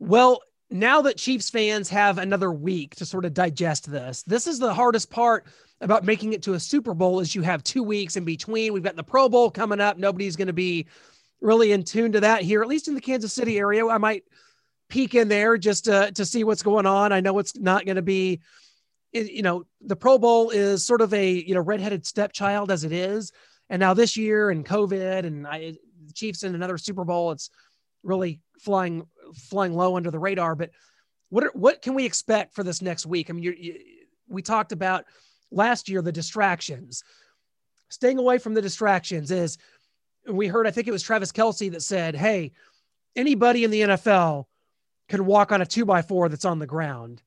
Well, 0.00 0.42
now 0.70 1.02
that 1.02 1.16
Chiefs 1.16 1.50
fans 1.50 1.88
have 1.88 2.18
another 2.18 2.52
week 2.52 2.94
to 2.96 3.06
sort 3.06 3.24
of 3.24 3.34
digest 3.34 3.90
this, 3.90 4.22
this 4.24 4.46
is 4.46 4.58
the 4.58 4.74
hardest 4.74 5.10
part 5.10 5.46
about 5.80 6.04
making 6.04 6.32
it 6.32 6.42
to 6.42 6.54
a 6.54 6.60
Super 6.60 6.94
Bowl 6.94 7.20
is 7.20 7.34
you 7.34 7.42
have 7.42 7.62
two 7.62 7.82
weeks 7.82 8.16
in 8.16 8.24
between. 8.24 8.72
We've 8.72 8.82
got 8.82 8.96
the 8.96 9.02
Pro 9.02 9.28
Bowl 9.28 9.50
coming 9.50 9.80
up. 9.80 9.96
Nobody's 9.96 10.36
going 10.36 10.48
to 10.48 10.52
be 10.52 10.86
really 11.40 11.72
in 11.72 11.84
tune 11.84 12.12
to 12.12 12.20
that 12.20 12.42
here, 12.42 12.62
at 12.62 12.68
least 12.68 12.88
in 12.88 12.94
the 12.94 13.00
Kansas 13.00 13.32
City 13.32 13.58
area. 13.58 13.86
I 13.86 13.98
might 13.98 14.24
peek 14.88 15.14
in 15.14 15.28
there 15.28 15.56
just 15.56 15.84
to, 15.84 16.10
to 16.12 16.24
see 16.24 16.44
what's 16.44 16.62
going 16.62 16.86
on. 16.86 17.12
I 17.12 17.20
know 17.20 17.38
it's 17.38 17.56
not 17.56 17.84
going 17.84 17.96
to 17.96 18.02
be, 18.02 18.40
you 19.12 19.42
know, 19.42 19.64
the 19.80 19.96
Pro 19.96 20.18
Bowl 20.18 20.50
is 20.50 20.84
sort 20.84 21.00
of 21.00 21.14
a, 21.14 21.30
you 21.30 21.54
know, 21.54 21.60
redheaded 21.60 22.06
stepchild 22.06 22.70
as 22.70 22.84
it 22.84 22.92
is. 22.92 23.32
And 23.70 23.80
now 23.80 23.94
this 23.94 24.16
year 24.16 24.50
and 24.50 24.66
COVID 24.66 25.24
and 25.24 25.46
I, 25.46 25.74
Chiefs 26.14 26.42
in 26.42 26.54
another 26.54 26.78
Super 26.78 27.04
Bowl, 27.04 27.32
it's 27.32 27.50
really 28.02 28.40
flying, 28.60 29.06
flying 29.34 29.74
low 29.74 29.96
under 29.96 30.10
the 30.10 30.18
radar. 30.18 30.54
But 30.54 30.70
what, 31.30 31.44
are, 31.44 31.52
what 31.54 31.82
can 31.82 31.94
we 31.94 32.04
expect 32.04 32.54
for 32.54 32.62
this 32.62 32.82
next 32.82 33.06
week? 33.06 33.30
I 33.30 33.32
mean, 33.32 33.42
you, 33.42 33.74
we 34.28 34.42
talked 34.42 34.72
about 34.72 35.04
last 35.50 35.88
year, 35.88 36.02
the 36.02 36.12
distractions. 36.12 37.02
Staying 37.88 38.18
away 38.18 38.38
from 38.38 38.54
the 38.54 38.62
distractions 38.62 39.30
is, 39.30 39.58
we 40.26 40.46
heard, 40.46 40.66
I 40.66 40.70
think 40.70 40.86
it 40.86 40.92
was 40.92 41.02
Travis 41.02 41.32
Kelce 41.32 41.70
that 41.72 41.82
said, 41.82 42.14
Hey, 42.14 42.52
anybody 43.16 43.64
in 43.64 43.70
the 43.70 43.80
NFL 43.82 44.44
can 45.08 45.24
walk 45.24 45.52
on 45.52 45.62
a 45.62 45.66
two 45.66 45.84
by 45.84 46.02
four 46.02 46.28
that's 46.28 46.44
on 46.44 46.58
the 46.58 46.66
ground, 46.66 47.22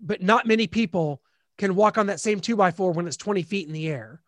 but 0.00 0.22
not 0.22 0.46
many 0.46 0.66
people 0.66 1.22
can 1.56 1.76
walk 1.76 1.98
on 1.98 2.06
that 2.06 2.20
same 2.20 2.40
two 2.40 2.56
by 2.56 2.70
four 2.70 2.92
when 2.92 3.06
it's 3.06 3.16
20 3.16 3.42
feet 3.42 3.66
in 3.66 3.72
the 3.72 3.88
air. 3.88 4.20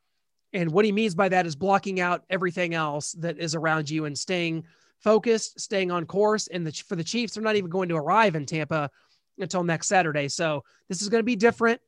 And 0.52 0.70
what 0.70 0.84
he 0.84 0.92
means 0.92 1.14
by 1.14 1.28
that 1.28 1.46
is 1.46 1.56
blocking 1.56 2.00
out 2.00 2.24
everything 2.30 2.72
else 2.72 3.12
that 3.12 3.38
is 3.38 3.54
around 3.54 3.90
you 3.90 4.04
and 4.04 4.16
staying 4.16 4.64
focused, 5.00 5.60
staying 5.60 5.90
on 5.90 6.06
course. 6.06 6.46
And 6.46 6.66
the, 6.66 6.72
for 6.72 6.96
the 6.96 7.04
Chiefs, 7.04 7.34
they're 7.34 7.42
not 7.42 7.56
even 7.56 7.70
going 7.70 7.88
to 7.90 7.96
arrive 7.96 8.34
in 8.34 8.46
Tampa 8.46 8.90
until 9.38 9.64
next 9.64 9.88
Saturday. 9.88 10.28
So 10.28 10.64
this 10.88 11.02
is 11.02 11.08
going 11.08 11.20
to 11.20 11.24
be 11.24 11.36
different. 11.36 11.80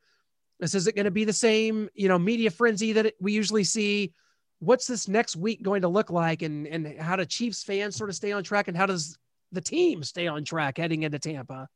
This 0.60 0.74
isn't 0.74 0.96
going 0.96 1.04
to 1.04 1.10
be 1.10 1.24
the 1.24 1.32
same, 1.32 1.88
you 1.94 2.08
know, 2.08 2.18
media 2.18 2.50
frenzy 2.50 2.92
that 2.92 3.14
we 3.20 3.32
usually 3.32 3.64
see. 3.64 4.12
What's 4.60 4.88
this 4.88 5.06
next 5.06 5.36
week 5.36 5.62
going 5.62 5.82
to 5.82 5.88
look 5.88 6.10
like, 6.10 6.42
and 6.42 6.66
and 6.66 6.98
how 6.98 7.14
do 7.14 7.24
Chiefs 7.24 7.62
fans 7.62 7.94
sort 7.94 8.10
of 8.10 8.16
stay 8.16 8.32
on 8.32 8.42
track, 8.42 8.66
and 8.66 8.76
how 8.76 8.86
does 8.86 9.16
the 9.52 9.60
team 9.60 10.02
stay 10.02 10.26
on 10.26 10.44
track 10.44 10.78
heading 10.78 11.04
into 11.04 11.20
Tampa? 11.20 11.68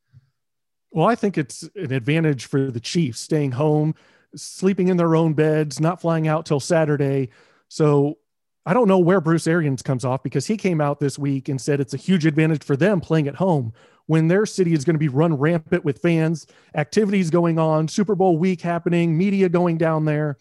Well, 0.90 1.06
I 1.06 1.14
think 1.14 1.38
it's 1.38 1.62
an 1.76 1.92
advantage 1.92 2.46
for 2.46 2.72
the 2.72 2.80
Chiefs 2.80 3.20
staying 3.20 3.52
home, 3.52 3.94
sleeping 4.34 4.88
in 4.88 4.96
their 4.96 5.14
own 5.14 5.34
beds, 5.34 5.78
not 5.78 6.00
flying 6.00 6.26
out 6.26 6.44
till 6.44 6.58
Saturday. 6.58 7.30
So 7.68 8.18
I 8.64 8.74
don't 8.74 8.88
know 8.88 8.98
where 8.98 9.20
Bruce 9.20 9.46
Arians 9.46 9.82
comes 9.82 10.04
off 10.04 10.22
because 10.22 10.46
he 10.46 10.56
came 10.56 10.80
out 10.80 11.00
this 11.00 11.18
week 11.18 11.48
and 11.48 11.60
said 11.60 11.80
it's 11.80 11.94
a 11.94 11.98
huge 11.98 12.26
advantage 12.26 12.62
for 12.62 12.76
them 12.76 13.00
playing 13.00 13.26
at 13.26 13.34
home 13.34 13.72
when 14.06 14.28
their 14.28 14.46
city 14.46 14.72
is 14.72 14.84
going 14.84 14.94
to 14.94 15.00
be 15.00 15.08
run 15.08 15.34
rampant 15.34 15.84
with 15.84 16.00
fans, 16.00 16.46
activities 16.74 17.30
going 17.30 17.58
on, 17.58 17.88
Super 17.88 18.14
Bowl 18.14 18.38
week 18.38 18.60
happening, 18.60 19.16
media 19.16 19.48
going 19.48 19.78
down 19.78 20.04
there, 20.04 20.38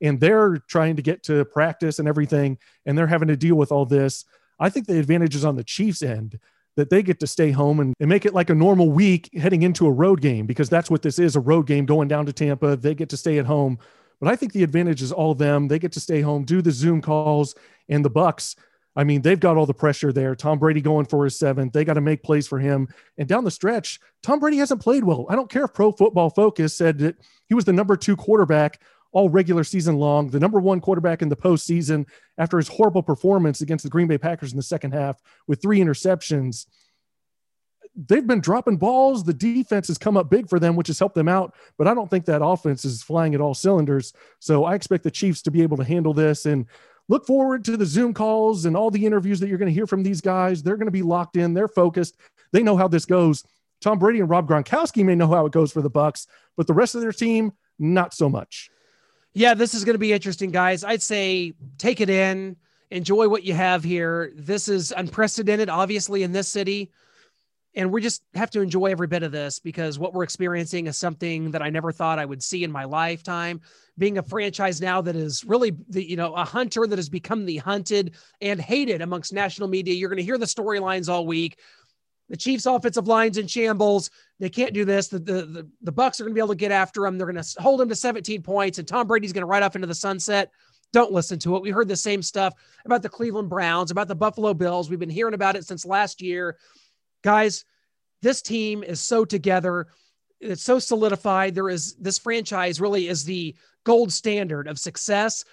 and 0.00 0.20
they're 0.20 0.58
trying 0.68 0.96
to 0.96 1.02
get 1.02 1.22
to 1.24 1.44
practice 1.46 1.98
and 1.98 2.08
everything, 2.08 2.58
and 2.86 2.96
they're 2.96 3.06
having 3.06 3.28
to 3.28 3.36
deal 3.36 3.56
with 3.56 3.70
all 3.70 3.86
this. 3.86 4.24
I 4.58 4.68
think 4.68 4.86
the 4.86 4.98
advantage 4.98 5.34
is 5.34 5.44
on 5.44 5.56
the 5.56 5.64
Chiefs' 5.64 6.02
end 6.02 6.38
that 6.76 6.90
they 6.90 7.02
get 7.02 7.20
to 7.20 7.26
stay 7.26 7.50
home 7.50 7.80
and, 7.80 7.94
and 8.00 8.08
make 8.08 8.24
it 8.24 8.34
like 8.34 8.50
a 8.50 8.54
normal 8.54 8.90
week 8.90 9.28
heading 9.34 9.62
into 9.62 9.86
a 9.86 9.92
road 9.92 10.20
game 10.20 10.46
because 10.46 10.70
that's 10.70 10.90
what 10.90 11.02
this 11.02 11.18
is 11.18 11.36
a 11.36 11.40
road 11.40 11.66
game 11.66 11.84
going 11.84 12.08
down 12.08 12.24
to 12.26 12.32
Tampa. 12.32 12.76
They 12.76 12.94
get 12.94 13.10
to 13.10 13.16
stay 13.16 13.38
at 13.38 13.46
home. 13.46 13.78
But 14.22 14.30
I 14.30 14.36
think 14.36 14.52
the 14.52 14.62
advantage 14.62 15.02
is 15.02 15.10
all 15.10 15.34
them. 15.34 15.66
They 15.66 15.80
get 15.80 15.90
to 15.92 16.00
stay 16.00 16.20
home, 16.20 16.44
do 16.44 16.62
the 16.62 16.70
Zoom 16.70 17.02
calls, 17.02 17.56
and 17.88 18.04
the 18.04 18.10
Bucks. 18.10 18.54
I 18.94 19.02
mean, 19.02 19.20
they've 19.20 19.40
got 19.40 19.56
all 19.56 19.66
the 19.66 19.74
pressure 19.74 20.12
there. 20.12 20.36
Tom 20.36 20.60
Brady 20.60 20.80
going 20.80 21.06
for 21.06 21.24
his 21.24 21.36
seventh. 21.36 21.72
They 21.72 21.84
got 21.84 21.94
to 21.94 22.00
make 22.00 22.22
plays 22.22 22.46
for 22.46 22.60
him. 22.60 22.86
And 23.18 23.26
down 23.26 23.42
the 23.42 23.50
stretch, 23.50 23.98
Tom 24.22 24.38
Brady 24.38 24.58
hasn't 24.58 24.80
played 24.80 25.02
well. 25.02 25.26
I 25.28 25.34
don't 25.34 25.50
care 25.50 25.64
if 25.64 25.74
Pro 25.74 25.90
Football 25.90 26.30
Focus 26.30 26.72
said 26.72 26.98
that 26.98 27.16
he 27.48 27.54
was 27.54 27.64
the 27.64 27.72
number 27.72 27.96
two 27.96 28.14
quarterback 28.14 28.80
all 29.10 29.28
regular 29.28 29.64
season 29.64 29.96
long, 29.96 30.30
the 30.30 30.38
number 30.38 30.60
one 30.60 30.80
quarterback 30.80 31.20
in 31.20 31.28
the 31.28 31.34
postseason 31.34 32.06
after 32.38 32.58
his 32.58 32.68
horrible 32.68 33.02
performance 33.02 33.60
against 33.60 33.82
the 33.82 33.90
Green 33.90 34.06
Bay 34.06 34.18
Packers 34.18 34.52
in 34.52 34.56
the 34.56 34.62
second 34.62 34.92
half 34.92 35.20
with 35.48 35.60
three 35.60 35.80
interceptions. 35.80 36.66
They've 37.94 38.26
been 38.26 38.40
dropping 38.40 38.78
balls. 38.78 39.22
The 39.22 39.34
defense 39.34 39.88
has 39.88 39.98
come 39.98 40.16
up 40.16 40.30
big 40.30 40.48
for 40.48 40.58
them, 40.58 40.76
which 40.76 40.86
has 40.86 40.98
helped 40.98 41.14
them 41.14 41.28
out. 41.28 41.54
But 41.76 41.88
I 41.88 41.94
don't 41.94 42.08
think 42.08 42.24
that 42.24 42.44
offense 42.44 42.84
is 42.84 43.02
flying 43.02 43.34
at 43.34 43.40
all 43.40 43.54
cylinders. 43.54 44.14
So 44.38 44.64
I 44.64 44.74
expect 44.74 45.04
the 45.04 45.10
Chiefs 45.10 45.42
to 45.42 45.50
be 45.50 45.62
able 45.62 45.76
to 45.76 45.84
handle 45.84 46.14
this 46.14 46.46
and 46.46 46.66
look 47.08 47.26
forward 47.26 47.64
to 47.66 47.76
the 47.76 47.84
Zoom 47.84 48.14
calls 48.14 48.64
and 48.64 48.76
all 48.76 48.90
the 48.90 49.04
interviews 49.04 49.40
that 49.40 49.48
you're 49.48 49.58
going 49.58 49.68
to 49.68 49.74
hear 49.74 49.86
from 49.86 50.02
these 50.02 50.20
guys. 50.20 50.62
They're 50.62 50.76
going 50.76 50.86
to 50.86 50.92
be 50.92 51.02
locked 51.02 51.36
in. 51.36 51.52
They're 51.52 51.68
focused. 51.68 52.16
They 52.52 52.62
know 52.62 52.76
how 52.76 52.88
this 52.88 53.04
goes. 53.04 53.44
Tom 53.82 53.98
Brady 53.98 54.20
and 54.20 54.30
Rob 54.30 54.48
Gronkowski 54.48 55.04
may 55.04 55.14
know 55.14 55.26
how 55.26 55.44
it 55.44 55.52
goes 55.52 55.72
for 55.72 55.82
the 55.82 55.90
Bucks, 55.90 56.26
but 56.56 56.66
the 56.66 56.72
rest 56.72 56.94
of 56.94 57.00
their 57.00 57.12
team, 57.12 57.52
not 57.78 58.14
so 58.14 58.28
much. 58.28 58.70
Yeah, 59.34 59.54
this 59.54 59.74
is 59.74 59.84
going 59.84 59.94
to 59.94 59.98
be 59.98 60.12
interesting, 60.12 60.50
guys. 60.50 60.84
I'd 60.84 61.02
say 61.02 61.54
take 61.78 62.00
it 62.00 62.08
in, 62.08 62.56
enjoy 62.90 63.28
what 63.28 63.44
you 63.44 63.54
have 63.54 63.82
here. 63.82 64.32
This 64.36 64.68
is 64.68 64.92
unprecedented, 64.96 65.68
obviously, 65.68 66.22
in 66.22 66.32
this 66.32 66.48
city. 66.48 66.92
And 67.74 67.90
we 67.90 68.02
just 68.02 68.22
have 68.34 68.50
to 68.50 68.60
enjoy 68.60 68.86
every 68.86 69.06
bit 69.06 69.22
of 69.22 69.32
this 69.32 69.58
because 69.58 69.98
what 69.98 70.12
we're 70.12 70.24
experiencing 70.24 70.86
is 70.88 70.98
something 70.98 71.52
that 71.52 71.62
I 71.62 71.70
never 71.70 71.90
thought 71.90 72.18
I 72.18 72.24
would 72.24 72.42
see 72.42 72.64
in 72.64 72.70
my 72.70 72.84
lifetime. 72.84 73.62
Being 73.96 74.18
a 74.18 74.22
franchise 74.22 74.80
now 74.80 75.00
that 75.00 75.16
is 75.16 75.44
really 75.44 75.72
the, 75.88 76.04
you 76.04 76.16
know, 76.16 76.34
a 76.34 76.44
hunter 76.44 76.86
that 76.86 76.98
has 76.98 77.08
become 77.08 77.46
the 77.46 77.56
hunted 77.58 78.14
and 78.42 78.60
hated 78.60 79.00
amongst 79.00 79.32
national 79.32 79.68
media. 79.68 79.94
You're 79.94 80.10
going 80.10 80.18
to 80.18 80.22
hear 80.22 80.38
the 80.38 80.44
storylines 80.44 81.08
all 81.08 81.26
week. 81.26 81.58
The 82.28 82.36
Chiefs' 82.36 82.66
offensive 82.66 83.08
line's 83.08 83.38
in 83.38 83.46
shambles. 83.46 84.10
They 84.38 84.48
can't 84.48 84.72
do 84.74 84.84
this. 84.84 85.08
The, 85.08 85.18
the, 85.18 85.32
the, 85.32 85.68
the 85.82 85.92
Bucks 85.92 86.20
are 86.20 86.24
going 86.24 86.32
to 86.32 86.34
be 86.34 86.40
able 86.40 86.48
to 86.48 86.54
get 86.54 86.72
after 86.72 87.02
them. 87.02 87.18
They're 87.18 87.30
going 87.30 87.42
to 87.42 87.60
hold 87.60 87.80
them 87.80 87.88
to 87.88 87.94
17 87.94 88.42
points, 88.42 88.78
and 88.78 88.88
Tom 88.88 89.06
Brady's 89.06 89.32
going 89.32 89.42
to 89.42 89.46
ride 89.46 89.62
off 89.62 89.76
into 89.76 89.86
the 89.86 89.94
sunset. 89.94 90.50
Don't 90.92 91.12
listen 91.12 91.38
to 91.40 91.56
it. 91.56 91.62
We 91.62 91.70
heard 91.70 91.88
the 91.88 91.96
same 91.96 92.22
stuff 92.22 92.54
about 92.84 93.02
the 93.02 93.08
Cleveland 93.08 93.48
Browns, 93.48 93.90
about 93.90 94.08
the 94.08 94.14
Buffalo 94.14 94.52
Bills. 94.54 94.90
We've 94.90 94.98
been 94.98 95.10
hearing 95.10 95.34
about 95.34 95.56
it 95.56 95.66
since 95.66 95.86
last 95.86 96.20
year. 96.20 96.58
Guys, 97.22 97.64
this 98.20 98.42
team 98.42 98.82
is 98.82 99.00
so 99.00 99.24
together. 99.24 99.88
It's 100.40 100.62
so 100.62 100.78
solidified. 100.78 101.54
There 101.54 101.68
is 101.68 101.94
this 101.96 102.18
franchise 102.18 102.80
really 102.80 103.08
is 103.08 103.24
the 103.24 103.54
gold 103.84 104.12
standard 104.12 104.66
of 104.66 104.78
success, 104.78 105.44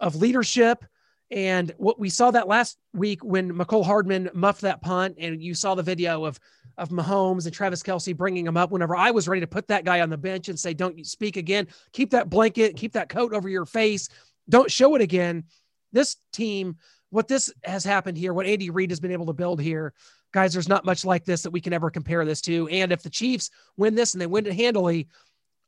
of 0.00 0.16
leadership, 0.16 0.84
and 1.30 1.72
what 1.78 1.98
we 1.98 2.08
saw 2.08 2.30
that 2.30 2.46
last 2.46 2.78
week 2.94 3.24
when 3.24 3.52
Mecole 3.52 3.84
Hardman 3.84 4.30
muffed 4.34 4.60
that 4.60 4.82
punt, 4.82 5.16
and 5.18 5.42
you 5.42 5.54
saw 5.54 5.74
the 5.74 5.82
video 5.82 6.24
of 6.24 6.38
of 6.78 6.90
Mahomes 6.90 7.46
and 7.46 7.54
Travis 7.54 7.82
Kelce 7.82 8.16
bringing 8.16 8.46
him 8.46 8.56
up. 8.56 8.70
Whenever 8.70 8.94
I 8.94 9.10
was 9.10 9.26
ready 9.26 9.40
to 9.40 9.46
put 9.46 9.66
that 9.68 9.84
guy 9.84 10.02
on 10.02 10.10
the 10.10 10.16
bench 10.16 10.48
and 10.48 10.60
say, 10.60 10.74
"Don't 10.74 11.04
speak 11.06 11.36
again. 11.36 11.66
Keep 11.92 12.10
that 12.10 12.30
blanket. 12.30 12.76
Keep 12.76 12.92
that 12.92 13.08
coat 13.08 13.32
over 13.32 13.48
your 13.48 13.66
face. 13.66 14.08
Don't 14.48 14.70
show 14.70 14.94
it 14.94 15.00
again." 15.00 15.44
This 15.92 16.16
team, 16.32 16.76
what 17.10 17.28
this 17.28 17.52
has 17.64 17.82
happened 17.82 18.18
here, 18.18 18.34
what 18.34 18.46
Andy 18.46 18.70
Reid 18.70 18.90
has 18.90 19.00
been 19.00 19.12
able 19.12 19.26
to 19.26 19.32
build 19.32 19.60
here, 19.60 19.94
guys. 20.32 20.52
There's 20.52 20.68
not 20.68 20.84
much 20.84 21.04
like 21.04 21.24
this 21.24 21.42
that 21.42 21.50
we 21.50 21.60
can 21.60 21.72
ever 21.72 21.90
compare 21.90 22.24
this 22.24 22.40
to. 22.42 22.68
And 22.68 22.92
if 22.92 23.02
the 23.02 23.10
Chiefs 23.10 23.50
win 23.76 23.94
this 23.94 24.14
and 24.14 24.20
they 24.20 24.26
win 24.26 24.46
it 24.46 24.54
handily, 24.54 25.08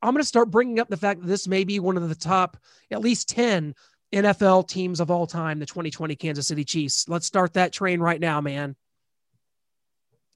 I'm 0.03 0.15
going 0.15 0.23
to 0.23 0.29
start 0.29 0.51
bringing 0.51 0.79
up 0.79 0.89
the 0.89 0.97
fact 0.97 1.21
that 1.21 1.27
this 1.27 1.49
may 1.49 1.65
be 1.65 1.81
one 1.81 1.97
of 1.97 2.09
the 2.09 2.15
top, 2.15 2.57
at 2.91 3.01
least 3.01 3.29
ten 3.29 3.75
NFL 4.13 4.69
teams 4.69 5.01
of 5.01 5.11
all 5.11 5.27
time, 5.27 5.59
the 5.59 5.67
2020 5.67 6.17
Kansas 6.17 6.47
City 6.47 6.65
Chiefs. 6.65 7.09
Let's 7.09 7.27
start 7.27 7.55
that 7.55 7.73
train 7.73 8.01
right 8.01 8.21
now, 8.21 8.41
man. 8.41 8.77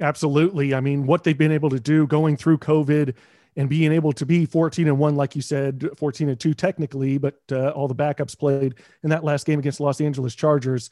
Absolutely. 0.01 0.75
I 0.75 0.81
mean, 0.81 1.07
what 1.07 1.25
they've 1.25 1.37
been 1.37 1.53
able 1.53 1.71
to 1.71 1.81
do 1.81 2.07
going 2.07 2.37
through 2.37 2.59
COVID 2.59 3.15
and 3.57 3.69
being 3.69 3.93
able 3.93 4.13
to 4.13 4.27
be 4.27 4.47
14 4.47 4.89
and 4.89 4.99
1 4.99 5.17
like 5.17 5.37
you 5.37 5.43
said 5.43 5.89
14 5.97 6.31
and 6.31 6.41
2 6.41 6.55
technically 6.55 7.19
but 7.19 7.41
uh, 7.51 7.69
all 7.71 7.89
the 7.89 7.95
backups 7.95 8.39
played 8.39 8.77
in 9.03 9.11
that 9.11 9.25
last 9.25 9.47
game 9.47 9.59
against 9.59 9.81
los 9.81 10.01
angeles 10.01 10.35
chargers 10.35 10.89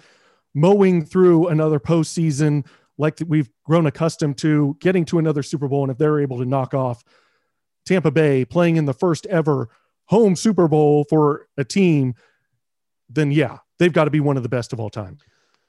mowing 0.55 1.05
through 1.05 1.49
another 1.49 1.81
postseason 1.81 2.67
like 3.01 3.19
we've 3.27 3.51
grown 3.65 3.87
accustomed 3.87 4.39
to 4.39 4.77
getting 4.81 5.05
to 5.07 5.19
another 5.19 5.43
super 5.43 5.69
bowl 5.69 5.83
and 5.83 5.91
if 5.91 5.99
they're 5.99 6.21
able 6.21 6.39
to 6.39 6.45
knock 6.45 6.75
off 6.75 7.03
tampa 7.87 8.11
bay 8.11 8.45
playing 8.45 8.77
in 8.77 8.85
the 8.85 8.93
first 8.93 9.27
ever 9.27 9.69
home 10.05 10.37
super 10.37 10.69
bowl 10.69 11.05
for 11.09 11.47
a 11.57 11.65
team 11.65 12.15
then 13.11 13.33
yeah, 13.33 13.59
they've 13.79 13.93
got 13.93 14.05
to 14.05 14.11
be 14.11 14.21
one 14.21 14.37
of 14.37 14.43
the 14.43 14.49
best 14.49 14.73
of 14.73 14.81
all 14.81 14.91
time. 14.91 15.19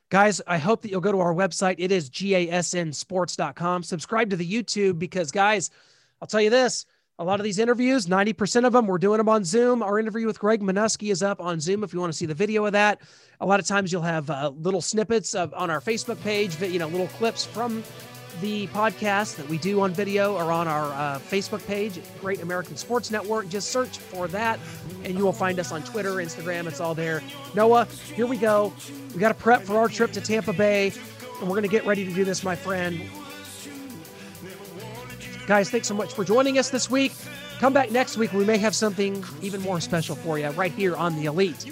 Guys, 0.10 0.42
I 0.46 0.58
hope 0.58 0.82
that 0.82 0.92
you'll 0.92 1.02
go 1.02 1.12
to 1.12 1.20
our 1.20 1.34
website. 1.34 1.76
It 1.78 1.92
is 1.92 2.10
gasnsports.com. 2.10 3.84
Subscribe 3.84 4.30
to 4.30 4.36
the 4.36 4.50
YouTube 4.50 5.00
because, 5.00 5.32
guys, 5.32 5.70
I'll 6.22 6.28
tell 6.28 6.42
you 6.42 6.50
this 6.50 6.86
a 7.20 7.24
lot 7.24 7.40
of 7.40 7.44
these 7.44 7.60
interviews, 7.60 8.08
90% 8.08 8.66
of 8.66 8.74
them, 8.74 8.88
we're 8.88 8.98
doing 8.98 9.18
them 9.20 9.30
on 9.30 9.44
Zoom. 9.44 9.84
Our 9.84 10.00
interview 10.00 10.26
with 10.26 10.40
Greg 10.40 10.62
Manusky 10.62 11.12
is 11.12 11.22
up 11.22 11.40
on 11.40 11.60
Zoom 11.60 11.84
if 11.84 11.94
you 11.94 12.00
want 12.00 12.12
to 12.12 12.18
see 12.18 12.26
the 12.26 12.34
video 12.34 12.66
of 12.66 12.72
that. 12.72 13.02
A 13.42 13.46
lot 13.46 13.60
of 13.60 13.68
times 13.68 13.92
you'll 13.92 14.02
have 14.02 14.30
uh, 14.30 14.52
little 14.58 14.82
snippets 14.82 15.36
of, 15.36 15.54
on 15.54 15.70
our 15.70 15.82
Facebook 15.82 16.22
page, 16.22 16.60
you 16.62 16.80
know, 16.80 16.88
little 16.88 17.08
clips 17.08 17.46
from 17.46 17.84
the 18.40 18.66
podcast 18.68 19.36
that 19.36 19.48
we 19.48 19.58
do 19.58 19.82
on 19.82 19.92
video 19.92 20.36
or 20.36 20.52
on 20.52 20.68
our 20.68 20.86
uh, 20.94 21.20
Facebook 21.20 21.66
page, 21.68 22.00
Great 22.20 22.42
American 22.42 22.76
Sports 22.76 23.12
Network. 23.12 23.50
Just 23.50 23.70
search 23.70 24.00
for 24.00 24.28
that, 24.30 24.60
and 25.04 25.16
you 25.16 25.24
will 25.24 25.34
find 25.34 25.60
us 25.60 25.72
on 25.72 25.84
Twitter, 25.84 26.14
Instagram. 26.14 26.66
It's 26.66 26.80
all 26.80 26.96
there. 26.96 27.22
Noah, 27.54 27.86
here 28.16 28.26
we 28.26 28.38
go. 28.38 28.74
We 29.14 29.20
got 29.20 29.30
to 29.30 29.36
prep 29.36 29.62
for 29.62 29.78
our 29.78 29.90
trip 29.90 30.12
to 30.14 30.22
Tampa 30.22 30.54
Bay, 30.54 30.94
and 31.40 31.42
we're 31.42 31.56
going 31.56 31.64
to 31.64 31.70
get 31.70 31.86
ready 31.86 32.06
to 32.06 32.14
do 32.14 32.24
this, 32.24 32.44
my 32.44 32.56
friend. 32.56 33.02
Guys, 35.48 35.70
thanks 35.70 35.88
so 35.88 35.94
much 35.94 36.14
for 36.14 36.24
joining 36.24 36.58
us 36.58 36.70
this 36.70 36.90
week. 36.90 37.12
Come 37.60 37.74
back 37.74 37.92
next 37.92 38.18
week. 38.18 38.32
We 38.34 38.46
may 38.46 38.58
have 38.58 38.76
something 38.76 39.24
even 39.42 39.62
more 39.62 39.80
special 39.80 40.16
for 40.16 40.40
you 40.40 40.50
right 40.52 40.72
here 40.72 40.96
on 40.96 41.16
The 41.16 41.26
Elite. 41.26 41.72